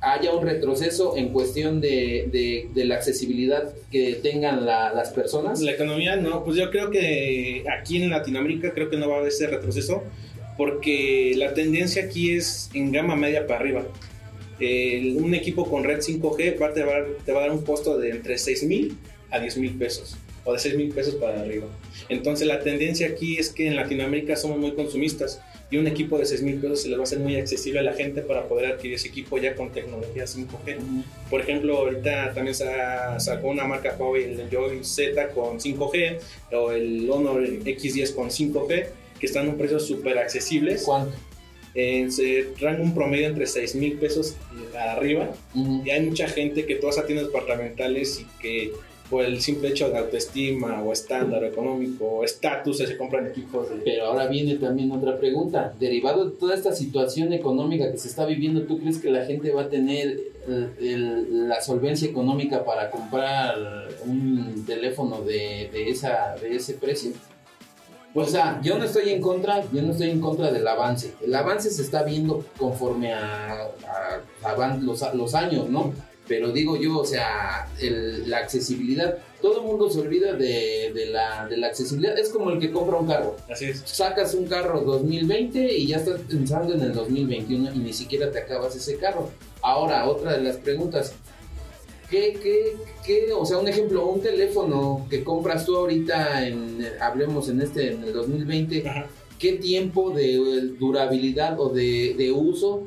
haya 0.00 0.32
un 0.32 0.44
retroceso 0.46 1.16
en 1.16 1.30
cuestión 1.32 1.80
de, 1.80 2.28
de, 2.30 2.68
de 2.72 2.84
la 2.84 2.94
accesibilidad 2.94 3.72
que 3.90 4.14
tengan 4.22 4.64
la- 4.64 4.92
las 4.92 5.10
personas. 5.10 5.60
La 5.60 5.72
economía 5.72 6.14
no, 6.16 6.44
pues 6.44 6.56
yo 6.56 6.70
creo 6.70 6.90
que 6.90 7.64
aquí 7.76 8.00
en 8.02 8.10
Latinoamérica 8.10 8.72
creo 8.72 8.88
que 8.88 8.96
no 8.96 9.08
va 9.08 9.16
a 9.16 9.18
haber 9.18 9.28
ese 9.32 9.48
retroceso 9.48 10.04
porque 10.56 11.32
la 11.36 11.54
tendencia 11.54 12.04
aquí 12.04 12.30
es 12.36 12.70
en 12.72 12.92
gama 12.92 13.16
media 13.16 13.46
para 13.48 13.58
arriba. 13.60 13.82
Un 14.60 15.34
equipo 15.34 15.68
con 15.68 15.82
red 15.82 15.98
5G 15.98 16.60
va 16.60 16.66
a 16.68 16.72
te, 16.72 16.84
va, 16.84 16.94
te 17.24 17.32
va 17.32 17.40
a 17.40 17.42
dar 17.42 17.50
un 17.50 17.64
costo 17.64 17.98
de 17.98 18.10
entre 18.10 18.38
6 18.38 18.62
mil 18.64 18.96
a 19.30 19.40
10 19.40 19.56
mil 19.58 19.74
pesos 19.74 20.16
o 20.44 20.52
de 20.52 20.58
6 20.58 20.76
mil 20.76 20.88
pesos 20.92 21.14
para 21.16 21.40
arriba. 21.40 21.66
Entonces 22.08 22.46
la 22.46 22.60
tendencia 22.60 23.06
aquí 23.08 23.36
es 23.38 23.50
que 23.50 23.66
en 23.68 23.76
Latinoamérica 23.76 24.36
somos 24.36 24.58
muy 24.58 24.72
consumistas 24.72 25.40
y 25.70 25.76
un 25.78 25.86
equipo 25.86 26.18
de 26.18 26.26
6 26.26 26.42
mil 26.42 26.56
pesos 26.56 26.82
se 26.82 26.88
les 26.88 26.98
va 26.98 27.02
a 27.02 27.04
hacer 27.04 27.18
muy 27.20 27.36
accesible 27.36 27.78
a 27.80 27.82
la 27.82 27.94
gente 27.94 28.20
para 28.22 28.46
poder 28.48 28.72
adquirir 28.72 28.96
ese 28.96 29.08
equipo 29.08 29.38
ya 29.38 29.54
con 29.54 29.70
tecnología 29.72 30.24
5G. 30.24 30.76
Por 31.30 31.40
ejemplo, 31.40 31.78
ahorita 31.78 32.34
también 32.34 32.54
sa- 32.54 33.18
sacó 33.20 33.48
una 33.48 33.64
marca 33.64 33.96
Huawei, 33.98 34.24
el 34.24 34.50
Joy 34.50 34.84
Z 34.84 35.28
con 35.28 35.58
5G 35.60 36.18
o 36.52 36.72
el 36.72 37.08
Honor 37.10 37.42
X10 37.42 38.14
con 38.14 38.28
5G, 38.30 38.86
que 39.18 39.26
están 39.26 39.46
a 39.46 39.50
un 39.50 39.56
precio 39.56 39.78
súper 39.80 40.18
accesibles. 40.18 40.82
¿Cuánto? 40.82 41.14
Eh, 41.74 42.10
se 42.10 42.48
rango 42.60 42.82
un 42.82 42.94
promedio 42.94 43.28
entre 43.28 43.46
6 43.46 43.76
mil 43.76 43.94
pesos 43.94 44.36
arriba. 44.76 45.30
Ujú. 45.54 45.82
Y 45.86 45.90
hay 45.90 46.02
mucha 46.02 46.28
gente 46.28 46.66
que 46.66 46.74
todas 46.74 46.96
tiendas 47.06 47.28
departamentales 47.28 48.20
y 48.20 48.26
que 48.42 48.72
por 49.12 49.22
el 49.24 49.42
simple 49.42 49.68
hecho 49.68 49.90
de 49.90 49.98
autoestima 49.98 50.82
o 50.82 50.90
estándar 50.90 51.44
económico 51.44 52.06
o 52.06 52.24
estatus 52.24 52.78
se 52.78 52.96
compran 52.96 53.26
equipos 53.26 53.68
de... 53.68 53.76
Pero 53.84 54.06
ahora 54.06 54.26
viene 54.26 54.54
también 54.56 54.90
otra 54.90 55.18
pregunta. 55.18 55.74
Derivado 55.78 56.24
de 56.24 56.30
toda 56.36 56.54
esta 56.54 56.72
situación 56.74 57.34
económica 57.34 57.92
que 57.92 57.98
se 57.98 58.08
está 58.08 58.24
viviendo, 58.24 58.62
¿tú 58.62 58.78
crees 58.78 58.96
que 58.98 59.10
la 59.10 59.26
gente 59.26 59.52
va 59.52 59.62
a 59.64 59.68
tener 59.68 60.18
el- 60.80 61.46
la 61.46 61.60
solvencia 61.60 62.08
económica 62.08 62.64
para 62.64 62.90
comprar 62.90 63.54
un 64.06 64.64
teléfono 64.66 65.20
de, 65.20 65.68
de 65.70 65.90
esa, 65.90 66.34
de 66.40 66.56
ese 66.56 66.72
precio? 66.74 67.12
O 68.14 68.24
sea, 68.24 68.60
yo 68.62 68.78
no 68.78 68.84
estoy 68.84 69.10
en 69.10 69.20
contra, 69.20 69.62
yo 69.72 69.82
no 69.82 69.92
estoy 69.92 70.08
en 70.10 70.20
contra 70.20 70.50
del 70.50 70.66
avance. 70.66 71.12
El 71.22 71.34
avance 71.34 71.70
se 71.70 71.82
está 71.82 72.02
viendo 72.02 72.44
conforme 72.58 73.12
a, 73.12 73.68
a- 74.44 74.52
a 74.54 74.76
los, 74.78 75.02
los 75.14 75.34
años, 75.34 75.68
¿no? 75.68 75.92
Pero 76.28 76.52
digo 76.52 76.76
yo, 76.76 76.98
o 77.00 77.04
sea, 77.04 77.68
el- 77.80 78.30
la 78.30 78.38
accesibilidad, 78.38 79.18
todo 79.40 79.60
el 79.60 79.66
mundo 79.66 79.90
se 79.90 79.98
olvida 80.00 80.32
de, 80.34 80.92
de 80.94 81.06
la, 81.06 81.46
de 81.48 81.56
la 81.56 81.66
accesibilidad. 81.66 82.16
Es 82.16 82.28
como 82.28 82.50
el 82.50 82.60
que 82.60 82.70
compra 82.70 82.96
un 82.98 83.08
carro 83.08 83.36
Así 83.50 83.66
es. 83.66 83.82
sacas 83.84 84.32
un 84.34 84.46
carro 84.46 84.80
2020 84.82 85.76
y 85.76 85.88
ya 85.88 85.96
estás 85.96 86.20
pensando 86.28 86.74
en 86.74 86.80
el 86.82 86.92
2021 86.92 87.74
y 87.74 87.78
ni 87.78 87.92
siquiera 87.92 88.30
te 88.30 88.38
acabas 88.38 88.76
ese 88.76 88.96
carro. 88.98 89.30
Ahora, 89.62 90.08
otra 90.08 90.36
de 90.36 90.42
las 90.44 90.56
preguntas. 90.56 91.12
¿Qué, 92.08 92.38
qué, 92.42 92.76
qué, 93.06 93.32
o 93.32 93.44
sea, 93.46 93.56
un 93.58 93.66
ejemplo, 93.68 94.06
un 94.06 94.20
teléfono 94.20 95.06
que 95.08 95.24
compras 95.24 95.64
tú 95.64 95.76
ahorita, 95.76 96.46
en, 96.46 96.86
hablemos 97.00 97.48
en 97.48 97.62
este, 97.62 97.92
en 97.92 98.04
el 98.04 98.12
2020, 98.12 98.86
Ajá. 98.86 99.06
¿qué 99.38 99.52
tiempo 99.54 100.10
de 100.10 100.36
durabilidad 100.78 101.58
o 101.58 101.70
de, 101.70 102.14
de 102.18 102.30
uso 102.30 102.82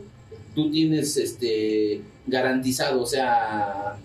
tú 0.53 0.69
tienes 0.71 1.17
este 1.17 2.01
garantizado? 2.27 3.01
O 3.01 3.05
sea, 3.05 3.97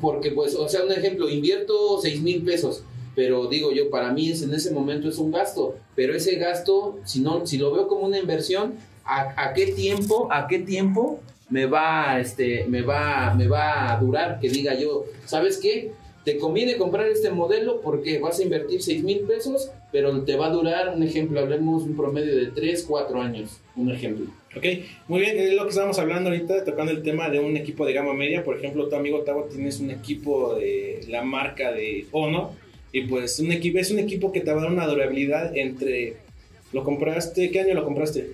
porque 0.00 0.30
pues, 0.30 0.54
o 0.54 0.68
sea, 0.68 0.84
un 0.84 0.92
ejemplo, 0.92 1.28
invierto 1.28 1.98
6 2.00 2.22
mil 2.22 2.42
pesos, 2.42 2.82
pero 3.14 3.46
digo 3.46 3.72
yo, 3.72 3.90
para 3.90 4.12
mí 4.12 4.30
es, 4.30 4.42
en 4.42 4.54
ese 4.54 4.70
momento 4.72 5.08
es 5.08 5.18
un 5.18 5.30
gasto, 5.30 5.76
pero 5.94 6.14
ese 6.14 6.36
gasto, 6.36 6.98
si 7.04 7.20
no, 7.20 7.46
si 7.46 7.58
lo 7.58 7.72
veo 7.72 7.88
como 7.88 8.06
una 8.06 8.18
inversión, 8.18 8.74
¿a, 9.04 9.52
qué 9.54 9.66
tiempo, 9.66 10.28
a 10.30 10.46
qué 10.46 10.58
tiempo 10.58 11.20
me 11.50 11.66
va, 11.66 12.18
este, 12.20 12.64
me 12.66 12.82
va, 12.82 13.34
me 13.34 13.48
va 13.48 13.92
a 13.92 14.00
durar? 14.00 14.40
Que 14.40 14.48
diga 14.48 14.74
yo, 14.74 15.04
¿sabes 15.26 15.58
qué? 15.58 15.92
Te 16.24 16.38
conviene 16.38 16.76
comprar 16.76 17.08
este 17.08 17.30
modelo 17.30 17.80
porque 17.80 18.18
vas 18.18 18.38
a 18.38 18.44
invertir 18.44 18.82
6 18.82 19.02
mil 19.02 19.20
pesos, 19.20 19.70
pero 19.90 20.22
te 20.22 20.36
va 20.36 20.46
a 20.46 20.50
durar, 20.50 20.94
un 20.96 21.02
ejemplo, 21.02 21.40
hablemos 21.40 21.82
un 21.82 21.96
promedio 21.96 22.34
de 22.36 22.46
3, 22.46 22.84
4 22.88 23.20
años, 23.20 23.50
un 23.76 23.90
ejemplo. 23.90 24.26
Ok, 24.54 24.66
muy 25.08 25.20
bien, 25.20 25.38
es 25.38 25.54
lo 25.54 25.62
que 25.62 25.70
estábamos 25.70 25.98
hablando 25.98 26.28
ahorita, 26.28 26.64
tocando 26.64 26.92
el 26.92 27.02
tema 27.02 27.30
de 27.30 27.40
un 27.40 27.56
equipo 27.56 27.86
de 27.86 27.94
gama 27.94 28.12
media. 28.12 28.44
Por 28.44 28.58
ejemplo, 28.58 28.86
tu 28.86 28.96
amigo 28.96 29.22
Tavo 29.22 29.44
tienes 29.44 29.80
un 29.80 29.90
equipo 29.90 30.54
de 30.56 31.00
la 31.08 31.22
marca 31.22 31.72
de 31.72 32.06
Honor 32.12 32.50
y 32.92 33.02
pues 33.02 33.38
un 33.38 33.50
equipo, 33.50 33.78
es 33.78 33.90
un 33.90 33.98
equipo 33.98 34.30
que 34.30 34.40
te 34.40 34.52
va 34.52 34.60
a 34.60 34.64
dar 34.64 34.72
una 34.72 34.86
durabilidad 34.86 35.56
entre... 35.56 36.16
¿Lo 36.72 36.84
compraste? 36.84 37.50
¿Qué 37.50 37.60
año 37.60 37.74
lo 37.74 37.84
compraste? 37.84 38.32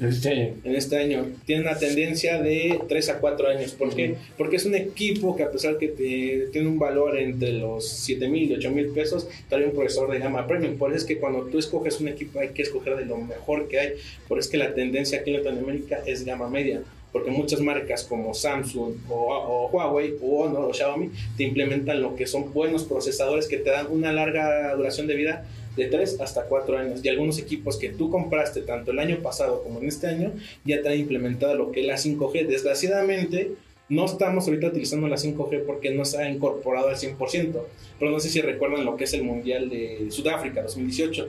Este, 0.00 0.54
En 0.64 0.74
este 0.74 0.96
año. 0.96 1.26
Tiene 1.44 1.62
una 1.62 1.78
tendencia 1.78 2.40
de 2.40 2.80
3 2.88 3.08
a 3.10 3.18
4 3.18 3.48
años. 3.48 3.72
¿Por 3.72 3.94
qué? 3.94 4.16
Porque 4.38 4.56
es 4.56 4.64
un 4.64 4.74
equipo 4.74 5.36
que 5.36 5.42
a 5.44 5.50
pesar 5.50 5.78
que 5.78 5.88
te- 5.88 6.48
tiene 6.50 6.66
un 6.68 6.78
valor 6.78 7.18
entre 7.18 7.52
los 7.52 7.86
7 7.88 8.26
mil 8.28 8.50
y 8.50 8.54
8 8.54 8.70
mil 8.70 8.86
pesos, 8.88 9.28
trae 9.48 9.64
un 9.66 9.72
procesador 9.72 10.10
de 10.12 10.18
gama 10.18 10.46
premium. 10.46 10.76
Por 10.78 10.90
eso 10.90 10.98
es 10.98 11.04
que 11.04 11.18
cuando 11.18 11.42
tú 11.44 11.58
escoges 11.58 12.00
un 12.00 12.08
equipo 12.08 12.40
hay 12.40 12.48
que 12.48 12.62
escoger 12.62 12.96
de 12.96 13.04
lo 13.04 13.18
mejor 13.18 13.68
que 13.68 13.78
hay. 13.78 13.88
Por 14.28 14.38
eso 14.38 14.46
es 14.46 14.50
que 14.50 14.58
la 14.58 14.74
tendencia 14.74 15.20
aquí 15.20 15.30
en 15.34 15.42
Latinoamérica 15.44 16.00
es 16.06 16.24
gama 16.24 16.48
media. 16.48 16.80
Porque 17.12 17.30
muchas 17.30 17.60
marcas 17.60 18.04
como 18.04 18.32
Samsung 18.32 18.94
o, 19.10 19.14
o 19.14 19.68
Huawei 19.70 20.14
o 20.22 20.44
Honor 20.44 20.70
o 20.70 20.72
Xiaomi 20.72 21.10
te 21.36 21.44
implementan 21.44 22.00
lo 22.00 22.16
que 22.16 22.26
son 22.26 22.54
buenos 22.54 22.84
procesadores 22.84 23.46
que 23.46 23.58
te 23.58 23.68
dan 23.68 23.88
una 23.90 24.12
larga 24.12 24.74
duración 24.74 25.06
de 25.06 25.14
vida 25.16 25.46
de 25.76 25.86
3 25.86 26.20
hasta 26.20 26.44
4 26.44 26.78
años. 26.78 27.00
Y 27.02 27.08
algunos 27.08 27.38
equipos 27.38 27.76
que 27.76 27.90
tú 27.90 28.10
compraste 28.10 28.62
tanto 28.62 28.90
el 28.90 28.98
año 28.98 29.18
pasado 29.18 29.62
como 29.62 29.80
en 29.80 29.88
este 29.88 30.06
año 30.06 30.32
ya 30.64 30.82
te 30.82 30.88
han 30.88 30.98
implementado 30.98 31.54
lo 31.54 31.72
que 31.72 31.80
es 31.80 31.86
la 31.86 31.94
5G. 31.96 32.46
Desgraciadamente, 32.46 33.52
no 33.88 34.04
estamos 34.06 34.46
ahorita 34.46 34.68
utilizando 34.68 35.08
la 35.08 35.16
5G 35.16 35.64
porque 35.66 35.90
no 35.90 36.04
se 36.04 36.18
ha 36.18 36.30
incorporado 36.30 36.88
al 36.88 36.96
100%. 36.96 37.60
Pero 37.98 38.10
no 38.10 38.20
sé 38.20 38.28
si 38.28 38.40
recuerdan 38.40 38.84
lo 38.84 38.96
que 38.96 39.04
es 39.04 39.14
el 39.14 39.22
Mundial 39.22 39.68
de 39.68 40.06
Sudáfrica 40.10 40.62
2018. 40.62 41.28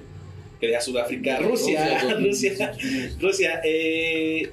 Que 0.60 0.70
era 0.70 0.82
Sudáfrica, 0.82 1.40
Rusia, 1.40 2.16
Rusia, 2.20 2.74
Rusia. 3.20 3.62
eh, 3.66 4.50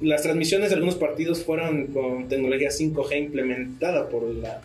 las 0.00 0.22
transmisiones 0.22 0.70
de 0.70 0.76
algunos 0.76 0.94
partidos 0.94 1.42
fueron 1.42 1.88
con 1.88 2.28
tecnología 2.28 2.68
5G 2.68 3.18
implementada 3.18 4.08
por 4.08 4.22
la 4.22 4.62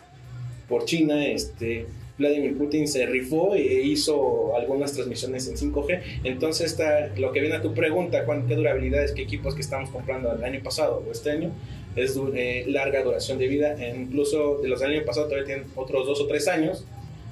por 0.69 0.85
China. 0.85 1.25
Este, 1.25 1.87
Vladimir 2.17 2.57
Putin 2.57 2.87
se 2.87 3.05
rifó 3.07 3.55
e 3.55 3.81
hizo 3.83 4.55
algunas 4.55 4.93
transmisiones 4.93 5.47
en 5.47 5.57
5G. 5.57 5.99
Entonces, 6.23 6.71
esta, 6.71 7.07
lo 7.17 7.31
que 7.31 7.39
viene 7.41 7.55
a 7.55 7.61
tu 7.61 7.73
pregunta, 7.73 8.23
¿cuán- 8.25 8.47
¿qué 8.47 8.55
durabilidad 8.55 9.03
es 9.03 9.13
qué 9.13 9.23
equipos 9.23 9.55
que 9.55 9.61
estamos 9.61 9.89
comprando 9.89 10.31
el 10.31 10.43
año 10.43 10.61
pasado 10.63 11.03
o 11.07 11.11
este 11.11 11.31
año? 11.31 11.51
Es 11.95 12.15
eh, 12.35 12.65
larga 12.67 13.03
duración 13.03 13.37
de 13.39 13.47
vida. 13.47 13.75
E 13.83 13.95
incluso 13.95 14.59
de 14.61 14.67
los 14.67 14.79
del 14.79 14.91
año 14.91 15.05
pasado 15.05 15.25
todavía 15.27 15.45
tienen 15.47 15.65
otros 15.75 16.05
dos 16.07 16.21
o 16.21 16.27
tres 16.27 16.47
años. 16.47 16.85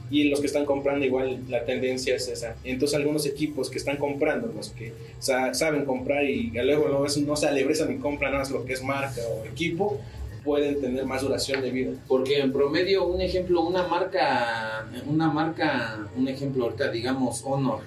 Y 0.10 0.26
los 0.26 0.42
que 0.42 0.48
están 0.48 0.66
comprando 0.66 1.06
igual 1.06 1.40
la 1.48 1.64
tendencia 1.64 2.14
es 2.16 2.28
esa. 2.28 2.58
Entonces 2.66 2.98
algunos 2.98 3.26
equipos 3.26 3.70
que 3.70 3.78
están 3.78 3.96
comprando, 3.96 4.52
los 4.54 4.70
que 4.72 4.92
sa- 5.20 5.54
saben 5.54 5.86
comprar 5.86 6.26
y 6.26 6.52
luego 6.52 6.90
no, 6.90 7.06
es- 7.06 7.16
no 7.18 7.36
se 7.38 7.48
alebrezan 7.48 7.94
y 7.94 7.98
compran 7.98 8.34
más 8.34 8.52
lo 8.52 8.66
que 8.66 8.74
es 8.74 8.84
marca 8.84 9.22
o 9.32 9.46
equipo, 9.46 10.02
pueden 10.44 10.82
tener 10.82 11.06
más 11.06 11.22
duración 11.22 11.62
de 11.62 11.72
vida. 11.72 11.92
Porque 12.08 12.40
en 12.40 12.52
promedio, 12.52 13.06
un 13.06 13.22
ejemplo, 13.22 13.62
una 13.62 13.88
marca, 13.88 14.88
una 15.08 15.30
marca, 15.30 16.08
un 16.16 16.28
ejemplo 16.28 16.66
ahorita, 16.66 16.92
digamos, 16.92 17.44
Honor, 17.46 17.80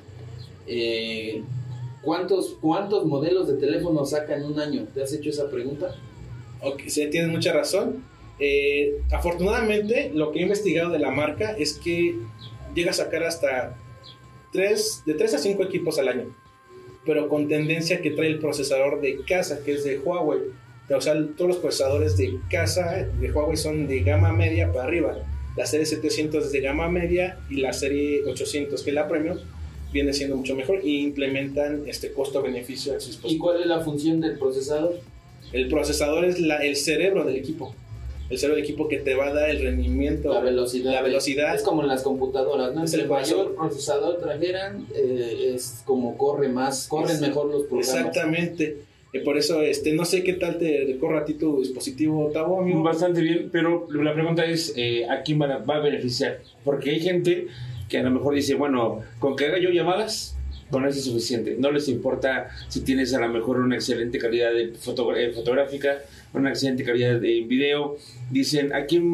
eh, 0.67 1.43
¿cuántos, 2.03 2.57
¿cuántos 2.61 3.05
modelos 3.07 3.49
de 3.49 3.55
teléfono 3.55 4.05
saca 4.05 4.37
en 4.37 4.45
un 4.45 4.61
año? 4.61 4.87
¿Te 4.95 5.03
has 5.03 5.13
hecho 5.13 5.31
esa 5.31 5.51
pregunta? 5.51 5.95
Ok, 6.63 6.83
sí, 6.87 7.09
tienes 7.11 7.31
mucha 7.31 7.53
razón. 7.53 8.05
Eh, 8.39 9.01
afortunadamente, 9.13 10.11
lo 10.15 10.33
que 10.33 10.41
he 10.41 10.43
investigado 10.43 10.91
de 10.91 10.99
la 10.99 11.11
marca 11.11 11.53
es 11.53 11.75
que 11.75 12.17
llega 12.75 12.91
a 12.91 12.95
sacar 12.95 13.23
hasta 13.23 13.77
tres, 14.53 15.03
de 15.05 15.15
3 15.15 15.35
a 15.35 15.39
5 15.39 15.63
equipos 15.65 15.99
al 15.99 16.09
año, 16.09 16.35
pero 17.05 17.29
con 17.29 17.49
tendencia 17.49 18.01
que 18.01 18.11
trae 18.11 18.29
el 18.29 18.39
procesador 18.39 19.01
de 19.01 19.23
casa, 19.25 19.63
que 19.65 19.75
es 19.75 19.85
de 19.85 19.99
Huawei. 19.99 20.41
O 20.91 21.01
sea, 21.01 21.15
todos 21.37 21.49
los 21.49 21.57
procesadores 21.59 22.17
de 22.17 22.35
casa 22.51 23.07
de 23.21 23.31
Huawei 23.33 23.57
son 23.57 23.87
de 23.87 24.01
gama 24.01 24.33
media 24.33 24.71
para 24.73 24.85
arriba. 24.85 25.17
La 25.57 25.67
serie 25.67 25.87
700 25.87 26.47
es 26.47 26.53
de 26.53 26.61
gama 26.61 26.89
media 26.89 27.39
y 27.49 27.57
la 27.61 27.73
serie 27.73 28.23
800, 28.27 28.83
que 28.83 28.91
es 28.91 28.95
la 28.95 29.09
premium, 29.09 29.39
viene 29.93 30.13
siendo 30.13 30.37
mucho 30.37 30.55
mejor 30.57 30.81
y 30.85 31.01
implementan 31.03 31.85
este 31.87 32.13
costo-beneficio 32.13 32.93
en 32.95 33.01
sus 33.01 33.21
¿Y 33.25 33.39
cuál 33.39 33.61
es 33.61 33.67
la 33.67 33.81
función 33.81 34.21
del 34.21 34.39
procesador? 34.39 34.99
El 35.53 35.69
procesador 35.69 36.25
es 36.25 36.41
la- 36.41 36.59
el 36.65 36.75
cerebro 36.77 37.25
del 37.25 37.37
equipo. 37.37 37.75
El 38.29 38.39
cerebro 38.39 38.57
del 38.57 38.65
equipo 38.65 38.89
que 38.89 38.99
te 38.99 39.15
va 39.15 39.27
a 39.29 39.33
dar 39.33 39.49
el 39.51 39.63
rendimiento. 39.63 40.33
La 40.35 40.41
velocidad. 40.41 40.93
La 40.93 41.03
velocidad. 41.03 41.55
Es 41.55 41.63
como 41.63 41.83
en 41.83 41.89
las 41.89 42.03
computadoras, 42.03 42.75
¿no? 42.75 42.83
Es 42.85 42.93
el 42.95 43.03
el 43.03 43.09
mayor 43.09 43.55
procesador 43.55 44.19
trajeran, 44.19 44.87
eh, 44.95 45.53
es 45.55 45.83
como 45.85 46.17
corre 46.19 46.49
más, 46.49 46.89
corren 46.89 47.21
mejor 47.21 47.47
los 47.47 47.63
programas. 47.65 47.89
Exactamente. 48.09 48.79
Y 49.15 49.21
por 49.21 49.39
eso, 49.39 49.63
este, 49.63 49.93
no 49.93 50.05
sé 50.05 50.25
qué 50.25 50.33
tal 50.33 50.59
te 50.59 50.99
corra 50.99 51.21
a 51.21 51.25
ti 51.25 51.35
tu 51.35 51.61
dispositivo, 51.61 52.31
Tavo, 52.33 52.61
amigo. 52.61 52.83
Bastante 52.83 53.21
bien, 53.21 53.49
pero 53.53 53.87
la 53.91 54.13
pregunta 54.13 54.45
es, 54.45 54.73
eh, 54.77 55.07
¿a 55.09 55.23
quién 55.23 55.41
va 55.41 55.47
a, 55.47 55.59
va 55.59 55.77
a 55.77 55.81
beneficiar? 55.81 56.41
Porque 56.65 56.91
hay 56.91 57.01
gente 57.01 57.47
que 57.89 57.99
a 57.99 58.03
lo 58.03 58.11
mejor 58.11 58.35
dice, 58.35 58.55
bueno, 58.55 59.03
con 59.21 59.37
que 59.37 59.47
haga 59.47 59.59
yo 59.61 59.71
llamadas, 59.71 60.37
Con 60.71 60.85
eso 60.87 60.99
es 60.99 61.05
suficiente. 61.05 61.57
No 61.59 61.71
les 61.71 61.89
importa 61.89 62.49
si 62.69 62.81
tienes 62.81 63.15
a 63.15 63.21
lo 63.21 63.29
mejor 63.29 63.61
una 63.61 63.77
excelente 63.77 64.19
calidad 64.19 64.53
de 64.53 64.73
foto- 64.75 65.15
eh, 65.15 65.31
fotográfica, 65.33 65.99
una 66.33 66.49
excelente 66.49 66.83
calidad 66.83 67.21
de 67.21 67.43
video. 67.43 67.97
Dicen, 68.33 68.73
¿a 68.73 68.87
quién 68.87 69.05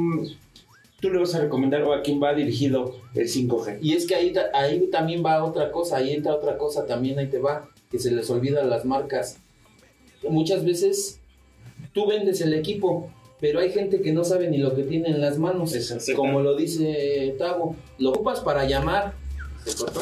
tú 1.00 1.10
le 1.10 1.18
vas 1.18 1.34
a 1.34 1.40
recomendar 1.40 1.82
o 1.82 1.92
a 1.92 2.00
quién 2.02 2.22
va 2.22 2.32
dirigido 2.32 2.96
el 3.14 3.28
5G? 3.28 3.78
Y 3.82 3.92
es 3.94 4.06
que 4.06 4.14
ahí, 4.14 4.32
ahí 4.54 4.88
también 4.90 5.22
va 5.26 5.44
otra 5.44 5.70
cosa, 5.72 5.98
ahí 5.98 6.12
entra 6.12 6.32
otra 6.34 6.56
cosa, 6.56 6.86
también 6.86 7.18
ahí 7.18 7.26
te 7.26 7.38
va, 7.38 7.68
que 7.90 7.98
se 7.98 8.12
les 8.12 8.30
olvida 8.30 8.62
a 8.62 8.64
las 8.64 8.84
marcas. 8.86 9.38
Muchas 10.28 10.64
veces 10.64 11.20
tú 11.92 12.06
vendes 12.06 12.40
el 12.40 12.54
equipo, 12.54 13.10
pero 13.40 13.60
hay 13.60 13.70
gente 13.70 14.02
que 14.02 14.12
no 14.12 14.24
sabe 14.24 14.48
ni 14.48 14.58
lo 14.58 14.74
que 14.74 14.82
tiene 14.82 15.08
en 15.08 15.20
las 15.20 15.38
manos. 15.38 15.74
Exacto. 15.74 16.14
Como 16.14 16.40
lo 16.40 16.56
dice 16.56 17.34
Tavo, 17.38 17.76
lo 17.98 18.10
ocupas 18.10 18.40
para 18.40 18.66
llamar, 18.66 19.14
se 19.64 19.76
cortó. 19.76 20.00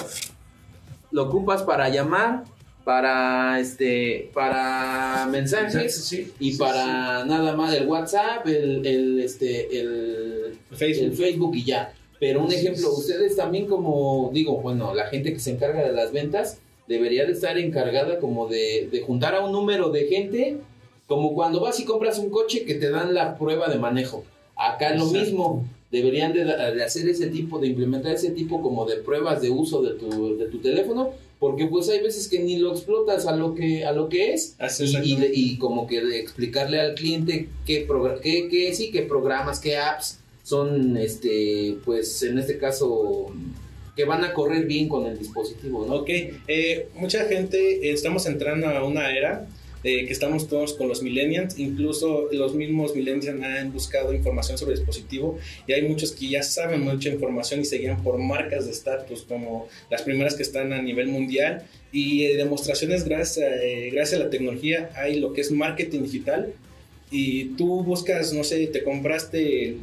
Lo 1.10 1.24
ocupas 1.24 1.62
para 1.62 1.88
llamar, 1.88 2.44
para 2.84 3.60
este, 3.60 4.30
para 4.34 5.26
mensajes 5.30 5.94
Sí, 6.04 6.32
y 6.40 6.52
sí, 6.52 6.58
para 6.58 7.24
nada 7.24 7.54
más 7.54 7.74
el 7.74 7.86
WhatsApp, 7.86 8.46
el, 8.46 8.86
el 8.86 9.20
este, 9.20 9.78
el 9.78 10.58
Facebook. 10.72 11.04
el 11.04 11.12
Facebook 11.12 11.56
y 11.56 11.64
ya. 11.64 11.94
Pero 12.18 12.44
un 12.44 12.52
ejemplo, 12.52 12.92
ustedes 12.92 13.36
también 13.36 13.66
como, 13.66 14.30
digo, 14.32 14.60
bueno, 14.60 14.92
la 14.94 15.06
gente 15.06 15.32
que 15.32 15.38
se 15.38 15.52
encarga 15.52 15.82
de 15.82 15.92
las 15.92 16.12
ventas 16.12 16.58
debería 16.88 17.24
de 17.26 17.32
estar 17.32 17.58
encargada 17.58 18.18
como 18.18 18.48
de, 18.48 18.88
de 18.90 19.00
juntar 19.02 19.34
a 19.34 19.44
un 19.44 19.52
número 19.52 19.90
de 19.90 20.06
gente, 20.06 20.56
como 21.06 21.34
cuando 21.34 21.60
vas 21.60 21.78
y 21.80 21.84
compras 21.84 22.18
un 22.18 22.30
coche 22.30 22.64
que 22.64 22.74
te 22.74 22.90
dan 22.90 23.14
la 23.14 23.36
prueba 23.38 23.68
de 23.68 23.78
manejo. 23.78 24.24
Acá 24.56 24.94
lo 24.94 25.04
mismo, 25.06 25.64
deberían 25.90 26.32
de, 26.32 26.44
de 26.44 26.82
hacer 26.84 27.08
ese 27.08 27.28
tipo, 27.28 27.58
de 27.58 27.68
implementar 27.68 28.12
ese 28.14 28.30
tipo 28.30 28.60
como 28.62 28.84
de 28.86 28.96
pruebas 28.96 29.40
de 29.40 29.50
uso 29.50 29.80
de 29.82 29.90
tu, 29.94 30.36
de 30.36 30.46
tu 30.46 30.58
teléfono, 30.58 31.10
porque 31.38 31.66
pues 31.66 31.88
hay 31.88 32.00
veces 32.02 32.26
que 32.28 32.40
ni 32.40 32.58
lo 32.58 32.72
explotas 32.72 33.26
a 33.26 33.36
lo 33.36 33.54
que, 33.54 33.84
a 33.84 33.92
lo 33.92 34.08
que 34.08 34.32
es, 34.34 34.56
y, 35.04 35.16
y, 35.32 35.58
como 35.58 35.86
que 35.86 36.00
de 36.04 36.18
explicarle 36.18 36.80
al 36.80 36.94
cliente 36.94 37.48
qué, 37.64 37.86
qué, 38.22 38.48
qué- 38.50 38.74
sí, 38.74 38.90
qué 38.90 39.02
programas, 39.02 39.60
qué 39.60 39.76
apps 39.76 40.18
son, 40.42 40.96
este, 40.96 41.76
pues 41.84 42.22
en 42.24 42.38
este 42.38 42.58
caso, 42.58 43.26
que 43.98 44.04
van 44.04 44.22
a 44.24 44.32
correr 44.32 44.64
bien 44.66 44.88
con 44.88 45.06
el 45.06 45.18
dispositivo, 45.18 45.84
¿no? 45.84 45.96
Ok, 45.96 46.10
eh, 46.46 46.86
mucha 46.94 47.24
gente, 47.24 47.58
eh, 47.58 47.92
estamos 47.92 48.24
entrando 48.26 48.68
a 48.68 48.84
una 48.84 49.10
era 49.10 49.48
eh, 49.82 50.06
que 50.06 50.12
estamos 50.12 50.46
todos 50.48 50.74
con 50.74 50.86
los 50.88 51.02
millennials, 51.02 51.58
incluso 51.58 52.28
los 52.30 52.54
mismos 52.54 52.94
millennials 52.94 53.42
han 53.42 53.72
buscado 53.72 54.14
información 54.14 54.56
sobre 54.56 54.74
el 54.74 54.78
dispositivo 54.78 55.36
y 55.66 55.72
hay 55.72 55.82
muchos 55.82 56.12
que 56.12 56.28
ya 56.28 56.42
saben 56.44 56.80
mucha 56.82 57.08
información 57.08 57.60
y 57.60 57.64
se 57.64 57.78
guían 57.78 58.00
por 58.04 58.18
marcas 58.18 58.66
de 58.66 58.70
estatus 58.72 59.22
como 59.22 59.66
las 59.90 60.02
primeras 60.02 60.36
que 60.36 60.44
están 60.44 60.72
a 60.72 60.80
nivel 60.80 61.08
mundial 61.08 61.64
y 61.90 62.24
eh, 62.24 62.36
demostraciones 62.36 63.04
gracias, 63.04 63.38
a- 63.44 63.56
eh, 63.64 63.90
gracias 63.92 64.20
a 64.20 64.24
la 64.24 64.30
tecnología 64.30 64.90
hay 64.94 65.18
lo 65.18 65.32
que 65.32 65.40
es 65.40 65.50
marketing 65.50 66.02
digital 66.02 66.52
y 67.10 67.46
tú 67.56 67.82
buscas, 67.82 68.32
no 68.32 68.44
sé, 68.44 68.64
te 68.68 68.82
compraste 68.84 69.76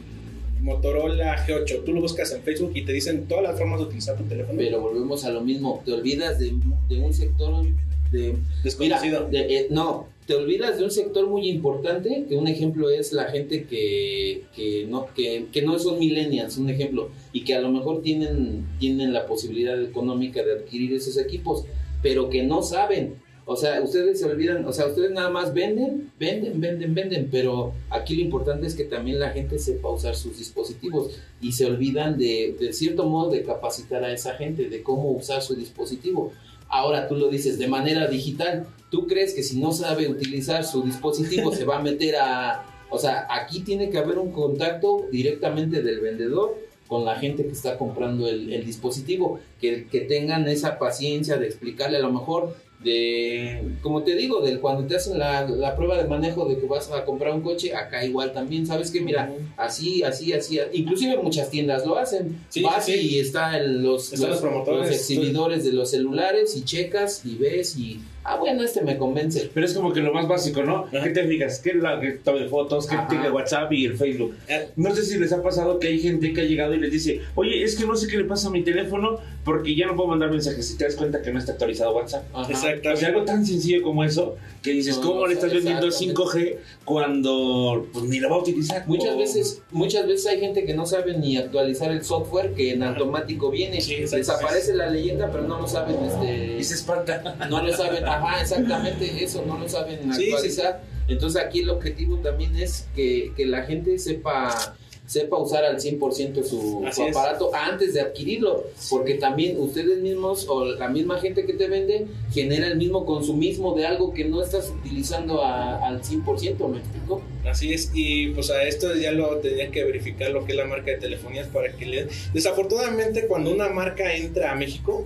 Motorola 0.62 1.46
G8, 1.46 1.84
tú 1.84 1.94
lo 1.94 2.02
buscas 2.02 2.32
en 2.34 2.42
Facebook 2.42 2.72
y 2.76 2.84
te 2.84 2.92
dicen 2.94 3.26
todas 3.28 3.44
las 3.44 3.58
formas 3.58 3.80
de 3.80 3.86
utilizar 3.86 4.18
tu 4.18 4.24
teléfono. 4.24 4.58
Pero 4.58 4.82
volvemos 4.82 5.24
a 5.26 5.32
lo 5.32 5.42
mismo, 5.42 5.82
te 5.86 5.94
olvidas 5.94 6.40
de, 6.40 6.54
de 6.90 7.00
un 7.00 7.14
sector 7.14 7.66
de... 8.12 8.20
Mira, 8.30 8.40
desconocido. 8.64 9.28
de- 9.30 9.58
eh, 9.58 9.68
no, 9.70 10.08
te 10.26 10.34
olvidas 10.36 10.78
de 10.78 10.84
un 10.86 10.92
sector 10.92 11.28
muy 11.28 11.48
importante, 11.50 12.26
que 12.28 12.36
un 12.36 12.48
ejemplo 12.48 12.90
es 12.90 13.14
la 13.14 13.26
gente 13.26 13.66
que, 13.66 14.44
que, 14.56 14.86
no, 14.90 15.08
que, 15.16 15.46
que 15.52 15.62
no 15.62 15.78
son 15.78 16.00
millennials, 16.00 16.58
un 16.58 16.70
ejemplo, 16.70 17.10
y 17.32 17.44
que 17.44 17.54
a 17.54 17.62
lo 17.62 17.70
mejor 17.70 18.02
tienen, 18.02 18.66
tienen 18.80 19.14
la 19.14 19.28
posibilidad 19.28 19.82
económica 19.84 20.44
de 20.44 20.54
adquirir 20.54 20.94
esos 20.94 21.18
equipos, 21.20 21.66
pero 22.02 22.30
que 22.30 22.44
no 22.44 22.64
saben. 22.64 23.16
O 23.48 23.56
sea, 23.56 23.80
ustedes 23.82 24.20
se 24.20 24.26
olvidan, 24.26 24.66
o 24.66 24.74
sea, 24.74 24.88
ustedes 24.88 25.12
nada 25.12 25.30
más 25.30 25.54
venden, 25.54 26.12
venden, 26.20 26.60
venden, 26.60 26.96
venden, 26.96 27.30
pero 27.32 27.74
aquí 27.92 28.16
lo 28.16 28.24
importante 28.24 28.66
es 28.66 28.74
que 28.74 28.86
también 28.86 29.20
la 29.20 29.30
gente 29.30 29.60
sepa 29.60 29.92
usar 29.92 30.16
sus 30.16 30.40
dispositivos 30.40 31.12
y 31.42 31.52
se 31.52 31.68
olvidan 31.68 32.18
de, 32.18 32.56
de 32.60 32.74
cierto 32.74 33.06
modo, 33.06 33.30
de 33.30 33.44
capacitar 33.44 34.04
a 34.04 34.12
esa 34.12 34.34
gente 34.34 34.68
de 34.68 34.82
cómo 34.82 35.12
usar 35.12 35.44
su 35.44 35.54
dispositivo. 35.54 36.32
Ahora 36.70 37.08
tú 37.08 37.16
lo 37.16 37.30
dices 37.30 37.60
de 37.60 37.68
manera 37.68 38.08
digital. 38.08 38.66
¿Tú 38.90 39.06
crees 39.06 39.36
que 39.36 39.44
si 39.44 39.60
no 39.60 39.72
sabe 39.72 40.08
utilizar 40.10 40.66
su 40.66 40.82
dispositivo 40.82 41.54
se 41.54 41.66
va 41.66 41.78
a 41.78 41.84
meter 41.84 42.16
a... 42.16 42.66
O 42.90 42.98
sea, 42.98 43.28
aquí 43.30 43.60
tiene 43.60 43.92
que 43.92 44.00
haber 44.00 44.18
un 44.18 44.32
contacto 44.32 45.06
directamente 45.12 45.84
del 45.84 46.00
vendedor 46.00 46.56
con 46.88 47.06
la 47.06 47.16
gente 47.16 47.46
que 47.46 47.52
está 47.52 47.78
comprando 47.78 48.28
el, 48.28 48.54
el 48.54 48.66
dispositivo, 48.66 49.40
que, 49.60 49.88
que 49.88 50.02
tengan 50.02 50.48
esa 50.48 50.78
paciencia 50.78 51.38
de 51.38 51.48
explicarle 51.48 51.98
a 51.98 52.02
lo 52.02 52.12
mejor 52.12 52.56
de, 52.86 53.62
como 53.82 54.04
te 54.04 54.16
digo, 54.16 54.42
del 54.42 54.60
cuando 54.60 54.86
te 54.88 54.96
hacen 54.96 55.18
la, 55.20 55.48
la 55.50 55.76
prueba 55.76 55.98
de 56.02 56.08
manejo 56.08 56.46
de 56.48 56.58
que 56.58 56.68
vas 56.68 56.90
a 56.92 57.04
comprar 57.04 57.34
un 57.34 57.42
coche, 57.42 57.76
acá 57.76 58.06
igual 58.06 58.32
también, 58.32 58.66
¿sabes 58.66 58.92
qué? 58.92 59.02
Mira, 59.02 59.34
así, 59.58 60.04
así, 60.04 60.32
así, 60.32 60.60
inclusive 60.74 61.18
muchas 61.18 61.50
tiendas 61.50 61.86
lo 61.86 61.98
hacen. 61.98 62.38
Sí, 62.50 62.62
Vas 62.62 62.86
sí, 62.86 62.94
y 62.94 63.20
está 63.20 63.58
el- 63.58 63.84
los, 63.84 64.14
Están 64.14 64.30
los 64.30 64.40
promotores. 64.40 64.88
los 64.88 64.96
exhibidores 64.96 65.66
de 65.66 65.74
los 65.74 65.90
celulares 65.92 66.56
y 66.56 66.64
checas 66.64 67.26
y 67.26 67.36
ves 67.36 67.76
y, 67.78 68.00
ah, 68.24 68.38
bueno, 68.38 68.64
este 68.64 68.82
me 68.84 68.98
convence. 68.98 69.50
Pero 69.54 69.66
es 69.66 69.74
como 69.74 69.92
que 69.92 70.00
lo 70.02 70.14
más 70.14 70.28
básico, 70.28 70.64
¿no? 70.64 70.86
Ajá. 70.86 71.04
¿Qué 71.04 71.10
te 71.10 71.28
fijas? 71.28 71.60
¿Qué 71.60 71.72
es 71.72 71.76
la 71.78 72.00
que 72.00 72.12
tome 72.12 72.48
fotos? 72.48 72.88
¿Qué 72.88 72.96
tiene 73.10 73.30
WhatsApp 73.32 73.72
y 73.74 73.86
el 73.86 73.98
Facebook? 73.98 74.36
Eh, 74.48 74.68
No 74.76 74.94
sé 74.96 75.04
si 75.04 75.18
les 75.18 75.34
ha 75.34 75.42
pasado 75.42 75.80
que 75.80 75.88
hay 75.88 76.00
gente 76.00 76.32
que 76.34 76.42
ha 76.42 76.46
llegado 76.46 76.74
y 76.76 76.80
les 76.80 76.92
dice, 76.92 77.22
oye, 77.34 77.64
es 77.64 77.76
que 77.76 77.86
no 77.86 77.96
sé 77.96 78.08
qué 78.08 78.18
le 78.18 78.26
pasa 78.26 78.48
a 78.48 78.52
mi 78.52 78.64
teléfono 78.64 79.20
porque 79.46 79.76
ya 79.76 79.86
no 79.86 79.96
puedo 79.96 80.10
mandar 80.10 80.32
mensajes. 80.32 80.68
Si 80.68 80.76
te 80.76 80.86
das 80.86 80.96
cuenta 80.96 81.22
que 81.22 81.32
no 81.32 81.38
está 81.40 81.52
actualizado 81.54 81.96
WhatsApp. 81.96 82.26
Exactamente. 82.50 82.90
O 82.90 82.98
sea, 82.98 83.08
algo 83.10 83.24
tan 83.26 83.46
sencillo 83.46 83.84
como 83.84 84.04
eso, 84.04 84.36
que 84.64 84.72
dices, 84.72 84.98
No, 84.98 85.04
¿cómo 85.04 85.20
no, 85.22 85.28
le 85.28 85.36
estás 85.36 85.54
vendiendo 85.54 85.86
exactamente. 85.86 86.22
5G 86.24 86.58
cuando 86.84 87.88
pues, 87.94 88.06
ni 88.06 88.20
lo 88.20 88.30
va 88.30 88.38
a 88.38 88.40
utilizar? 88.40 88.88
Muchas 88.88 89.14
O- 89.14 89.18
veces, 89.18 89.62
muchas 89.72 90.08
veces 90.08 90.26
hay 90.28 90.40
gente 90.40 90.66
que 90.66 90.74
no 90.74 90.86
sabe 90.86 91.18
ni 91.18 91.38
actualizar 91.38 91.92
el 91.92 92.04
software 92.04 92.54
que 92.56 92.72
en 92.74 92.84
automático 92.84 93.52
viene. 93.52 93.80
Sí, 93.82 93.94
exacto. 93.94 94.18
Desaparece 94.18 94.74
la 94.74 94.90
leyenda, 94.90 95.30
pero 95.32 95.44
no 95.44 95.62
lo 95.62 95.68
saben, 95.68 95.96
Y 96.04 96.10
se 96.10 96.58
este, 96.58 96.74
espanta. 96.76 97.36
no 97.50 97.62
lo 97.62 97.72
saben, 97.72 98.04
ajá, 98.06 98.42
exactamente 98.42 99.24
eso, 99.24 99.44
no 99.46 99.58
lo 99.60 99.70
saben 99.70 100.00
Sí, 100.14 100.26
sí. 100.26 100.32
actualizar. 100.32 100.82
Entonces 101.08 101.40
aquí 101.42 101.60
el 101.60 101.70
objetivo 101.70 102.18
también 102.18 102.56
es 102.56 102.88
que, 102.96 103.32
que 103.38 103.46
la 103.46 103.62
gente 103.64 104.00
sepa 104.00 104.76
sepa 105.08 105.38
usar 105.38 105.64
al 105.64 105.78
100% 105.80 106.44
su, 106.44 106.84
su 106.92 107.04
es. 107.04 107.16
aparato 107.16 107.52
antes 107.54 107.94
de 107.94 108.02
adquirirlo, 108.02 108.64
porque 108.90 109.16
también 109.16 109.60
ustedes 109.60 110.00
mismos 110.00 110.48
o 110.50 110.66
la 110.66 110.88
misma 110.88 111.20
gente 111.20 111.46
que 111.46 111.54
te 111.54 111.68
vende 111.68 112.08
genera 112.34 112.68
el 112.68 112.78
mismo 112.78 113.06
consumismo 113.06 113.76
de 113.76 113.86
algo 113.86 114.14
que 114.14 114.26
no 114.26 114.42
estás 114.44 114.70
utilizando 114.72 115.44
a- 115.44 115.86
al 115.86 116.02
100%, 116.02 116.68
¿me 116.68 116.80
explico? 116.80 117.22
Así 117.48 117.72
es, 117.74 117.92
y 117.94 118.30
pues 118.30 118.50
a 118.50 118.64
esto 118.64 118.96
ya 118.96 119.12
lo 119.12 119.38
tenían 119.38 119.72
que 119.72 119.84
verificar 119.84 120.32
lo 120.32 120.44
que 120.46 120.54
es 120.54 120.58
la 120.58 120.66
marca 120.66 120.90
de 120.92 120.98
telefonías 120.98 121.48
para 121.50 121.72
que 121.74 121.86
le... 121.86 122.08
Desafortunadamente 122.34 123.28
cuando 123.28 123.52
una 123.54 123.70
marca 123.70 124.12
entra 124.16 124.52
a 124.52 124.56
México, 124.56 125.06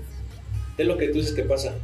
es 0.77 0.85
lo 0.87 0.97
que 0.97 1.07
tú 1.09 1.15
dices 1.15 1.33
que 1.33 1.43
pasa. 1.43 1.75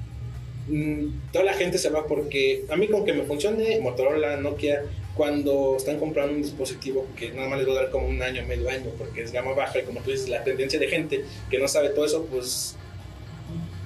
Mm, 0.70 1.07
toda 1.32 1.45
la 1.45 1.53
gente 1.53 1.78
se 1.78 1.89
va 1.89 2.07
porque 2.07 2.63
a 2.70 2.76
mí 2.78 2.88
con 2.88 3.03
que 3.05 3.13
me 3.13 3.24
funcione 3.24 3.80
Motorola, 3.82 4.38
Nokia, 4.38 4.84
cuando 5.16 5.76
están 5.78 5.97
comprando 5.97 6.34
un 6.34 6.41
dispositivo 6.41 7.07
que 7.16 7.32
nada 7.32 7.47
más 7.47 7.59
les 7.59 7.68
va 7.68 7.72
a 7.72 7.76
dar 7.76 7.89
como 7.89 8.07
un 8.07 8.22
año, 8.22 8.45
medio 8.45 8.70
año, 8.70 8.91
porque 8.97 9.24
es 9.24 9.32
gama 9.32 9.53
baja 9.53 9.80
y 9.80 9.84
como 9.84 10.01
tú 10.01 10.11
dices, 10.11 10.30
la 10.30 10.43
tendencia 10.43 10.80
de 10.80 10.88
gente 10.88 11.26
que 11.49 11.57
no 11.57 11.68
sabe 11.68 11.89
todo 11.89 12.05
eso, 12.05 12.26
pues 12.26 12.76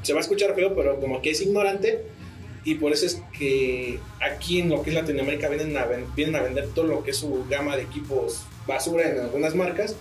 se 0.01 0.13
va 0.13 0.19
a 0.19 0.21
escuchar 0.21 0.55
feo, 0.55 0.75
pero 0.75 0.99
como 0.99 1.21
que 1.21 1.31
es 1.31 1.41
ignorante 1.41 2.03
y 2.63 2.75
por 2.75 2.91
eso 2.91 3.05
es 3.05 3.21
que 3.37 3.99
aquí 4.19 4.59
en 4.59 4.69
lo 4.69 4.81
que 4.81 4.89
es 4.89 4.95
Latinoamérica 4.95 5.49
vienen 5.49 5.77
a, 5.77 5.85
vienen 6.15 6.35
a 6.35 6.41
vender 6.41 6.67
todo 6.73 6.85
lo 6.85 7.03
que 7.03 7.11
es 7.11 7.17
su 7.17 7.45
gama 7.49 7.77
de 7.77 7.83
equipos 7.83 8.43
basura 8.67 9.09
en 9.09 9.19
algunas 9.19 9.55
marcas 9.55 9.95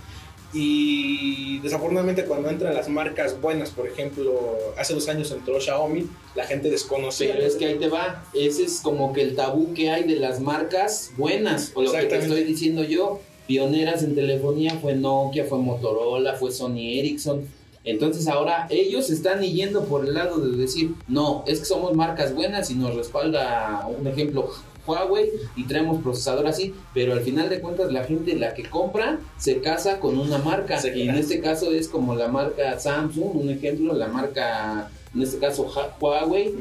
y 0.53 1.59
desafortunadamente 1.59 2.24
cuando 2.24 2.49
entran 2.49 2.74
las 2.74 2.88
marcas 2.88 3.40
buenas, 3.40 3.70
por 3.70 3.86
ejemplo, 3.86 4.57
hace 4.78 4.94
dos 4.94 5.09
años 5.09 5.30
entró 5.30 5.61
Xiaomi, 5.61 6.07
la 6.34 6.44
gente 6.44 6.70
desconocía. 6.70 7.34
Pero 7.34 7.46
es 7.46 7.57
que 7.57 7.66
ahí 7.66 7.78
te 7.78 7.88
va. 7.88 8.24
Ese 8.32 8.64
es 8.64 8.80
como 8.80 9.12
que 9.12 9.22
el 9.22 9.36
tabú 9.36 9.74
que 9.74 9.90
hay 9.90 10.05
de 10.05 10.16
las 10.16 10.40
marcas 10.40 11.12
buenas. 11.16 11.72
O 11.74 11.82
lo 11.82 11.92
que 11.92 12.05
te 12.05 12.18
estoy 12.18 12.44
diciendo 12.44 12.82
yo. 12.82 13.20
Pioneras 13.46 14.03
en 14.03 14.14
telefonía 14.14 14.78
fue 14.78 14.94
Nokia, 14.94 15.46
fue 15.46 15.59
Motorola, 15.59 16.34
fue 16.34 16.53
Sony 16.53 16.99
Ericsson. 16.99 17.49
Entonces 17.84 18.28
ahora 18.28 18.66
ellos 18.68 19.09
están 19.09 19.40
yendo 19.40 19.84
por 19.86 20.05
el 20.05 20.12
lado 20.12 20.38
de 20.38 20.59
decir, 20.59 20.94
no, 21.09 21.44
es 21.46 21.61
que 21.61 21.64
somos 21.64 21.94
marcas 21.94 22.34
buenas 22.34 22.70
y 22.70 22.74
nos 22.74 22.94
respalda, 22.94 23.88
un 23.99 24.07
ejemplo, 24.07 24.51
Huawei 24.89 25.30
y 25.57 25.64
traemos 25.64 26.03
procesador 26.03 26.47
así, 26.47 26.74
pero 26.95 27.12
al 27.12 27.20
final 27.20 27.49
de 27.49 27.61
cuentas 27.61 27.93
la 27.93 28.05
gente, 28.05 28.34
la 28.36 28.55
que 28.55 28.64
compra, 28.64 29.18
se 29.36 29.61
casa 29.61 30.01
con 30.01 30.18
una 30.18 30.39
marca. 30.39 30.78
Se 30.78 30.97
y 30.97 31.09
en 31.09 31.16
este 31.16 31.41
caso 31.41 31.72
es 31.72 31.89
como 31.89 32.14
la 32.14 32.28
marca 32.28 32.78
Samsung, 32.78 33.36
un 33.36 33.51
ejemplo, 33.51 33.95
la 33.95 34.09
marca, 34.09 34.91
en 35.14 35.22
este 35.22 35.39
caso 35.39 35.70
Huawei, 36.01 36.55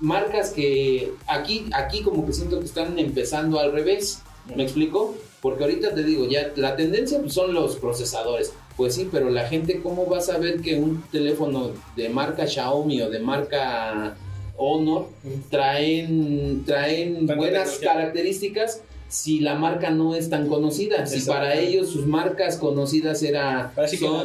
marcas 0.00 0.50
que 0.50 1.12
aquí, 1.26 1.66
aquí 1.72 2.02
como 2.02 2.24
que 2.26 2.32
siento 2.32 2.58
que 2.60 2.66
están 2.66 2.98
empezando 2.98 3.58
al 3.58 3.72
revés. 3.72 4.22
¿Me 4.54 4.62
explico? 4.62 5.14
Porque 5.40 5.64
ahorita 5.64 5.94
te 5.94 6.04
digo, 6.04 6.26
ya 6.26 6.52
la 6.56 6.76
tendencia 6.76 7.18
pues, 7.20 7.32
son 7.32 7.54
los 7.54 7.76
procesadores. 7.76 8.52
Pues 8.76 8.94
sí, 8.94 9.08
pero 9.10 9.30
la 9.30 9.46
gente, 9.46 9.80
¿cómo 9.82 10.08
va 10.08 10.18
a 10.18 10.22
saber 10.22 10.60
que 10.60 10.76
un 10.76 11.02
teléfono 11.12 11.70
de 11.96 12.08
marca 12.08 12.46
Xiaomi 12.46 13.02
o 13.02 13.10
de 13.10 13.20
marca 13.20 14.16
Honor 14.56 15.08
traen, 15.50 16.64
traen 16.64 17.26
buenas 17.26 17.78
características 17.78 18.82
si 19.14 19.38
la 19.38 19.54
marca 19.54 19.90
no 19.90 20.16
es 20.16 20.28
tan 20.28 20.48
conocida? 20.48 21.06
Si 21.06 21.20
para 21.24 21.54
ellos 21.54 21.90
sus 21.90 22.04
marcas 22.04 22.56
conocidas 22.56 23.22
era 23.22 23.72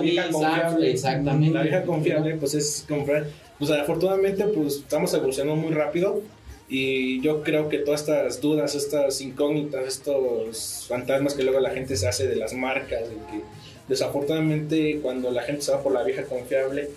vieja 0.02 0.30
confiable. 0.32 0.92
exactamente. 0.92 1.54
La 1.54 1.62
vieja 1.62 1.84
confiable, 1.84 2.36
pues 2.38 2.56
es 2.56 2.86
comprar. 2.88 3.28
Pues 3.60 3.70
afortunadamente, 3.70 4.46
pues 4.46 4.78
estamos 4.78 5.14
evolucionando 5.14 5.62
muy 5.62 5.74
rápido. 5.74 6.22
Y 6.68 7.22
yo 7.22 7.44
creo 7.44 7.68
que 7.70 7.80
todas 7.80 8.02
estas 8.02 8.42
dudas, 8.42 8.76
estas 8.76 9.22
incógnitas, 9.22 9.88
estos 9.88 10.86
fantasmas 10.88 11.34
que 11.34 11.44
luego 11.44 11.60
la 11.60 11.72
gente 11.72 11.96
se 11.96 12.08
hace 12.08 12.28
de 12.28 12.36
las 12.36 12.54
marcas, 12.54 13.02
que 13.32 13.42
desafortunadamente 13.88 15.00
cuando 15.02 15.32
la 15.32 15.42
gente 15.44 15.64
se 15.64 15.72
va 15.72 15.82
por 15.82 15.94
la 15.94 16.04
vieja 16.04 16.24
confiable, 16.24 16.90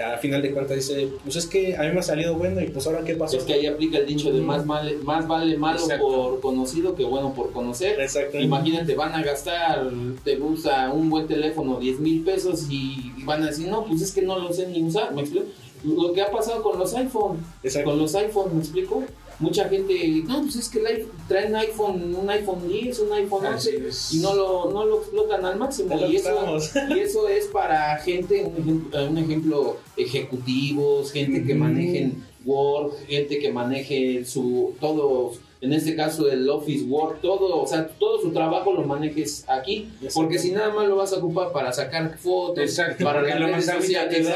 a 0.00 0.16
final 0.18 0.42
de 0.42 0.52
cuentas 0.52 0.76
dice, 0.76 1.08
pues 1.24 1.36
es 1.36 1.46
que 1.46 1.76
a 1.76 1.82
mí 1.82 1.92
me 1.92 2.00
ha 2.00 2.02
salido 2.02 2.34
bueno 2.36 2.60
y 2.60 2.68
pues 2.68 2.86
ahora 2.86 3.04
qué 3.04 3.14
pasó. 3.14 3.36
Es 3.36 3.44
que 3.44 3.54
ahí 3.54 3.66
aplica 3.66 3.98
el 3.98 4.06
dicho 4.06 4.32
de 4.32 4.40
más, 4.40 4.66
vale 4.66 4.96
más 5.02 5.26
vale 5.26 5.56
malo 5.56 5.80
Exacto. 5.80 6.06
por 6.06 6.40
conocido 6.40 6.94
que 6.94 7.04
bueno 7.04 7.34
por 7.34 7.52
conocer. 7.52 8.00
Exacto. 8.00 8.38
Imagínate, 8.38 8.94
van 8.94 9.14
a 9.14 9.22
gastar, 9.22 9.88
te 10.24 10.36
gusta 10.36 10.90
un 10.92 11.10
buen 11.10 11.26
teléfono, 11.26 11.78
10 11.78 12.00
mil 12.00 12.22
pesos 12.22 12.66
y 12.70 13.12
van 13.24 13.42
a 13.42 13.46
decir, 13.46 13.68
no, 13.68 13.84
pues 13.84 14.02
es 14.02 14.12
que 14.12 14.22
no 14.22 14.38
lo 14.38 14.52
sé 14.52 14.68
ni 14.68 14.82
usar, 14.82 15.12
¿me 15.14 15.22
explico? 15.22 15.46
Lo 15.84 16.12
que 16.12 16.22
ha 16.22 16.30
pasado 16.30 16.62
con 16.62 16.78
los 16.78 16.94
iPhone, 16.94 17.38
Exacto. 17.62 17.90
con 17.90 17.98
los 17.98 18.14
iPhone, 18.14 18.50
¿me 18.54 18.60
explico? 18.60 19.04
Mucha 19.40 19.68
gente, 19.68 20.22
no, 20.26 20.42
pues 20.42 20.56
es 20.56 20.68
que 20.68 20.80
el 20.80 20.86
iPhone- 20.86 21.10
traen 21.28 21.54
iPhone, 21.54 22.14
un 22.14 22.28
iPhone 22.28 22.68
10, 22.68 22.98
un 23.00 23.12
iPhone 23.12 23.46
11 23.46 23.86
es. 23.88 24.12
y 24.14 24.18
no 24.18 24.34
lo, 24.34 24.70
no 24.72 24.84
lo 24.84 24.98
explotan 24.98 25.44
al 25.44 25.56
máximo. 25.56 25.94
Y 26.08 26.16
eso, 26.16 26.58
y 26.88 26.98
eso 26.98 27.28
es 27.28 27.46
para 27.46 27.96
gente, 27.98 28.44
un 28.44 28.56
ejemplo, 28.60 29.04
un 29.08 29.18
ejemplo, 29.18 29.76
ejecutivos, 29.96 31.12
gente 31.12 31.44
que 31.44 31.54
manejen 31.54 32.24
Word, 32.44 32.92
gente 33.06 33.38
que 33.38 33.52
maneje 33.52 34.24
su, 34.24 34.74
todo, 34.80 35.32
en 35.60 35.72
este 35.72 35.94
caso 35.96 36.28
el 36.30 36.48
Office 36.48 36.84
Word, 36.84 37.18
todo, 37.20 37.60
o 37.62 37.66
sea, 37.66 37.86
todo 37.88 38.20
su 38.20 38.30
trabajo 38.32 38.72
lo 38.72 38.84
manejes 38.84 39.44
aquí, 39.48 39.88
porque 40.14 40.38
si 40.38 40.52
nada 40.52 40.72
más 40.72 40.88
lo 40.88 40.96
vas 40.96 41.12
a 41.12 41.16
ocupar 41.18 41.52
para 41.52 41.72
sacar 41.72 42.16
fotos, 42.18 42.58
Exacto, 42.64 43.04
para 43.04 43.22
las 43.22 43.38
redes 43.40 43.66
sociales, 43.66 44.26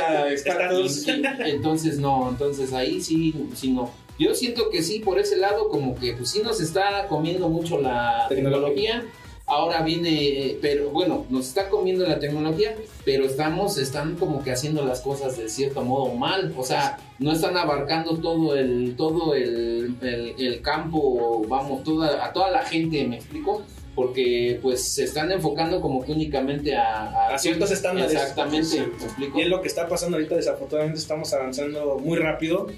entonces 1.47 1.99
no, 1.99 2.29
entonces 2.29 2.73
ahí 2.73 3.01
sí, 3.01 3.35
sí 3.55 3.71
no. 3.73 3.91
Yo 4.19 4.35
siento 4.35 4.71
que 4.71 4.83
sí, 4.83 5.01
por 5.01 5.19
ese 5.19 5.37
lado, 5.37 5.69
como 5.69 5.95
que 5.95 6.13
pues 6.13 6.31
sí 6.31 6.43
nos 6.43 6.61
está 6.61 7.07
comiendo 7.09 7.49
mucho 7.49 7.81
la 7.81 8.27
Tecnología. 8.29 9.01
tecnología. 9.01 9.05
Ahora 9.45 9.83
viene, 9.83 10.11
eh, 10.11 10.59
pero 10.63 10.91
bueno, 10.91 11.27
nos 11.29 11.49
está 11.49 11.69
comiendo 11.69 12.07
la 12.07 12.19
tecnología, 12.21 12.77
pero 13.05 13.25
estamos, 13.25 13.77
están 13.77 14.15
como 14.15 14.43
que 14.43 14.53
haciendo 14.53 14.85
las 14.85 15.01
cosas 15.01 15.37
de 15.37 15.49
cierto 15.49 15.83
modo 15.83 16.15
mal. 16.15 16.55
O 16.57 16.63
sea, 16.63 16.99
no 17.19 17.33
están 17.33 17.57
abarcando 17.57 18.17
todo 18.19 18.55
el, 18.57 18.95
todo 18.97 19.35
el, 19.35 19.97
el, 20.01 20.35
el 20.39 20.63
campo, 20.63 21.45
vamos, 21.49 21.83
toda, 21.83 22.25
a 22.25 22.33
toda 22.33 22.51
la 22.51 22.63
gente, 22.65 23.05
¿me 23.07 23.17
explico? 23.17 23.63
Porque 23.95 24.59
pues 24.63 24.85
se 24.89 25.05
están 25.05 25.31
enfocando 25.33 25.81
como 25.81 26.03
que 26.03 26.13
únicamente 26.13 26.75
a, 26.77 27.35
A 27.35 27.39
ciertos 27.39 27.73
estándares. 27.73 28.13
Exactamente, 28.13 28.79
¿me 28.79 29.05
explico? 29.05 29.39
Y 29.39 29.43
es 29.43 29.49
lo 29.49 29.61
que 29.61 29.69
está 29.69 29.87
pasando 29.89 30.17
ahorita, 30.17 30.37
desafortunadamente 30.37 31.01
estamos 31.01 31.31
avanzando 31.35 31.99
muy 31.99 32.17
rápido 32.17 32.69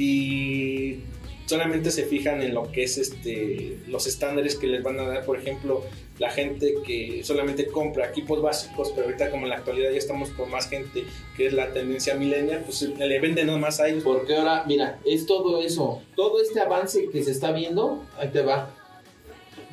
y 0.00 1.00
solamente 1.44 1.90
se 1.90 2.04
fijan 2.04 2.40
en 2.40 2.54
lo 2.54 2.72
que 2.72 2.84
es 2.84 2.96
este 2.96 3.76
los 3.86 4.06
estándares 4.06 4.56
que 4.56 4.66
les 4.66 4.82
van 4.82 4.98
a 4.98 5.06
dar, 5.06 5.26
por 5.26 5.38
ejemplo, 5.38 5.84
la 6.18 6.30
gente 6.30 6.74
que 6.86 7.22
solamente 7.22 7.66
compra 7.66 8.08
equipos 8.08 8.40
básicos, 8.40 8.92
pero 8.94 9.08
ahorita 9.08 9.30
como 9.30 9.44
en 9.44 9.50
la 9.50 9.56
actualidad 9.56 9.90
ya 9.90 9.98
estamos 9.98 10.30
con 10.30 10.50
más 10.50 10.70
gente 10.70 11.04
que 11.36 11.46
es 11.46 11.52
la 11.52 11.72
tendencia 11.74 12.14
millennial, 12.14 12.62
pues 12.64 12.80
le 12.82 13.20
venden 13.20 13.48
nada 13.48 13.58
más 13.58 13.78
a 13.78 13.88
ellos. 13.88 14.02
Porque 14.02 14.36
ahora, 14.36 14.64
mira, 14.66 14.98
es 15.04 15.26
todo 15.26 15.60
eso, 15.60 16.00
todo 16.16 16.40
este 16.40 16.60
avance 16.60 17.10
que 17.12 17.22
se 17.22 17.32
está 17.32 17.52
viendo, 17.52 18.02
ahí 18.18 18.28
te 18.28 18.40
va. 18.40 18.74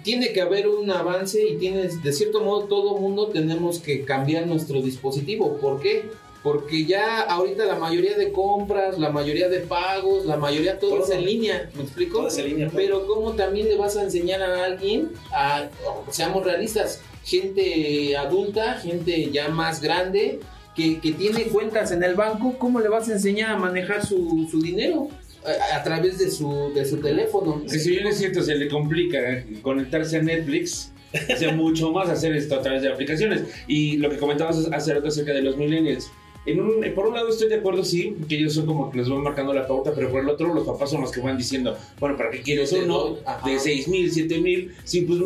Tiene 0.03 0.33
que 0.33 0.41
haber 0.41 0.67
un 0.67 0.89
avance 0.91 1.45
y 1.47 1.57
tienes, 1.57 2.03
de 2.03 2.11
cierto 2.11 2.41
modo, 2.41 2.65
todo 2.65 2.97
mundo 2.97 3.27
tenemos 3.27 3.79
que 3.79 4.03
cambiar 4.03 4.45
nuestro 4.47 4.81
dispositivo. 4.81 5.57
¿Por 5.57 5.81
qué? 5.81 6.05
Porque 6.47 6.85
ya 6.85 7.23
ahorita 7.23 7.65
la 7.65 7.75
mayoría 7.75 8.17
de 8.17 8.31
compras, 8.31 8.97
la 8.97 9.09
mayoría 9.09 9.49
de 9.49 9.59
pagos, 9.59 10.25
la 10.25 10.37
mayoría 10.37 10.79
todo, 10.79 10.91
Todo. 10.91 11.03
es 11.03 11.09
en 11.09 11.25
línea, 11.25 11.69
¿me 11.75 11.83
explico? 11.83 12.19
Todo 12.19 12.29
es 12.29 12.37
en 12.37 12.45
línea, 12.45 12.67
todo. 12.67 12.77
Pero 12.77 13.05
¿cómo 13.05 13.33
también 13.33 13.67
le 13.67 13.75
vas 13.75 13.97
a 13.97 14.03
enseñar 14.03 14.41
a 14.41 14.63
alguien, 14.63 15.09
a, 15.33 15.67
seamos 16.09 16.45
realistas, 16.45 17.01
gente 17.25 18.15
adulta, 18.15 18.75
gente 18.75 19.29
ya 19.29 19.49
más 19.49 19.81
grande, 19.81 20.39
que, 20.73 21.01
que 21.01 21.11
tiene 21.11 21.43
cuentas 21.47 21.91
en 21.91 22.01
el 22.01 22.15
banco, 22.15 22.55
¿cómo 22.57 22.79
le 22.79 22.87
vas 22.87 23.09
a 23.09 23.11
enseñar 23.11 23.51
a 23.51 23.57
manejar 23.57 24.05
su, 24.05 24.47
su 24.49 24.61
dinero? 24.61 25.09
A, 25.43 25.75
a 25.75 25.83
través 25.83 26.17
de 26.17 26.31
su, 26.31 26.71
de 26.73 26.85
su 26.85 27.01
teléfono. 27.01 27.61
Que 27.69 27.77
si 27.77 27.89
bien 27.89 28.07
es 28.07 28.19
cierto, 28.19 28.41
se 28.41 28.55
le 28.55 28.69
complica 28.69 29.19
conectarse 29.61 30.15
a 30.15 30.21
Netflix, 30.21 30.93
hace 31.13 31.51
mucho 31.53 31.91
más 31.91 32.09
hacer 32.09 32.35
esto 32.35 32.55
a 32.55 32.61
través 32.61 32.81
de 32.83 32.89
aplicaciones. 32.89 33.43
Y 33.67 33.97
lo 33.97 34.09
que 34.09 34.17
comentabas 34.17 34.65
hace 34.71 34.93
rato 34.93 35.07
acerca 35.07 35.33
de 35.33 35.41
los 35.41 35.57
millennials. 35.57 36.09
En 36.47 36.61
un, 36.61 36.93
por 36.95 37.07
un 37.07 37.13
lado 37.13 37.27
estoy 37.27 37.49
de 37.49 37.55
acuerdo, 37.55 37.83
sí, 37.83 38.15
que 38.29 38.37
ellos 38.37 38.53
son 38.53 38.65
como 38.65 38.89
que 38.89 38.99
les 38.99 39.09
van 39.09 39.21
marcando 39.21 39.53
la 39.53 39.67
pauta, 39.67 39.93
pero 39.93 40.09
por 40.09 40.21
el 40.21 40.29
otro 40.29 40.53
los 40.53 40.65
papás 40.65 40.89
son 40.89 41.01
los 41.01 41.11
que 41.11 41.19
van 41.19 41.37
diciendo, 41.37 41.75
bueno, 41.99 42.15
¿para 42.15 42.29
qué 42.31 42.41
quieres 42.41 42.71
uno 42.71 43.17
de 43.45 43.59
6 43.59 43.89
mil, 43.89 44.09
7 44.09 44.39
mil? 44.39 44.73
Sí, 44.85 45.01
pues 45.01 45.19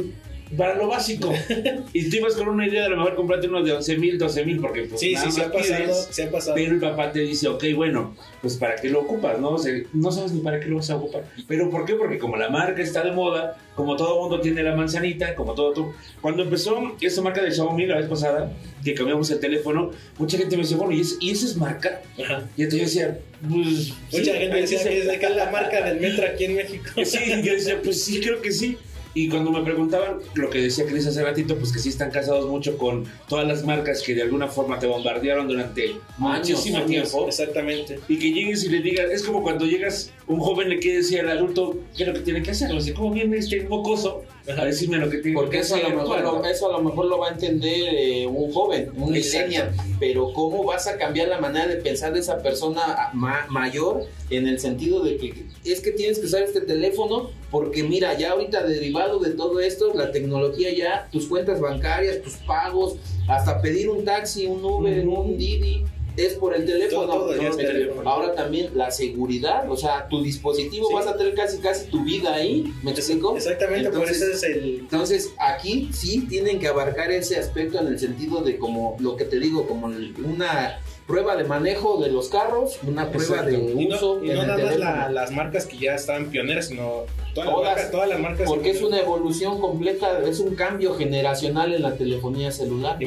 para 0.57 0.75
lo 0.75 0.87
básico. 0.87 1.31
y 1.93 2.09
tú 2.09 2.17
ibas 2.17 2.35
con 2.35 2.47
una 2.49 2.67
idea 2.67 2.81
de 2.81 2.87
a 2.87 2.89
lo 2.89 2.97
mejor 2.97 3.15
comprarte 3.15 3.47
uno 3.47 3.63
de 3.63 3.71
11 3.73 3.97
mil, 3.97 4.17
12 4.17 4.45
mil, 4.45 4.59
porque 4.59 4.83
pues 4.83 4.99
Sí, 4.99 5.13
nada 5.13 5.25
sí, 5.25 5.31
se 5.31 5.41
ha 5.43 5.51
pasado, 5.51 5.83
pides, 5.83 6.07
se 6.11 6.23
ha 6.23 6.31
pasado. 6.31 6.55
pero 6.55 6.73
el 6.73 6.79
papá 6.79 7.11
te 7.11 7.19
dice, 7.19 7.47
ok, 7.47 7.63
bueno, 7.75 8.15
pues 8.41 8.57
para 8.57 8.75
qué 8.75 8.89
lo 8.89 9.01
ocupas, 9.01 9.39
¿no? 9.39 9.51
O 9.51 9.57
sea, 9.57 9.73
no 9.93 10.11
sabes 10.11 10.31
ni 10.33 10.41
para 10.41 10.59
qué 10.59 10.67
lo 10.67 10.77
vas 10.77 10.89
a 10.89 10.95
ocupar. 10.97 11.23
¿Pero 11.47 11.69
por 11.69 11.85
qué? 11.85 11.93
Porque 11.95 12.17
como 12.17 12.37
la 12.37 12.49
marca 12.49 12.81
está 12.81 13.03
de 13.03 13.11
moda, 13.11 13.57
como 13.75 13.95
todo 13.95 14.19
mundo 14.21 14.41
tiene 14.41 14.63
la 14.63 14.75
manzanita, 14.75 15.33
como 15.35 15.53
todo 15.53 15.71
tú. 15.73 15.93
Cuando 16.21 16.43
empezó 16.43 16.95
esa 16.99 17.21
marca 17.21 17.41
de 17.41 17.51
Xiaomi 17.51 17.85
la 17.87 17.97
vez 17.97 18.07
pasada, 18.07 18.51
que 18.83 18.93
cambiamos 18.93 19.29
el 19.31 19.39
teléfono, 19.39 19.91
mucha 20.17 20.37
gente 20.37 20.55
me 20.57 20.63
decía, 20.63 20.77
bueno, 20.77 20.91
¿y, 20.93 21.01
es- 21.01 21.17
¿y 21.19 21.31
esa 21.31 21.45
es 21.45 21.55
marca? 21.55 22.01
Ajá. 22.23 22.43
Y 22.57 22.63
entonces 22.63 22.93
yo 22.93 23.01
decía, 23.01 23.19
pues... 23.47 23.93
Mucha 24.11 24.23
sí, 24.33 24.37
gente 24.39 24.55
decía 24.61 24.83
que 25.19 25.25
es 25.25 25.35
la 25.35 25.49
marca 25.51 25.81
del 25.85 25.99
metro 25.99 26.25
aquí 26.27 26.45
en 26.45 26.55
México. 26.55 26.83
Sí, 27.05 27.19
yo 27.43 27.53
decía, 27.53 27.79
pues 27.83 28.03
sí, 28.03 28.19
creo 28.19 28.41
que 28.41 28.51
sí. 28.51 28.77
Y 29.13 29.29
cuando 29.29 29.51
me 29.51 29.61
preguntaban 29.63 30.17
lo 30.35 30.49
que 30.49 30.59
decía 30.59 30.85
Cris 30.85 31.05
hace 31.07 31.23
ratito, 31.23 31.57
pues 31.57 31.71
que 31.71 31.79
sí 31.79 31.89
están 31.89 32.11
casados 32.11 32.47
mucho 32.49 32.77
con 32.77 33.05
todas 33.27 33.47
las 33.47 33.65
marcas 33.65 34.01
que 34.01 34.15
de 34.15 34.21
alguna 34.21 34.47
forma 34.47 34.79
te 34.79 34.87
bombardearon 34.87 35.47
durante 35.47 35.95
muchísimo 36.17 36.77
años. 36.77 36.89
tiempo. 36.89 37.27
Exactamente. 37.27 37.99
Y 38.07 38.17
que 38.17 38.31
llegues 38.31 38.63
y 38.63 38.69
le 38.69 38.81
digas, 38.81 39.11
es 39.11 39.23
como 39.23 39.43
cuando 39.43 39.65
llegas, 39.65 40.11
un 40.27 40.39
joven 40.39 40.69
le 40.69 40.79
quiere 40.79 40.97
decir 40.97 41.19
al 41.19 41.29
adulto 41.29 41.77
qué 41.95 42.03
es 42.03 42.07
lo 42.07 42.13
que 42.13 42.21
tiene 42.21 42.41
que 42.41 42.51
hacer. 42.51 42.71
O 42.71 42.79
sea, 42.79 42.93
¿cómo 42.93 43.11
viene 43.11 43.37
este 43.37 43.63
mocoso 43.67 44.23
a 44.47 44.65
decirme 44.65 44.97
lo 44.97 45.09
que 45.09 45.17
tiene 45.17 45.35
Porque 45.35 45.57
que 45.57 45.59
eso 45.59 45.75
a, 45.75 45.79
lo 45.79 45.89
mejor 45.89 46.21
lo, 46.21 46.45
eso 46.45 46.67
a 46.67 46.77
lo 46.77 46.83
mejor 46.83 47.05
lo 47.05 47.19
va 47.19 47.29
a 47.29 47.31
entender 47.31 47.93
eh, 47.93 48.27
un 48.27 48.51
joven, 48.51 48.91
un 48.95 49.11
millennial, 49.11 49.71
pero 49.99 50.33
¿cómo 50.33 50.63
vas 50.63 50.87
a 50.87 50.97
cambiar 50.97 51.27
la 51.27 51.39
manera 51.39 51.67
de 51.67 51.75
pensar 51.75 52.13
de 52.13 52.19
esa 52.19 52.41
persona 52.41 53.09
ma- 53.13 53.45
mayor 53.49 54.05
en 54.29 54.47
el 54.47 54.59
sentido 54.59 55.03
de 55.03 55.17
que 55.17 55.45
es 55.63 55.79
que 55.81 55.91
tienes 55.91 56.17
que 56.19 56.25
usar 56.25 56.41
este 56.43 56.61
teléfono 56.61 57.29
porque 57.51 57.83
mira, 57.83 58.17
ya 58.17 58.31
ahorita 58.31 58.63
derivado 58.65 59.19
de 59.19 59.31
todo 59.31 59.59
esto, 59.59 59.93
la 59.93 60.11
tecnología 60.11 60.73
ya, 60.73 61.07
tus 61.11 61.27
cuentas 61.27 61.59
bancarias, 61.59 62.21
tus 62.21 62.35
pagos, 62.37 62.95
hasta 63.27 63.61
pedir 63.61 63.89
un 63.89 64.05
taxi, 64.05 64.47
un 64.47 64.63
Uber, 64.63 65.05
un 65.07 65.37
Didi, 65.37 65.83
es 66.17 66.33
por 66.33 66.55
el 66.55 66.65
teléfono. 66.65 67.07
Todo, 67.11 67.33
todo. 67.35 68.09
Ahora 68.09 68.33
también 68.35 68.71
la 68.75 68.91
seguridad, 68.91 69.69
o 69.69 69.77
sea, 69.77 70.07
tu 70.07 70.21
dispositivo 70.21 70.87
Sí. 70.87 70.93
vas 70.93 71.07
a 71.07 71.15
tener 71.15 71.33
casi 71.33 71.57
casi 71.59 71.89
tu 71.89 72.03
vida 72.03 72.33
ahí, 72.35 72.73
¿me 72.83 72.91
explico? 72.91 73.35
Exactamente, 73.35 73.89
por 73.89 73.99
Entonces, 73.99 74.21
eso 74.21 74.33
es 74.33 74.43
el 74.43 74.79
entonces, 74.81 75.33
aquí 75.39 75.89
sí 75.93 76.25
tienen 76.27 76.59
que 76.59 76.67
abarcar 76.67 77.11
ese 77.11 77.37
aspecto 77.37 77.79
en 77.79 77.87
el 77.87 77.99
sentido 77.99 78.41
de 78.41 78.57
como 78.57 78.97
lo 78.99 79.15
que 79.15 79.25
te 79.25 79.39
digo, 79.39 79.67
como 79.67 79.87
una 79.87 80.79
prueba 81.11 81.35
de 81.35 81.43
manejo 81.43 82.01
de 82.01 82.09
los 82.11 82.29
carros, 82.29 82.79
una 82.87 83.09
prueba 83.11 83.35
Exacto. 83.37 83.51
de 83.51 83.81
Y 83.81 83.85
no, 83.87 83.95
uso 83.95 84.19
y 84.23 84.27
no 84.29 84.43
nada 84.45 84.57
más 84.63 84.77
la- 84.77 85.09
las 85.11 85.31
marcas 85.31 85.65
que 85.65 85.77
ya 85.77 85.95
estaban 85.95 86.27
pioneras, 86.27 86.67
sino 86.67 87.03
todas, 87.33 87.45
las 87.47 87.55
Todas. 87.55 87.63
marcas, 87.67 87.91
todas 87.91 88.09
las 88.09 88.19
marcas. 88.19 88.47
Porque 88.49 88.69
es 88.71 88.81
una 88.81 88.99
evolución 88.99 89.59
completa, 89.59 90.19
es 90.27 90.39
un 90.39 90.55
cambio 90.55 90.93
generacional 90.95 91.73
en 91.73 91.81
la 91.81 91.95
telefonía 91.95 92.51
celular. 92.51 92.97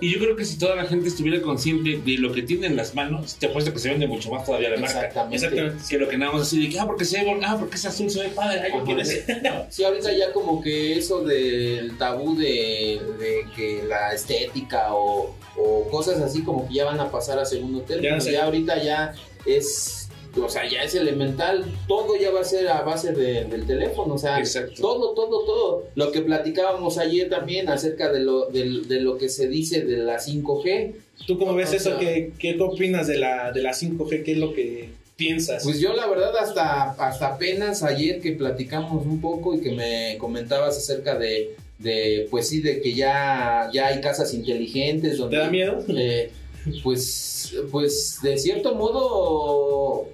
Y 0.00 0.12
yo 0.12 0.18
creo 0.20 0.36
que 0.36 0.44
si 0.44 0.58
toda 0.58 0.76
la 0.76 0.84
gente 0.84 1.08
estuviera 1.08 1.40
consciente 1.42 2.00
de 2.04 2.18
lo 2.18 2.32
que 2.32 2.42
tiene 2.42 2.66
en 2.66 2.76
las 2.76 2.94
manos, 2.94 3.36
te 3.36 3.46
apuesto 3.46 3.72
que 3.72 3.78
se 3.78 3.88
vende 3.90 4.06
mucho 4.06 4.30
más 4.30 4.44
todavía 4.44 4.70
la 4.70 4.76
marca. 4.78 4.98
Exactamente. 4.98 5.36
Exactamente. 5.36 5.84
Que 5.88 5.98
lo 5.98 6.08
que 6.08 6.18
nada 6.18 6.32
más 6.32 6.42
así 6.42 6.62
de 6.62 6.68
que, 6.70 6.78
ah, 6.78 6.86
porque 6.86 7.04
se 7.04 7.24
ve, 7.24 7.40
ah, 7.44 7.56
porque 7.58 7.76
es 7.76 7.84
azul, 7.86 8.10
se 8.10 8.20
ve 8.20 8.28
padre, 8.28 8.60
ay, 8.60 8.72
quiero 8.84 9.00
ese. 9.00 9.24
Sí, 9.70 9.82
ahorita 9.84 10.12
ya 10.12 10.32
como 10.32 10.60
que 10.60 10.96
eso 10.98 11.22
del 11.24 11.96
tabú 11.98 12.36
de, 12.36 13.00
de 13.18 13.44
que 13.56 13.82
la 13.88 14.12
estética 14.12 14.94
o, 14.94 15.34
o 15.56 15.88
cosas 15.90 16.20
así 16.20 16.42
como 16.42 16.66
que 16.68 16.74
ya 16.74 16.84
van 16.84 17.00
a 17.00 17.10
pasar 17.10 17.38
a 17.38 17.44
segundo 17.44 17.80
término. 17.82 18.10
Ya 18.10 18.18
Ya, 18.18 18.20
sé. 18.20 18.36
ahorita 18.38 18.82
ya 18.82 19.14
es 19.46 20.00
o 20.36 20.48
sea, 20.48 20.68
ya 20.68 20.82
es 20.82 20.92
elemental, 20.96 21.64
todo 21.86 22.16
ya 22.20 22.32
va 22.32 22.40
a 22.40 22.44
ser 22.44 22.66
a 22.66 22.82
base 22.82 23.12
de- 23.12 23.44
del 23.44 23.66
teléfono, 23.68 24.14
o 24.14 24.18
sea, 24.18 24.40
Exacto. 24.40 24.82
todo, 24.82 25.14
todo, 25.14 25.44
todo. 25.44 25.84
Lo 25.94 26.10
que 26.10 26.22
platicábamos 26.22 26.98
ayer 26.98 27.28
también 27.30 27.68
acerca 27.68 28.10
de 28.10 28.18
lo, 28.18 28.46
del- 28.46 28.88
de, 28.88 29.00
lo 29.00 29.16
que 29.16 29.28
se 29.28 29.46
dice 29.46 29.82
de 29.82 29.98
la 29.98 30.18
5G, 30.18 30.96
¿Tú 31.28 31.38
cómo 31.38 31.54
ves 31.54 31.70
O 31.72 31.76
eso? 31.76 31.90
sea- 31.90 31.98
¿Qué, 32.00 32.32
¿Qué 32.36 32.60
opinas 32.60 33.06
de 33.06 33.16
la, 33.18 33.52
de 33.52 33.62
la 33.62 33.72
5G? 33.72 34.24
¿Qué 34.24 34.32
es 34.32 34.38
lo 34.38 34.52
que 34.52 34.90
piensas? 35.16 35.62
Pues 35.62 35.78
yo 35.78 35.92
la 35.92 36.08
verdad 36.08 36.36
hasta, 36.36 36.90
hasta 36.90 37.28
apenas 37.28 37.84
ayer 37.84 38.20
que 38.20 38.32
platicamos 38.32 39.06
un 39.06 39.20
poco 39.20 39.54
y 39.54 39.60
que 39.60 39.70
me 39.70 40.18
comentabas 40.18 40.76
acerca 40.76 41.16
de, 41.16 41.54
de 41.78 42.28
pues 42.30 42.48
sí, 42.48 42.60
de 42.60 42.80
que 42.80 42.94
ya, 42.94 43.68
ya 43.72 43.88
hay 43.88 44.00
casas 44.00 44.32
inteligentes 44.34 45.12
¿Te 45.12 45.18
donde... 45.18 45.36
da 45.38 45.50
miedo? 45.50 45.84
eh, 45.88 46.30
pues, 46.82 47.54
pues 47.70 48.18
de 48.22 48.38
cierto 48.38 48.74
modo, 48.74 50.08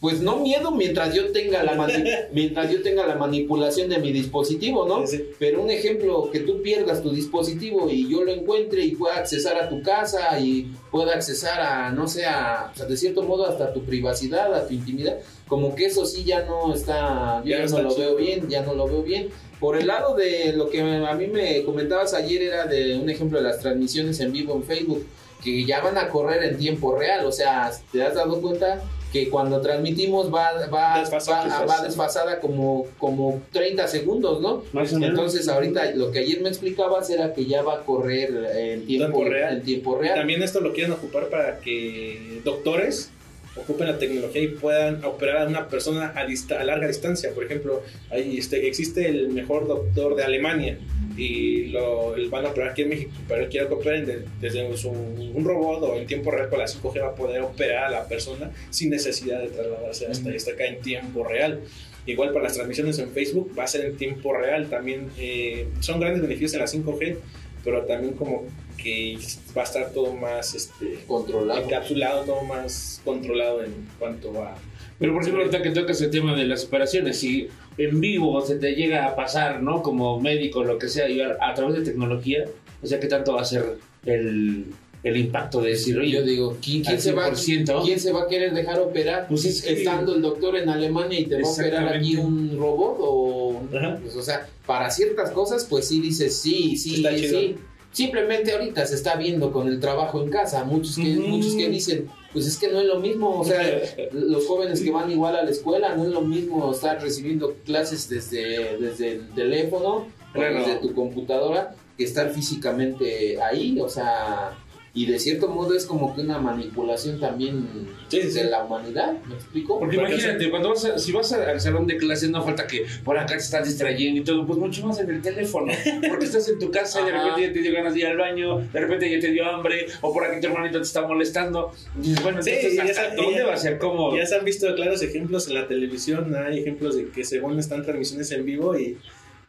pues 0.00 0.20
no 0.20 0.40
miedo 0.40 0.72
mientras 0.72 1.14
yo 1.14 1.30
tenga 1.30 1.62
la 1.62 1.88
mientras 2.32 2.72
yo 2.72 2.82
tenga 2.82 3.06
la 3.06 3.14
manipulación 3.14 3.88
de 3.88 3.98
mi 3.98 4.10
dispositivo, 4.12 4.86
¿no? 4.88 5.06
Sí, 5.06 5.18
sí. 5.18 5.24
Pero 5.38 5.62
un 5.62 5.70
ejemplo, 5.70 6.30
que 6.32 6.40
tú 6.40 6.60
pierdas 6.62 7.02
tu 7.02 7.12
dispositivo 7.12 7.88
y 7.88 8.10
yo 8.10 8.24
lo 8.24 8.32
encuentre 8.32 8.84
y 8.84 8.96
pueda 8.96 9.16
accesar 9.16 9.56
a 9.56 9.68
tu 9.68 9.82
casa 9.82 10.40
y 10.40 10.72
pueda 10.90 11.14
accesar 11.14 11.60
a, 11.60 11.90
no 11.92 12.08
sé, 12.08 12.24
a, 12.24 12.72
o 12.72 12.76
sea, 12.76 12.86
de 12.86 12.96
cierto 12.96 13.22
modo 13.22 13.46
hasta 13.46 13.72
tu 13.72 13.84
privacidad, 13.84 14.52
a 14.52 14.66
tu 14.66 14.74
intimidad, 14.74 15.18
como 15.46 15.76
que 15.76 15.86
eso 15.86 16.04
sí 16.04 16.24
ya 16.24 16.44
no 16.46 16.74
está, 16.74 17.40
yo 17.44 17.50
Ya 17.50 17.58
ya, 17.58 17.58
no 17.60 17.64
está 17.66 17.82
lo 17.82 17.94
veo 17.94 18.16
bien, 18.16 18.48
ya 18.48 18.62
no 18.62 18.74
lo 18.74 18.86
veo 18.86 19.02
bien. 19.04 19.28
Por 19.62 19.78
el 19.78 19.86
lado 19.86 20.16
de 20.16 20.52
lo 20.54 20.68
que 20.68 20.80
a 20.82 21.14
mí 21.14 21.28
me 21.28 21.62
comentabas 21.62 22.12
ayer 22.14 22.42
era 22.42 22.66
de 22.66 22.98
un 22.98 23.08
ejemplo 23.08 23.38
de 23.38 23.44
las 23.44 23.60
transmisiones 23.60 24.18
en 24.18 24.32
vivo 24.32 24.54
en 24.56 24.64
Facebook, 24.64 25.06
que 25.42 25.64
ya 25.64 25.80
van 25.80 25.96
a 25.96 26.08
correr 26.08 26.42
en 26.42 26.58
tiempo 26.58 26.96
real, 26.98 27.24
o 27.24 27.30
sea, 27.32 27.70
¿te 27.92 28.02
has 28.02 28.14
dado 28.16 28.40
cuenta? 28.40 28.82
que 29.12 29.28
cuando 29.28 29.60
transmitimos 29.60 30.34
va, 30.34 30.66
va, 30.68 31.00
Desfasada. 31.00 31.46
va, 31.60 31.66
va 31.66 31.82
desfasada 31.84 32.40
como, 32.40 32.86
como 32.96 33.42
30 33.52 33.86
segundos, 33.86 34.40
¿no? 34.40 34.62
Más. 34.72 34.90
Entonces 34.90 35.48
ahorita 35.48 35.90
lo 35.96 36.10
que 36.10 36.20
ayer 36.20 36.40
me 36.40 36.48
explicabas 36.48 37.10
era 37.10 37.34
que 37.34 37.44
ya 37.44 37.60
va 37.60 37.74
a 37.74 37.80
correr 37.80 38.30
en 38.56 38.86
tiempo, 38.86 39.18
Tiempo 39.18 39.24
real. 39.30 39.56
en 39.58 39.62
tiempo 39.64 39.98
real. 39.98 40.14
También 40.14 40.42
esto 40.42 40.60
lo 40.62 40.72
quieren 40.72 40.92
ocupar 40.92 41.28
para 41.28 41.58
que 41.60 42.40
doctores 42.42 43.10
ocupen 43.56 43.86
la 43.86 43.98
tecnología 43.98 44.42
y 44.42 44.48
puedan 44.48 45.04
operar 45.04 45.42
a 45.42 45.46
una 45.46 45.68
persona 45.68 46.12
a, 46.16 46.24
dista- 46.26 46.58
a 46.60 46.64
larga 46.64 46.86
distancia. 46.88 47.30
Por 47.34 47.44
ejemplo, 47.44 47.82
ahí 48.10 48.38
este, 48.38 48.66
existe 48.66 49.06
el 49.08 49.28
mejor 49.30 49.68
doctor 49.68 50.14
de 50.16 50.22
Alemania 50.24 50.78
y 51.16 51.66
lo 51.66 52.14
van 52.30 52.46
a 52.46 52.48
operar 52.50 52.70
aquí 52.70 52.82
en 52.82 52.88
México, 52.88 53.10
pero 53.28 53.42
él 53.42 53.48
quiere 53.50 53.68
que 53.68 53.74
operen 53.74 54.06
de- 54.06 54.24
desde 54.40 54.74
su- 54.76 54.88
un 54.90 55.44
robot 55.44 55.82
o 55.82 55.96
en 55.98 56.06
tiempo 56.06 56.30
real 56.30 56.48
con 56.48 56.58
la 56.60 56.66
5G 56.66 57.00
va 57.02 57.08
a 57.08 57.14
poder 57.14 57.42
operar 57.42 57.84
a 57.84 57.90
la 57.90 58.08
persona 58.08 58.50
sin 58.70 58.88
necesidad 58.90 59.40
de 59.40 59.48
trasladarse 59.48 60.06
hasta, 60.06 60.28
Ujú. 60.28 60.36
hasta 60.36 60.50
acá 60.52 60.64
en 60.66 60.80
tiempo 60.80 61.24
real. 61.24 61.60
Igual 62.04 62.32
para 62.32 62.44
las 62.44 62.54
transmisiones 62.54 62.98
en 62.98 63.10
Facebook 63.10 63.52
va 63.56 63.64
a 63.64 63.68
ser 63.68 63.84
en 63.84 63.96
tiempo 63.96 64.32
real. 64.36 64.68
También 64.68 65.10
eh, 65.18 65.66
son 65.80 66.00
grandes 66.00 66.20
beneficios 66.22 66.52
en 66.54 66.58
la 66.60 66.66
5G, 66.66 67.16
pero 67.64 67.82
también 67.84 68.14
como 68.14 68.44
que 68.76 69.18
va 69.56 69.62
a 69.62 69.64
estar 69.64 69.90
todo 69.92 70.12
más 70.14 70.54
este, 70.54 71.04
controlado. 71.06 71.62
encapsulado, 71.62 72.24
todo 72.24 72.42
más 72.42 73.00
controlado 73.04 73.62
en 73.62 73.72
cuanto 73.98 74.42
a... 74.42 74.56
Pero 74.98 75.12
por 75.12 75.22
ejemplo, 75.22 75.42
ahorita 75.42 75.62
que 75.62 75.70
tocas 75.70 76.00
el 76.00 76.10
tema 76.10 76.34
de 76.34 76.44
las 76.44 76.64
operaciones, 76.64 77.18
si 77.18 77.48
en 77.78 78.00
vivo 78.00 78.40
se 78.42 78.56
te 78.56 78.74
llega 78.74 79.06
a 79.06 79.16
pasar, 79.16 79.62
¿no? 79.62 79.82
Como 79.82 80.20
médico, 80.20 80.64
lo 80.64 80.78
que 80.78 80.88
sea, 80.88 81.08
y 81.08 81.20
a, 81.20 81.36
a 81.40 81.54
través 81.54 81.76
de 81.76 81.82
tecnología, 81.82 82.44
o 82.82 82.86
sea, 82.86 83.00
¿qué 83.00 83.06
tanto 83.06 83.34
va 83.34 83.42
a 83.42 83.44
ser 83.44 83.78
el, 84.06 84.66
el 85.02 85.16
impacto 85.16 85.60
de 85.60 85.70
decir, 85.70 85.98
oye, 85.98 86.12
Yo 86.12 86.22
digo, 86.22 86.56
¿quién, 86.62 86.84
se 87.00 87.12
va, 87.12 87.30
100%? 87.30 87.82
¿quién 87.84 87.98
se 87.98 88.12
va 88.12 88.22
a 88.22 88.28
querer 88.28 88.54
dejar 88.54 88.78
operar? 88.80 89.26
Pues 89.28 89.44
es 89.44 89.62
que- 89.62 89.72
Estando 89.72 90.14
el 90.14 90.22
doctor 90.22 90.56
en 90.56 90.68
Alemania 90.68 91.18
y 91.18 91.24
te 91.26 91.40
va 91.42 91.48
a 91.48 91.52
operar 91.52 91.88
aquí 91.88 92.16
un 92.16 92.56
robot 92.56 92.96
o... 93.00 93.62
Pues, 94.00 94.14
o 94.16 94.22
sea, 94.22 94.46
para 94.66 94.90
ciertas 94.90 95.30
cosas, 95.32 95.64
pues 95.68 95.88
sí 95.88 96.00
dices, 96.00 96.38
sí, 96.38 96.76
sí, 96.76 97.04
sí. 97.04 97.56
Simplemente 97.90 98.52
ahorita 98.52 98.86
se 98.86 98.94
está 98.94 99.16
viendo 99.16 99.52
con 99.52 99.68
el 99.68 99.78
trabajo 99.80 100.22
en 100.22 100.30
casa. 100.30 100.64
Muchos 100.64 100.96
que, 100.96 101.02
muchos 101.16 101.54
que 101.54 101.68
dicen, 101.68 102.08
pues 102.32 102.46
es 102.46 102.56
que 102.56 102.68
no 102.68 102.80
es 102.80 102.86
lo 102.86 102.98
mismo. 103.00 103.40
O 103.40 103.44
sea, 103.44 103.60
los 104.12 104.46
jóvenes 104.46 104.80
que 104.80 104.90
van 104.90 105.10
igual 105.10 105.36
a 105.36 105.42
la 105.42 105.50
escuela, 105.50 105.94
no 105.94 106.04
es 106.04 106.10
lo 106.10 106.22
mismo 106.22 106.72
estar 106.72 107.02
recibiendo 107.02 107.54
clases 107.66 108.08
desde, 108.08 108.78
desde 108.78 109.12
el 109.12 109.28
teléfono 109.34 109.88
o 109.96 110.06
Claro. 110.32 110.60
desde 110.60 110.76
tu 110.76 110.94
computadora 110.94 111.74
que 111.98 112.04
estar 112.04 112.30
físicamente 112.30 113.38
ahí. 113.42 113.78
O 113.78 113.88
sea, 113.90 114.56
y 114.94 115.06
de 115.06 115.18
cierto 115.18 115.48
modo 115.48 115.74
es 115.74 115.86
como 115.86 116.14
que 116.14 116.20
una 116.20 116.38
manipulación 116.38 117.18
también 117.18 117.66
Sí, 118.08 118.20
sí, 118.24 118.28
de 118.32 118.44
la 118.44 118.62
humanidad. 118.64 119.14
¿Me 119.26 119.34
explico? 119.36 119.78
Porque 119.78 119.96
imagínate, 119.96 120.50
cuando 120.50 120.68
vas 120.68 120.84
a- 120.84 120.98
si 120.98 121.12
vas 121.12 121.32
a- 121.32 121.50
al 121.50 121.58
salón 121.62 121.86
de 121.86 121.96
clases, 121.96 122.28
no 122.28 122.42
falta 122.44 122.66
que 122.66 122.84
por 123.02 123.16
acá 123.16 123.28
te 123.36 123.42
estás 123.42 123.66
distrayendo 123.66 124.20
y 124.20 124.24
todo, 124.24 124.46
pues 124.46 124.58
mucho 124.58 124.86
más 124.86 124.98
en 125.00 125.08
el 125.08 125.22
teléfono. 125.22 125.72
Porque 126.08 126.26
estás 126.26 126.46
en 126.50 126.58
tu 126.58 126.70
casa 126.70 127.00
y 127.00 127.04
de 127.06 127.12
repente 127.12 127.40
ya 127.40 127.52
te 127.54 127.60
dio 127.62 127.72
ganas 127.72 127.94
de 127.94 128.00
ir 128.00 128.06
al 128.06 128.18
baño, 128.18 128.58
de 128.58 128.80
repente 128.80 129.10
ya 129.10 129.18
te 129.18 129.30
dio 129.30 129.46
hambre, 129.46 129.86
o 130.02 130.12
por 130.12 130.24
aquí 130.26 130.40
tu 130.42 130.48
hermanito 130.48 130.76
te 130.76 130.84
está 130.84 131.06
molestando. 131.06 131.72
Y 132.02 132.12
bueno, 132.20 132.42
Sí, 132.42 132.50
entonces, 132.50 132.76
ya 132.76 132.82
¿hasta 132.84 133.14
dónde 133.14 133.38
ya- 133.38 133.46
va 133.46 133.54
a 133.54 133.56
ser 133.56 133.78
cómodo? 133.78 134.14
Ya 134.16 134.26
se 134.26 134.34
han 134.36 134.44
visto 134.44 134.74
claros 134.74 135.00
ejemplos 135.02 135.48
en 135.48 135.54
la 135.54 135.66
televisión, 135.66 136.34
hay 136.36 136.58
ejemplos 136.58 136.96
de 136.96 137.08
que 137.08 137.24
según 137.24 137.58
están 137.58 137.82
transmisiones 137.82 138.30
en 138.32 138.44
vivo 138.44 138.78
y, 138.78 138.98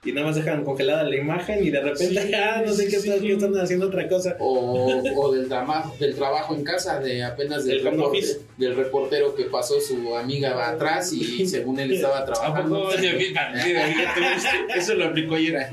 y 0.05 0.11
nada 0.11 0.27
más 0.27 0.35
dejan 0.35 0.63
congelada 0.65 1.03
la 1.03 1.15
imagen 1.15 1.63
y 1.65 1.69
de 1.69 1.81
repente, 1.81 2.21
Sí, 2.27 2.33
ah, 2.35 2.61
no 2.65 2.73
sé 2.73 2.85
qué, 2.87 2.99
sí. 2.99 3.09
están, 3.09 3.21
qué 3.25 3.33
están 3.33 3.57
haciendo 3.57 3.87
otra 3.87 4.07
cosa. 4.09 4.35
O, 4.39 5.01
o 5.15 5.31
del, 5.33 5.47
trabajo 5.47 5.95
del 5.99 6.15
trabajo 6.15 6.53
en 6.55 6.63
casa, 6.63 6.99
de 6.99 7.23
apenas 7.23 7.65
del, 7.65 7.77
Del 7.77 7.87
home 7.87 7.97
reporte- 7.97 8.17
office. 8.19 8.39
del 8.57 8.75
reportero 8.75 9.35
que 9.35 9.45
pasó 9.45 9.79
su 9.79 10.15
amiga 10.15 10.69
atrás 10.69 11.11
y 11.13 11.45
según 11.47 11.79
él 11.79 11.93
estaba 11.93 12.19
¿A 12.19 12.25
trabajando. 12.25 12.89
Eso 14.75 14.93
lo 14.95 15.05
aplicó 15.05 15.35
ayer. 15.35 15.67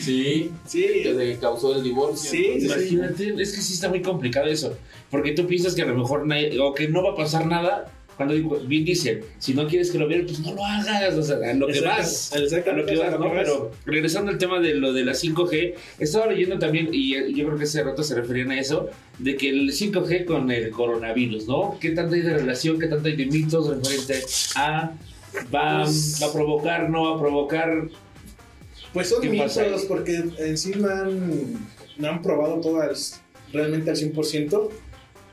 Sí, 0.00 0.50
Sí, 0.66 0.86
que 1.02 1.12
le 1.12 1.36
causó 1.38 1.76
el 1.76 1.82
divorcio. 1.82 2.30
Sí, 2.30 2.60
sí, 2.60 2.68
sí. 2.68 2.94
Imagínate, 2.94 3.34
es 3.42 3.54
que 3.54 3.60
sí 3.60 3.74
está 3.74 3.88
muy 3.88 4.02
complicado 4.02 4.46
eso. 4.46 4.76
Porque 5.10 5.32
tú 5.32 5.46
piensas 5.46 5.74
que 5.74 5.82
a 5.82 5.86
lo 5.86 5.94
mejor 5.94 6.26
nadie- 6.26 6.58
o 6.60 6.74
que 6.74 6.88
no 6.88 7.02
va 7.04 7.12
a 7.12 7.16
pasar 7.16 7.46
nada. 7.46 7.92
Cuando 8.16 8.34
digo, 8.34 8.58
bien 8.66 8.84
dice, 8.84 9.22
si 9.38 9.52
no 9.52 9.66
quieres 9.68 9.90
que 9.90 9.98
lo 9.98 10.08
vean, 10.08 10.24
pues 10.24 10.40
no 10.40 10.54
lo 10.54 10.64
hagas. 10.64 11.14
O 11.14 11.22
sea, 11.22 11.36
a 11.36 11.52
lo 11.52 11.66
que 11.66 11.72
Exacto, 11.74 11.98
vas. 11.98 12.32
A 12.32 12.38
lo 12.72 12.86
que 12.86 12.96
vas, 12.96 13.20
¿no? 13.20 13.30
Pero 13.32 13.72
regresando 13.84 14.30
al 14.30 14.38
tema 14.38 14.58
de 14.58 14.74
lo 14.74 14.92
de 14.94 15.04
la 15.04 15.12
5G, 15.12 15.74
estaba 15.98 16.26
leyendo 16.26 16.58
también, 16.58 16.88
y 16.92 17.14
eh, 17.14 17.32
yo 17.34 17.44
creo 17.46 17.58
que 17.58 17.64
hace 17.64 17.82
rato 17.82 18.02
se 18.02 18.14
referían 18.14 18.50
a 18.52 18.58
eso, 18.58 18.88
de 19.18 19.36
que 19.36 19.50
el 19.50 19.70
5G 19.70 20.24
con 20.24 20.50
el 20.50 20.70
coronavirus, 20.70 21.46
¿no? 21.46 21.76
¿Qué 21.78 21.90
tanto 21.90 22.14
hay 22.14 22.22
de 22.22 22.34
relación, 22.38 22.78
qué 22.78 22.86
tanto 22.86 23.08
hay 23.08 23.16
de 23.16 23.26
mitos 23.26 23.68
referente 23.68 24.22
a 24.54 24.92
va, 25.54 25.84
Pues- 25.84 26.18
va 26.22 26.26
a 26.28 26.32
provocar, 26.32 26.88
no 26.88 27.10
va 27.10 27.16
a 27.16 27.20
provocar? 27.20 27.88
Pues 28.94 29.10
son 29.10 29.20
¿Qué 29.20 29.36
pasa 29.36 29.62
mitos, 29.64 29.82
porque 29.84 30.22
en 30.38 30.56
sí 30.56 30.72
no 30.74 30.88
han, 30.88 31.52
no 31.98 32.08
han 32.08 32.22
probado 32.22 32.60
todas 32.62 33.20
realmente 33.52 33.90
al 33.90 33.96
100%. 33.96 34.70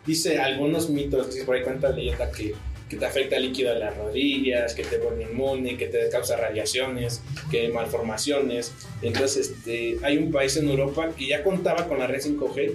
Dice 0.06 0.38
algunos 0.38 0.90
mitos, 0.90 1.34
dice 1.34 1.46
por 1.46 1.56
ahí 1.56 1.64
cuenta 1.64 1.90
la 1.90 1.96
leyenda 1.96 2.30
que, 2.30 2.54
que 2.90 2.98
te 2.98 3.06
afecta 3.06 3.38
el 3.38 3.44
líquido 3.44 3.74
de 3.74 3.80
las 3.80 3.98
rodillas, 3.98 4.74
que 4.76 4.84
te 4.84 4.98
vuelve 4.98 5.24
inmune, 5.24 5.78
que 5.78 5.88
te 5.88 6.10
causa 6.10 6.38
radiaciones, 6.38 7.22
que 7.50 7.70
malformaciones. 7.70 8.72
Entonces, 9.02 9.50
este, 9.52 9.98
hay 10.04 10.18
un 10.18 10.32
país 10.32 10.56
en 10.58 10.70
Europa 10.70 11.10
que 11.18 11.28
ya 11.28 11.44
contaba 11.44 11.88
con 11.88 12.00
la 12.00 12.08
red 12.08 12.22
5G, 12.22 12.74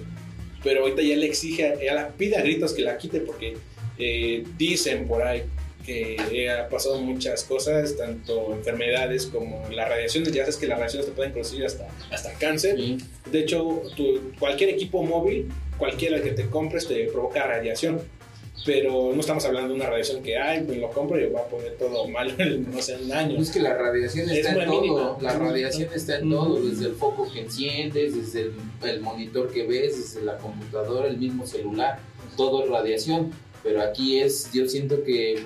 pero 0.63 0.81
ahorita 0.81 1.01
ya 1.01 1.15
le 1.15 1.25
exige, 1.25 1.75
ya 1.83 1.93
la 1.93 2.09
pide 2.09 2.35
a 2.37 2.41
gritos 2.41 2.73
que 2.73 2.81
la 2.81 2.97
quite 2.97 3.21
porque 3.21 3.55
eh, 3.97 4.43
dicen 4.57 5.07
por 5.07 5.21
ahí 5.23 5.43
que 5.85 6.49
ha 6.51 6.67
pasado 6.69 6.99
muchas 7.01 7.43
cosas, 7.45 7.95
tanto 7.97 8.53
enfermedades 8.53 9.25
como 9.25 9.67
las 9.71 9.89
radiaciones. 9.89 10.31
Ya 10.33 10.43
sabes 10.43 10.57
que 10.57 10.67
las 10.67 10.77
radiaciones 10.77 11.07
te 11.07 11.13
pueden 11.13 11.31
producir 11.31 11.65
hasta, 11.65 11.87
hasta 12.11 12.31
cáncer. 12.33 12.75
Sí. 12.75 12.97
De 13.31 13.39
hecho, 13.39 13.81
tu- 13.95 14.33
cualquier 14.37 14.69
equipo 14.71 15.01
móvil, 15.01 15.47
cualquiera 15.79 16.21
que 16.21 16.31
te 16.31 16.47
compres, 16.47 16.87
te 16.87 17.05
provoca 17.05 17.43
radiación. 17.47 18.01
Pero 18.65 19.11
no 19.13 19.19
estamos 19.19 19.45
hablando 19.45 19.69
de 19.69 19.75
una 19.75 19.89
radiación 19.89 20.21
que, 20.21 20.37
ay, 20.37 20.63
pues 20.65 20.77
lo 20.77 20.89
compro 20.91 21.19
y 21.19 21.29
va 21.29 21.41
a 21.41 21.45
poner 21.45 21.77
todo 21.77 22.07
mal 22.07 22.33
en, 22.39 22.69
no 22.69 22.81
sé, 22.81 22.97
un 22.97 23.11
año. 23.11 23.39
Es 23.41 23.51
que 23.51 23.59
la 23.61 23.73
radiación 23.73 24.29
Es 24.29 24.37
está 24.37 24.51
en 24.63 24.69
todo. 24.69 24.81
mínima. 24.81 25.17
La 25.21 25.33
radiación 25.33 25.89
está 25.95 26.17
en 26.19 26.29
todo, 26.29 26.61
desde 26.61 26.87
el 26.87 26.93
foco 26.93 27.31
que 27.31 27.41
enciendes, 27.41 28.15
desde 28.15 28.41
el, 28.47 28.53
el 28.83 29.01
monitor 29.01 29.51
que 29.51 29.65
ves, 29.65 29.97
desde 29.97 30.25
la 30.25 30.37
computadora, 30.37 31.07
el 31.07 31.17
mismo 31.17 31.47
celular, 31.47 31.99
todo 32.35 32.63
es 32.63 32.69
radiación. 32.69 33.31
Pero 33.63 33.81
aquí 33.81 34.19
es, 34.19 34.49
yo 34.53 34.67
siento 34.69 35.03
que 35.03 35.33
eh, 35.33 35.43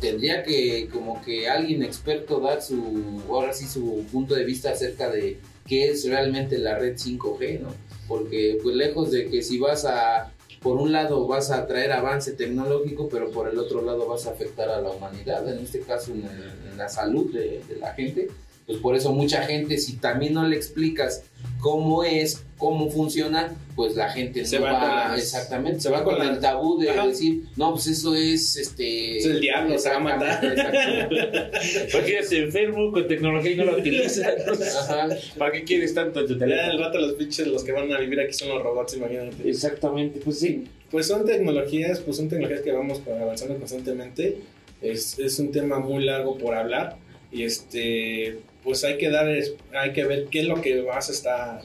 tendría 0.00 0.42
que 0.42 0.88
como 0.90 1.22
que 1.22 1.48
alguien 1.48 1.82
experto 1.82 2.40
dar 2.40 2.62
su, 2.62 3.22
ahora 3.28 3.52
sí 3.52 3.66
su 3.66 4.04
punto 4.10 4.34
de 4.34 4.44
vista 4.44 4.70
acerca 4.70 5.10
de 5.10 5.38
qué 5.66 5.90
es 5.90 6.08
realmente 6.08 6.56
la 6.56 6.78
red 6.78 6.94
5G, 6.96 7.60
¿no? 7.60 7.74
Porque 8.08 8.58
pues 8.62 8.74
lejos 8.74 9.10
de 9.10 9.28
que 9.28 9.42
si 9.42 9.58
vas 9.58 9.84
a, 9.84 10.32
por 10.62 10.76
un 10.78 10.92
lado 10.92 11.26
vas 11.26 11.50
a 11.50 11.66
traer 11.66 11.92
avance 11.92 12.32
tecnológico, 12.32 13.08
pero 13.08 13.30
por 13.30 13.48
el 13.48 13.58
otro 13.58 13.82
lado 13.82 14.06
vas 14.06 14.26
a 14.26 14.30
afectar 14.30 14.68
a 14.68 14.80
la 14.80 14.90
humanidad, 14.90 15.48
en 15.48 15.58
este 15.58 15.80
caso 15.80 16.12
en, 16.12 16.28
la 16.76 16.88
salud 16.90 17.32
de 17.32 17.62
la 17.80 17.94
gente, 17.94 18.28
Pues 18.66 18.78
por 18.78 18.96
eso 18.96 19.12
mucha 19.12 19.42
gente, 19.42 19.78
si 19.78 19.96
también 19.96 20.34
no 20.34 20.46
le 20.46 20.56
explicas 20.56 21.22
cómo 21.60 22.02
es, 22.02 22.42
cómo 22.58 22.90
funciona, 22.90 23.54
pues 23.76 23.94
la 23.94 24.08
gente 24.10 24.44
Se 24.44 24.58
no 24.58 24.64
va 24.64 24.72
va, 24.72 24.80
con 24.80 24.88
las- 25.12 25.20
exactamente, 25.20 25.80
se 25.80 25.90
va 25.90 26.02
con 26.02 26.20
el 26.20 26.40
tabú 26.40 26.78
de 26.80 26.90
Ajá. 26.90 27.06
decir, 27.06 27.42
no, 27.56 27.72
pues 27.72 27.86
eso 27.86 28.14
es 28.16 28.56
este 28.56 29.18
Es 29.18 29.26
el 29.26 29.40
diablo, 29.40 29.78
se 29.78 29.88
va 29.90 29.96
a 29.96 30.00
matar. 30.00 30.44
Exactamente, 30.44 31.88
Porque 31.92 32.12
eres 32.14 32.32
enfermo 32.32 32.90
con 32.90 33.06
tecnología 33.06 33.52
y 33.52 33.56
no 33.56 33.64
la 33.66 33.76
utilizas. 33.76 34.26
Ajá. 34.88 35.08
¿Para 35.38 35.52
qué 35.52 35.62
quieres 35.64 35.94
tanto 35.94 36.24
tu 36.26 36.36
teléfono? 36.36 36.78
rato 36.80 36.98
los 36.98 37.12
pinches, 37.12 37.46
los 37.46 37.62
que 37.62 37.70
van 37.72 37.92
a 37.92 37.98
vivir 38.00 38.18
aquí 38.20 38.32
son 38.32 38.48
los 38.48 38.62
robots, 38.62 38.96
imagínate. 38.96 39.48
Exactamente, 39.48 40.20
pues 40.24 40.40
sí. 40.40 40.64
Pues 40.90 41.06
son 41.06 41.24
tecnologías, 41.24 42.00
pues 42.00 42.16
son 42.16 42.28
tecnologías 42.28 42.62
que 42.62 42.72
vamos 42.72 43.00
avanzando 43.06 43.56
constantemente. 43.58 44.38
Es, 44.82 45.18
es 45.18 45.38
un 45.38 45.52
tema 45.52 45.78
muy 45.78 46.04
largo 46.04 46.36
por 46.38 46.54
hablar 46.54 46.96
y 47.32 47.42
este, 47.42 48.38
pues 48.66 48.82
hay 48.82 48.98
que 48.98 49.10
dar, 49.10 49.28
hay 49.28 49.92
que 49.92 50.04
ver 50.04 50.24
qué 50.24 50.40
es 50.40 50.46
lo 50.46 50.60
que 50.60 50.82
vas 50.82 51.08
a 51.08 51.12
estar, 51.12 51.62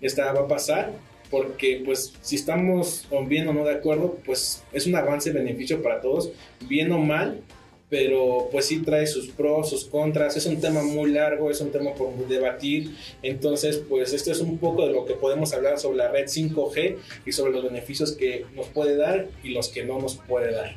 está, 0.00 0.32
va 0.32 0.42
a 0.42 0.46
pasar, 0.46 0.92
porque 1.28 1.82
pues 1.84 2.12
si 2.22 2.36
estamos 2.36 3.08
bien 3.26 3.48
o 3.48 3.52
no 3.52 3.64
de 3.64 3.74
acuerdo, 3.74 4.16
pues 4.24 4.62
es 4.72 4.86
un 4.86 4.94
avance 4.94 5.32
beneficio 5.32 5.82
para 5.82 6.00
todos, 6.00 6.30
bien 6.68 6.92
o 6.92 6.98
mal, 6.98 7.40
pero 7.88 8.48
pues 8.52 8.66
sí 8.66 8.78
trae 8.78 9.08
sus 9.08 9.30
pros, 9.30 9.70
sus 9.70 9.86
contras, 9.86 10.36
es 10.36 10.46
un 10.46 10.60
tema 10.60 10.84
muy 10.84 11.10
largo, 11.10 11.50
es 11.50 11.60
un 11.60 11.72
tema 11.72 11.94
por 11.94 12.14
debatir, 12.28 12.94
entonces 13.24 13.82
pues 13.88 14.12
esto 14.12 14.30
es 14.30 14.40
un 14.40 14.58
poco 14.58 14.86
de 14.86 14.92
lo 14.92 15.06
que 15.06 15.14
podemos 15.14 15.52
hablar 15.52 15.80
sobre 15.80 15.98
la 15.98 16.12
red 16.12 16.26
5G 16.26 16.96
y 17.26 17.32
sobre 17.32 17.50
los 17.50 17.64
beneficios 17.64 18.12
que 18.12 18.46
nos 18.54 18.68
puede 18.68 18.96
dar 18.96 19.26
y 19.42 19.48
los 19.48 19.68
que 19.68 19.82
no 19.82 19.98
nos 19.98 20.14
puede 20.14 20.52
dar. 20.52 20.76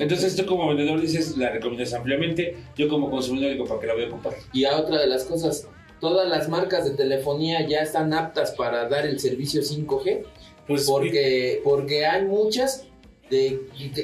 Entonces 0.00 0.34
tú 0.34 0.46
como 0.46 0.68
vendedor 0.68 1.00
dices, 1.00 1.36
la 1.36 1.50
recomiendas 1.50 1.92
ampliamente. 1.92 2.56
Yo 2.76 2.88
como 2.88 3.10
consumidor 3.10 3.52
digo, 3.52 3.66
¿para 3.66 3.80
qué 3.80 3.86
la 3.86 3.94
voy 3.94 4.04
a 4.04 4.08
ocupar? 4.08 4.34
Y 4.52 4.64
a 4.64 4.76
otra 4.78 4.98
de 4.98 5.06
las 5.06 5.24
cosas, 5.24 5.68
todas 6.00 6.28
las 6.28 6.48
marcas 6.48 6.84
de 6.84 6.92
telefonía 6.92 7.66
ya 7.68 7.80
están 7.80 8.12
aptas 8.14 8.52
para 8.52 8.88
dar 8.88 9.06
el 9.06 9.20
servicio 9.20 9.62
5G, 9.62 10.24
Pues 10.66 10.86
porque 10.86 11.60
porque 11.62 12.06
hay 12.06 12.24
muchas 12.24 12.86
de 13.28 13.60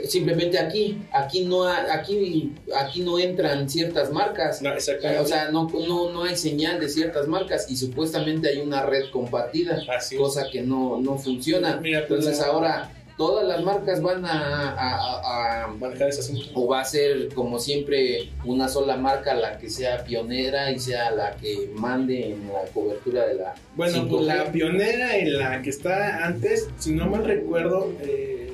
simplemente 0.07 0.57
aquí, 0.59 0.99
aquí 1.13 1.45
no 1.45 1.65
aquí 1.65 2.53
aquí 2.75 3.01
no 3.01 3.19
entran 3.19 3.69
ciertas 3.69 4.13
marcas. 4.13 4.63
no, 4.63 4.73
exactamente. 4.73 5.23
O 5.23 5.27
sea, 5.27 5.51
no, 5.51 5.69
no, 5.89 6.11
no 6.13 6.23
hay 6.23 6.37
señal 6.37 6.79
de 6.79 6.89
ciertas 6.89 7.27
marcas 7.27 7.71
y 7.71 7.77
supuestamente 7.77 8.49
hay 8.49 8.61
una 8.61 8.87
red 8.87 9.11
compartida, 9.11 9.83
cosa 10.17 10.49
que 10.51 10.63
no, 10.63 11.01
no 11.01 11.19
funciona. 11.19 11.79
Mira, 11.81 12.07
pues, 12.07 12.21
Entonces 12.21 12.45
ahora 12.45 12.93
todas 13.17 13.47
las 13.49 13.63
marcas 13.63 14.03
van 14.03 14.25
a, 14.27 14.71
a- 14.71 14.97
a- 14.97 15.65
a- 15.65 15.67
manejar 15.69 16.09
ese 16.11 16.21
asunto. 16.21 16.51
o 16.55 16.67
va 16.69 16.81
a 16.81 16.85
ser 16.85 17.29
como 17.35 17.59
siempre 17.59 18.29
una 18.45 18.69
sola 18.69 18.97
marca 18.97 19.35
la 19.35 19.59
que 19.59 19.71
sea 19.71 20.05
pionera 20.05 20.71
y 20.71 20.79
sea 20.79 21.11
la 21.13 21.35
que 21.37 21.71
mande 21.75 22.33
en 22.33 22.49
la 22.53 22.63
cobertura 22.75 23.27
de 23.27 23.35
la 23.35 23.55
Bueno, 23.75 24.05
5G. 24.05 24.09
pues 24.11 24.27
la 24.27 24.53
pionera 24.53 25.19
y 25.19 25.25
la 25.31 25.63
que 25.63 25.71
está 25.71 26.27
antes, 26.27 26.69
si 26.79 26.93
no 26.93 27.07
mal 27.07 27.25
recuerdo, 27.25 27.91
eh, 28.03 28.53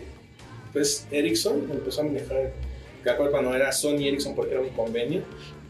pues 0.72 1.06
Ericsson 1.10 1.68
empezó 1.70 2.00
a 2.02 2.04
manejar, 2.04 2.52
que 3.02 3.10
acuerdo 3.10 3.32
cuando 3.32 3.54
era 3.54 3.72
Sony 3.72 4.06
Ericsson 4.06 4.34
porque 4.36 4.52
era 4.52 4.60
un 4.60 4.68
convenio, 4.70 5.22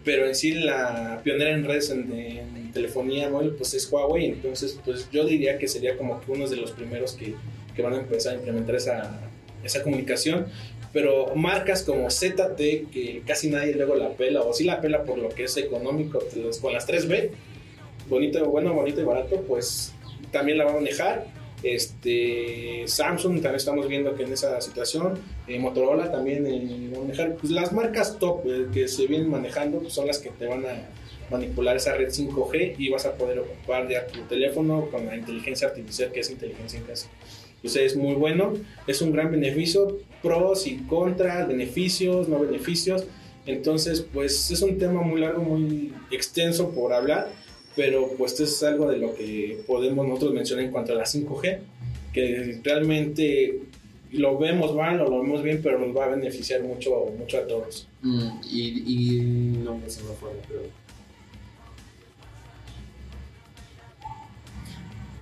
pero 0.04 0.26
en 0.26 0.34
sí 0.34 0.52
la 0.52 1.20
pionera 1.24 1.52
en 1.52 1.64
redes 1.64 1.90
en, 1.90 2.12
en 2.12 2.72
telefonía 2.72 3.28
móvil 3.30 3.52
pues 3.56 3.72
es 3.74 3.90
Huawei, 3.90 4.26
entonces 4.26 4.78
pues 4.84 5.08
yo 5.10 5.24
diría 5.24 5.56
que 5.58 5.66
sería 5.68 5.96
como 5.96 6.20
que 6.20 6.30
uno 6.30 6.48
de 6.48 6.56
los 6.56 6.72
primeros 6.72 7.12
que, 7.12 7.34
que 7.74 7.82
van 7.82 7.94
a 7.94 7.96
empezar 7.96 8.34
a 8.34 8.36
implementar 8.36 8.76
esa, 8.76 9.20
esa 9.64 9.82
comunicación. 9.82 10.46
Pero 10.92 11.34
marcas 11.34 11.82
como 11.82 12.10
ZT, 12.10 12.90
que 12.90 13.22
casi 13.26 13.48
nadie 13.48 13.74
luego 13.74 13.94
la 13.94 14.10
pela, 14.10 14.42
o 14.42 14.52
sí 14.52 14.64
la 14.64 14.80
pela 14.80 15.04
por 15.04 15.18
lo 15.18 15.30
que 15.30 15.44
es 15.44 15.56
económico, 15.56 16.22
con 16.60 16.72
las 16.72 16.86
3B, 16.86 17.30
bonito, 18.08 18.44
bueno, 18.46 18.74
bonito 18.74 19.00
y 19.00 19.04
barato, 19.04 19.40
pues 19.48 19.94
también 20.30 20.58
la 20.58 20.64
va 20.64 20.72
a 20.72 20.74
manejar. 20.74 21.26
Este, 21.62 22.82
Samsung 22.86 23.34
también 23.34 23.54
estamos 23.54 23.88
viendo 23.88 24.14
que 24.16 24.24
en 24.24 24.32
esa 24.32 24.60
situación, 24.60 25.18
eh, 25.46 25.58
Motorola 25.58 26.10
también 26.10 26.44
eh, 26.46 26.90
va 26.92 26.98
a 26.98 27.00
manejar. 27.02 27.36
Pues 27.36 27.52
las 27.52 27.72
marcas 27.72 28.18
top 28.18 28.44
eh, 28.46 28.66
que 28.72 28.88
se 28.88 29.06
vienen 29.06 29.30
manejando 29.30 29.78
pues, 29.78 29.92
son 29.92 30.06
las 30.06 30.18
que 30.18 30.30
te 30.30 30.46
van 30.46 30.66
a 30.66 30.88
manipular 31.30 31.76
esa 31.76 31.94
red 31.94 32.08
5G 32.08 32.74
y 32.78 32.90
vas 32.90 33.06
a 33.06 33.14
poder 33.14 33.38
ocupar 33.38 33.88
ya 33.88 34.06
tu 34.06 34.20
teléfono 34.22 34.88
con 34.90 35.06
la 35.06 35.16
inteligencia 35.16 35.68
artificial 35.68 36.10
que 36.10 36.20
es 36.20 36.30
inteligencia 36.30 36.78
en 36.78 36.84
casa. 36.84 37.08
Entonces 37.62 37.92
es 37.92 37.96
muy 37.96 38.14
bueno, 38.14 38.54
es 38.88 39.00
un 39.02 39.12
gran 39.12 39.30
beneficio, 39.30 39.98
pros 40.20 40.66
y 40.66 40.78
contras, 40.78 41.46
beneficios, 41.46 42.28
no 42.28 42.40
beneficios. 42.40 43.04
Entonces, 43.46 44.04
pues 44.12 44.50
es 44.50 44.62
un 44.62 44.78
tema 44.78 45.02
muy 45.02 45.20
largo, 45.20 45.42
muy 45.42 45.92
extenso 46.10 46.70
por 46.70 46.92
hablar, 46.92 47.30
pero 47.76 48.08
pues 48.18 48.38
es 48.40 48.62
algo 48.64 48.90
de 48.90 48.98
lo 48.98 49.14
que 49.14 49.62
podemos 49.66 50.06
nosotros 50.06 50.34
mencionar 50.34 50.64
en 50.64 50.70
cuanto 50.72 50.92
a 50.92 50.96
la 50.96 51.04
5G, 51.04 51.58
que 52.12 52.60
realmente 52.64 53.60
lo 54.12 54.38
vemos 54.38 54.74
mal 54.74 55.00
o 55.00 55.08
lo 55.08 55.22
vemos 55.22 55.42
bien, 55.42 55.60
pero 55.62 55.78
nos 55.78 55.96
va 55.96 56.04
a 56.06 56.08
beneficiar 56.08 56.62
mucho, 56.62 57.12
mucho 57.18 57.38
a 57.38 57.46
todos. 57.46 57.88
Mm, 58.02 58.28
y, 58.50 59.20
no 59.64 59.78
me 59.78 59.88
se 59.88 60.02
me 60.02 60.10
fue, 60.14 60.30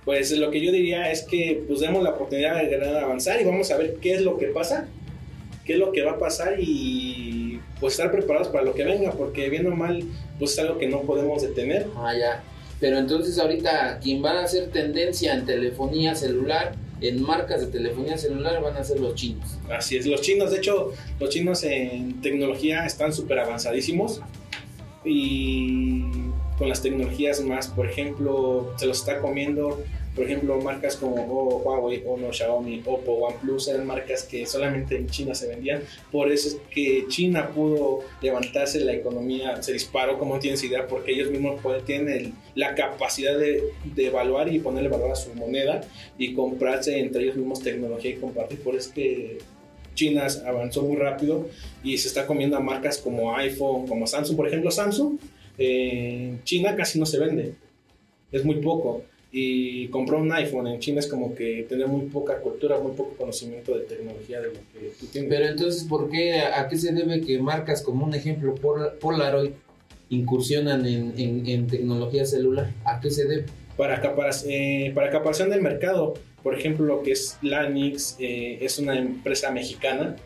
Pues 0.05 0.31
lo 0.31 0.49
que 0.49 0.61
yo 0.61 0.71
diría 0.71 1.11
es 1.11 1.23
que 1.23 1.63
pues 1.67 1.79
demos 1.79 2.03
la 2.03 2.11
oportunidad 2.11 2.61
de 2.61 2.99
avanzar 2.99 3.39
y 3.39 3.43
vamos 3.43 3.69
a 3.71 3.77
ver 3.77 3.97
qué 4.01 4.15
es 4.15 4.21
lo 4.21 4.37
que 4.37 4.47
pasa, 4.47 4.87
qué 5.63 5.73
es 5.73 5.79
lo 5.79 5.91
que 5.91 6.01
va 6.01 6.13
a 6.13 6.19
pasar 6.19 6.55
y 6.59 7.59
pues 7.79 7.93
estar 7.93 8.11
preparados 8.11 8.47
para 8.47 8.63
lo 8.63 8.73
que 8.73 8.83
venga, 8.83 9.11
porque 9.11 9.49
bien 9.49 9.67
o 9.67 9.75
mal 9.75 10.03
pues 10.39 10.53
es 10.53 10.59
algo 10.59 10.77
que 10.79 10.87
no 10.87 11.01
podemos 11.01 11.43
detener. 11.43 11.87
ah 11.95 12.13
ya. 12.17 12.43
Pero 12.79 12.97
entonces 12.97 13.37
ahorita 13.37 13.99
quien 14.01 14.23
va 14.25 14.31
a 14.31 14.43
hacer 14.43 14.71
tendencia 14.71 15.35
en 15.35 15.45
telefonía 15.45 16.15
celular, 16.15 16.73
en 16.99 17.21
marcas 17.21 17.61
de 17.61 17.67
telefonía 17.67 18.17
celular 18.17 18.59
van 18.61 18.75
a 18.75 18.83
ser 18.83 18.99
los 18.99 19.13
chinos. 19.13 19.57
Así 19.69 19.97
es, 19.97 20.07
los 20.07 20.21
chinos, 20.21 20.51
de 20.51 20.57
hecho, 20.57 20.91
los 21.19 21.29
chinos 21.29 21.63
en 21.63 22.21
tecnología 22.21 22.85
están 22.87 23.13
súper 23.13 23.37
avanzadísimos 23.37 24.21
y 25.05 26.05
con 26.61 26.69
las 26.69 26.83
tecnologías 26.83 27.41
más, 27.41 27.69
por 27.69 27.87
ejemplo, 27.87 28.71
se 28.77 28.85
los 28.85 28.99
está 28.99 29.19
comiendo, 29.19 29.81
por 30.15 30.25
ejemplo, 30.25 30.61
marcas 30.61 30.95
como 30.95 31.15
oh, 31.15 31.57
Huawei, 31.63 32.03
Honor, 32.05 32.35
Xiaomi, 32.35 32.83
Oppo, 32.85 33.13
OnePlus, 33.13 33.67
eran 33.69 33.87
marcas 33.87 34.21
que 34.25 34.45
solamente 34.45 34.95
en 34.95 35.07
China 35.09 35.33
se 35.33 35.47
vendían, 35.47 35.81
por 36.11 36.31
eso 36.31 36.49
es 36.49 36.57
que 36.69 37.05
China 37.07 37.49
pudo 37.49 38.01
levantarse, 38.21 38.79
la 38.81 38.93
economía 38.93 39.63
se 39.63 39.73
disparó, 39.73 40.19
como 40.19 40.37
tienes 40.37 40.63
idea, 40.63 40.85
porque 40.85 41.13
ellos 41.13 41.31
mismos 41.31 41.59
pueden, 41.63 41.83
tienen 41.83 42.09
el- 42.09 42.33
la 42.53 42.75
capacidad 42.75 43.35
de, 43.39 43.63
de 43.95 44.05
evaluar 44.05 44.53
y 44.53 44.59
ponerle 44.59 44.89
valor 44.89 45.09
a 45.13 45.15
su 45.15 45.33
moneda 45.33 45.81
y 46.19 46.35
comprarse 46.35 46.99
entre 46.99 47.23
ellos 47.23 47.37
mismos 47.37 47.63
tecnología 47.63 48.11
y 48.11 48.15
compartir, 48.17 48.61
por 48.61 48.75
eso 48.75 48.89
es 48.89 48.93
que 48.93 49.37
China 49.95 50.27
avanzó 50.45 50.83
muy 50.83 50.97
rápido 50.97 51.47
y 51.83 51.97
se 51.97 52.07
está 52.07 52.27
comiendo 52.27 52.55
a 52.55 52.59
marcas 52.59 52.99
como 52.99 53.35
iPhone, 53.35 53.87
como 53.87 54.05
Samsung. 54.05 54.37
Por 54.37 54.47
ejemplo, 54.47 54.69
Samsung 54.71 55.17
en 55.61 56.43
China 56.43 56.75
casi 56.75 56.99
no 56.99 57.05
se 57.05 57.19
vende, 57.19 57.53
es 58.31 58.43
muy 58.45 58.55
poco. 58.55 59.03
Y 59.33 59.87
comprar 59.87 60.19
un 60.19 60.31
iPhone 60.33 60.67
en 60.67 60.79
China 60.79 60.99
es 60.99 61.07
como 61.07 61.33
que 61.33 61.65
tener 61.69 61.87
muy 61.87 62.07
poca 62.07 62.39
cultura, 62.41 62.77
muy 62.79 62.91
poco 62.91 63.15
conocimiento 63.15 63.77
de 63.77 63.85
tecnología 63.85 64.41
de 64.41 64.47
lo 64.47 64.53
que 64.53 64.91
tú 64.99 65.05
tienes. 65.05 65.29
Pero 65.29 65.45
entonces, 65.47 65.85
¿por 65.85 66.09
qué, 66.09 66.41
a 66.41 66.67
qué 66.67 66.75
se 66.77 66.91
debe 66.91 67.21
que 67.21 67.39
marcas 67.39 67.81
como 67.81 68.05
un 68.05 68.13
ejemplo 68.13 68.53
Pol- 68.55 68.91
Polaroid 68.99 69.51
incursionan 70.09 70.85
en, 70.85 71.13
en, 71.17 71.47
en 71.47 71.67
tecnología 71.67 72.25
celular? 72.25 72.71
¿A 72.83 72.99
qué 72.99 73.09
se 73.09 73.25
debe? 73.25 73.45
para, 73.77 74.01
eh, 74.47 74.91
para 74.93 75.07
acaparación 75.07 75.49
del 75.49 75.61
mercado, 75.61 76.13
por 76.43 76.53
ejemplo, 76.57 76.85
lo 76.85 77.01
que 77.01 77.13
es 77.13 77.37
Lanix, 77.41 78.17
eh, 78.19 78.57
es 78.61 78.77
una 78.79 78.97
empresa 78.97 79.49
mexicana 79.49 80.17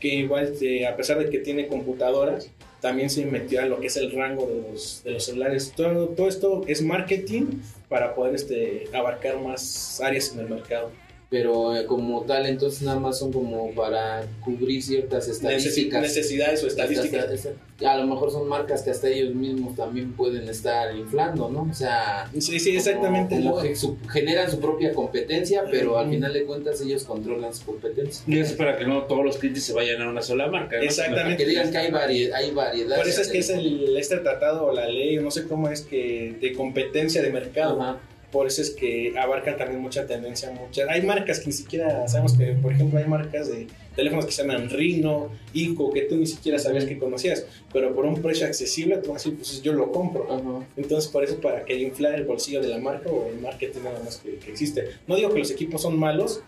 que 0.00 0.14
igual, 0.14 0.52
eh, 0.62 0.86
a 0.86 0.96
pesar 0.96 1.18
de 1.18 1.28
que 1.28 1.38
tiene 1.38 1.66
computadoras, 1.66 2.48
también 2.82 3.08
se 3.08 3.24
metió 3.24 3.62
a 3.62 3.66
lo 3.66 3.80
que 3.80 3.86
es 3.86 3.96
el 3.96 4.10
rango 4.12 4.46
de 4.46 4.70
los, 4.70 5.02
de 5.04 5.12
los 5.12 5.24
celulares. 5.24 5.72
Todo, 5.74 6.08
todo 6.08 6.28
esto 6.28 6.64
es 6.66 6.82
marketing 6.82 7.60
para 7.88 8.14
poder 8.14 8.34
este, 8.34 8.88
abarcar 8.92 9.40
más 9.40 10.00
áreas 10.02 10.32
en 10.34 10.40
el 10.40 10.48
mercado. 10.48 10.90
Pero 11.32 11.74
eh, 11.74 11.86
como 11.86 12.20
tal, 12.24 12.44
entonces 12.44 12.82
nada 12.82 13.00
más 13.00 13.18
son 13.18 13.32
como 13.32 13.70
para 13.74 14.22
cubrir 14.44 14.82
ciertas 14.82 15.26
estadísticas. 15.28 16.02
necesidades 16.02 16.62
o 16.62 16.66
estadísticas. 16.66 17.48
A 17.82 17.96
lo 17.96 18.06
mejor 18.06 18.30
son 18.30 18.46
marcas 18.48 18.82
que 18.82 18.90
hasta 18.90 19.08
ellos 19.08 19.34
mismos 19.34 19.74
también 19.74 20.12
pueden 20.12 20.46
estar 20.48 20.94
inflando, 20.94 21.48
¿no? 21.48 21.66
O 21.70 21.74
sea, 21.74 22.30
Sí, 22.38 22.60
sí, 22.60 22.76
exactamente. 22.76 23.34
como, 23.36 23.50
como 23.52 23.56
Lo- 23.62 23.62
que 23.66 23.74
su- 23.74 23.96
generan 24.10 24.50
su 24.50 24.60
propia 24.60 24.92
competencia, 24.92 25.64
pero 25.70 25.98
al 25.98 26.10
final 26.10 26.34
de 26.34 26.44
cuentas 26.44 26.80
ellos 26.82 27.02
controlan 27.04 27.54
su 27.54 27.64
competencia. 27.64 28.22
Y 28.26 28.38
es 28.38 28.52
para 28.52 28.76
que 28.76 28.84
no 28.84 29.04
todos 29.04 29.24
los 29.24 29.38
clientes 29.38 29.64
se 29.64 29.72
vayan 29.72 30.02
a 30.02 30.10
una 30.10 30.20
sola 30.20 30.48
marca. 30.48 30.76
¿no? 30.76 30.82
Exactamente. 30.82 31.42
Que 31.42 31.48
digan 31.48 31.70
que 31.70 31.78
hay, 31.78 31.90
vari- 31.90 32.30
hay 32.34 32.50
variedad. 32.50 32.96
Por 32.98 33.08
eso 33.08 33.22
es 33.22 33.28
que 33.28 33.38
es 33.38 33.48
el, 33.48 33.96
este 33.96 34.18
tratado 34.18 34.66
o 34.66 34.72
la 34.74 34.86
ley, 34.86 35.16
no 35.16 35.30
sé 35.30 35.48
cómo 35.48 35.70
es 35.70 35.80
que, 35.80 36.36
de 36.40 36.52
competencia 36.52 37.22
de 37.22 37.30
mercado. 37.32 37.80
Ajá. 37.80 38.00
Por 38.32 38.46
eso 38.46 38.62
es 38.62 38.70
que 38.70 39.12
abarcan 39.16 39.56
también 39.58 39.80
mucha 39.80 40.06
tendencia. 40.06 40.50
Muchas, 40.50 40.88
hay 40.88 41.02
marcas 41.02 41.38
que 41.38 41.46
ni 41.46 41.52
siquiera 41.52 42.08
sabemos 42.08 42.32
que, 42.32 42.46
por 42.54 42.72
ejemplo, 42.72 42.98
hay 42.98 43.04
marcas 43.06 43.48
de 43.48 43.66
teléfonos 43.94 44.24
que 44.24 44.32
se 44.32 44.42
llaman 44.42 44.70
Rino, 44.70 45.30
Ico, 45.52 45.92
que 45.92 46.02
tú 46.02 46.16
ni 46.16 46.26
siquiera 46.26 46.58
sabías 46.58 46.86
que 46.86 46.98
conocías, 46.98 47.46
pero 47.72 47.94
por 47.94 48.06
un 48.06 48.22
precio 48.22 48.46
accesible, 48.46 48.96
tú 48.96 49.12
vas 49.12 49.26
a 49.26 49.30
decir, 49.30 49.36
pues 49.36 49.62
yo 49.62 49.74
lo 49.74 49.92
compro. 49.92 50.32
Ajá. 50.32 50.66
Entonces, 50.76 51.10
por 51.10 51.22
eso, 51.22 51.40
para 51.40 51.64
que 51.64 51.78
inflar 51.78 52.14
el 52.14 52.24
bolsillo 52.24 52.62
de 52.62 52.68
la 52.68 52.78
marca 52.78 53.10
o 53.10 53.28
el 53.28 53.38
marketing 53.38 53.80
nada 53.84 54.00
más 54.02 54.16
que, 54.16 54.36
que 54.36 54.50
existe. 54.50 54.86
No 55.06 55.14
digo 55.14 55.30
que 55.30 55.38
los 55.38 55.50
equipos 55.50 55.82
son 55.82 55.98
malos, 55.98 56.42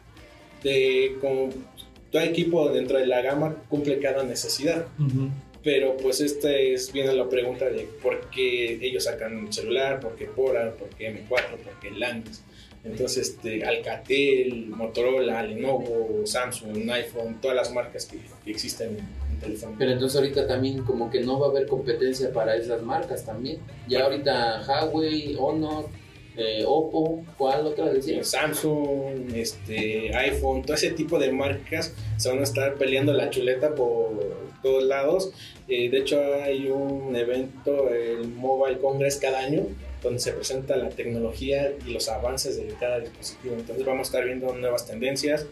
de, 0.62 1.16
como 1.20 1.50
todo 2.10 2.22
equipo 2.22 2.70
dentro 2.70 2.98
de 2.98 3.06
la 3.06 3.20
gama 3.20 3.56
cumple 3.68 3.98
cada 3.98 4.22
necesidad. 4.24 4.86
Pero 5.64 5.96
pues 5.96 6.20
esta 6.20 6.54
es 6.54 6.92
viene 6.92 7.14
la 7.14 7.26
pregunta 7.26 7.70
de 7.70 7.88
por 8.02 8.28
qué 8.30 8.78
ellos 8.82 9.04
sacan 9.04 9.36
un 9.36 9.52
celular, 9.52 9.98
por 9.98 10.14
qué 10.14 10.26
Polar, 10.26 10.74
por 10.74 10.90
qué 10.90 11.10
M4, 11.10 11.28
por 11.28 11.80
qué 11.80 11.90
Lands. 11.90 12.42
Entonces, 12.84 13.30
este, 13.30 13.64
Alcatel, 13.64 14.66
Motorola, 14.66 15.42
Lenovo, 15.42 16.26
Samsung, 16.26 16.90
iPhone, 16.90 17.40
todas 17.40 17.56
las 17.56 17.72
marcas 17.72 18.04
que, 18.04 18.18
que 18.44 18.50
existen 18.50 18.98
en 19.32 19.40
teléfono. 19.40 19.74
Pero 19.78 19.92
entonces 19.92 20.20
ahorita 20.20 20.46
también 20.46 20.84
como 20.84 21.10
que 21.10 21.20
no 21.20 21.40
va 21.40 21.46
a 21.46 21.50
haber 21.50 21.66
competencia 21.66 22.30
para 22.30 22.54
esas 22.56 22.82
marcas 22.82 23.24
también. 23.24 23.58
Ya 23.88 24.04
ahorita 24.04 24.62
Huawei, 24.66 25.34
Honor, 25.38 25.88
eh, 26.36 26.62
Oppo, 26.66 27.24
¿cuál 27.38 27.66
otra 27.66 27.90
decías? 27.90 28.28
Samsung, 28.28 29.34
este, 29.34 30.14
iPhone, 30.14 30.60
todo 30.60 30.74
ese 30.74 30.90
tipo 30.90 31.18
de 31.18 31.32
marcas 31.32 31.94
se 32.18 32.28
van 32.28 32.40
a 32.40 32.42
estar 32.42 32.74
peleando 32.74 33.14
la 33.14 33.30
chuleta 33.30 33.74
por 33.74 34.43
todos 34.64 34.82
lados. 34.82 35.30
Eh, 35.68 35.88
de 35.88 35.98
hecho, 35.98 36.20
hay 36.42 36.68
un 36.68 37.14
evento, 37.14 37.88
el 37.90 38.26
Mobile 38.26 38.78
Congress, 38.78 39.18
cada 39.18 39.38
año, 39.38 39.68
donde 40.02 40.18
se 40.18 40.32
presenta 40.32 40.74
la 40.76 40.88
tecnología 40.88 41.72
y 41.86 41.92
los 41.92 42.08
avances 42.08 42.56
de 42.56 42.74
cada 42.80 42.98
dispositivo. 42.98 43.54
Entonces, 43.56 43.86
vamos 43.86 44.08
a 44.08 44.10
estar 44.10 44.24
viendo 44.24 44.52
nuevas 44.54 44.86
tendencias 44.86 45.46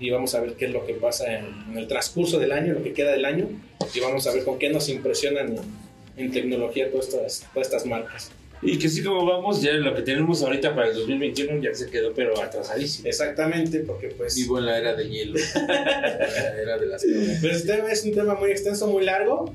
y 0.00 0.10
vamos 0.10 0.34
a 0.34 0.40
ver 0.40 0.54
qué 0.54 0.64
es 0.64 0.72
lo 0.72 0.84
que 0.84 0.94
pasa 0.94 1.38
en, 1.38 1.78
el 1.78 1.86
transcurso 1.86 2.40
del 2.40 2.50
año, 2.50 2.72
lo 2.72 2.82
que 2.82 2.92
queda 2.92 3.12
del 3.12 3.24
año, 3.24 3.48
y 3.94 4.00
vamos 4.00 4.26
a 4.26 4.32
ver 4.32 4.44
con 4.44 4.58
qué 4.58 4.68
nos 4.70 4.88
impresionan 4.88 5.56
en, 5.56 6.24
en 6.24 6.32
tecnología 6.32 6.90
todas 6.90 7.46
estas 7.54 7.86
marcas. 7.86 8.32
Y 8.64 8.78
que 8.78 8.88
sí 8.88 9.02
como 9.02 9.26
vamos, 9.26 9.60
ya 9.60 9.72
lo 9.74 9.94
que 9.94 10.02
tenemos 10.02 10.42
ahorita 10.42 10.74
para 10.74 10.88
el 10.88 10.94
2021 10.94 11.62
ya 11.62 11.74
se 11.74 11.90
quedó 11.90 12.14
pero 12.14 12.40
atrasadísimo. 12.40 13.06
Exactamente, 13.06 13.80
porque 13.80 14.08
pues... 14.08 14.34
Vivo 14.36 14.58
en 14.58 14.66
la 14.66 14.78
era 14.78 14.94
de 14.94 15.08
hielo. 15.08 15.34
la 15.54 16.62
era 16.62 16.78
de 16.78 16.86
las 16.86 17.02
cavernas. 17.04 17.38
Pues 17.42 17.56
este 17.56 17.74
tema 17.74 17.90
es 17.90 18.04
un 18.04 18.12
tema 18.12 18.34
muy 18.34 18.50
extenso, 18.50 18.86
muy 18.86 19.04
largo. 19.04 19.54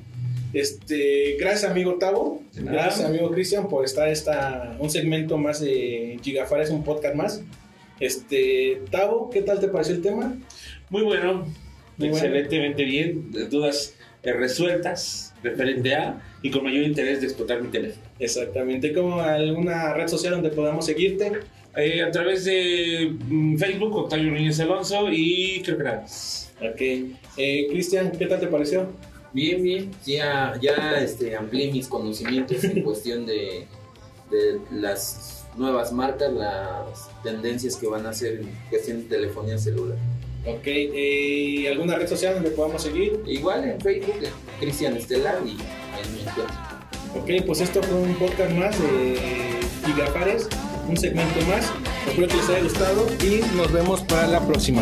Este, 0.54 1.38
gracias 1.40 1.70
amigo 1.70 2.00
Tavo, 2.00 2.42
gracias 2.56 3.08
amigo 3.08 3.30
Cristian 3.30 3.68
por 3.68 3.86
estar 3.86 4.10
esta 4.10 4.76
un 4.80 4.90
segmento 4.90 5.38
más 5.38 5.60
de 5.60 6.20
Gigafares, 6.24 6.70
un 6.72 6.84
podcast 6.84 7.16
más. 7.16 7.42
Este, 8.00 8.82
Tavo, 8.90 9.30
¿qué 9.30 9.42
tal 9.44 9.60
te 9.60 9.68
pareció 9.68 9.94
el 9.96 10.02
tema? 10.02 10.36
Muy 10.90 11.04
bueno, 11.04 11.46
Muy 11.98 12.10
bueno. 12.10 12.16
excelentemente 12.16 12.84
bien, 12.84 13.32
dudas 13.50 13.94
eh, 14.24 14.34
resueltas 14.34 15.29
referente 15.44 15.96
a 15.96 16.22
y 16.42 16.50
con 16.52 16.64
mayor 16.64 16.84
interés 16.84 17.22
de 17.22 17.28
explotar 17.28 17.62
mi 17.62 17.70
teléfono. 17.70 18.04
Exactamente, 18.20 18.94
como 18.94 19.22
alguna 19.22 19.94
red 19.94 20.08
social 20.08 20.34
donde 20.34 20.50
podamos 20.50 20.86
seguirte. 20.86 21.32
Eh, 21.76 22.02
a 22.02 22.12
través 22.12 22.46
de 22.46 23.16
mm, 23.28 23.58
Facebook, 23.58 23.96
Octavio 23.96 24.32
Núñez 24.32 24.60
Alonso 24.60 25.08
y 25.12 25.62
creo 25.64 25.78
que 25.78 25.84
nada 25.84 26.02
más. 26.02 26.52
Ok, 26.62 26.82
eh, 27.38 27.68
Cristian, 27.70 28.12
¿qué 28.12 28.26
tal 28.26 28.40
te 28.40 28.48
pareció? 28.48 28.88
Bien, 29.34 29.62
bien. 29.62 29.92
Ya, 30.06 30.58
ya 30.62 31.00
este, 31.00 31.36
amplié 31.36 31.72
mis 31.72 31.88
conocimientos 31.88 32.64
en 32.64 32.82
cuestión 32.84 33.26
de, 33.26 33.68
de 34.32 34.60
las 34.72 35.46
nuevas 35.56 35.92
marcas, 35.94 36.34
las 36.34 37.10
tendencias 37.24 37.76
que 37.76 37.88
van 37.88 38.06
a 38.06 38.10
hacer 38.10 38.42
en 38.42 38.50
cuestión 38.70 39.04
de 39.04 39.04
telefonía 39.04 39.58
celular. 39.58 39.98
Ok, 40.46 40.64
eh, 40.66 41.68
¿alguna 41.70 41.96
red 41.96 42.08
social 42.08 42.36
donde 42.36 42.52
podamos 42.52 42.82
seguir? 42.82 43.22
Igual 43.28 43.66
en 43.66 43.82
Facebook, 43.82 44.20
Cristian 44.60 44.96
Estelar 44.96 45.38
y 45.46 45.52
en 45.52 46.14
mi 46.14 46.22
encuentro. 46.22 46.46
Ok, 47.16 47.46
pues 47.46 47.62
esto 47.62 47.84
fue 47.84 47.96
un 47.96 48.14
podcast 48.16 48.52
más 48.52 48.80
de 48.82 49.18
Gigafares, 49.86 50.48
un 50.88 50.96
segmento 50.96 51.40
más. 51.48 51.72
Espero 52.08 52.28
que 52.28 52.36
les 52.36 52.50
haya 52.50 52.64
gustado 52.64 53.08
y 53.24 53.58
nos 53.58 53.72
vemos 53.72 54.02
para 54.02 54.28
la 54.28 54.46
próxima. 54.46 54.82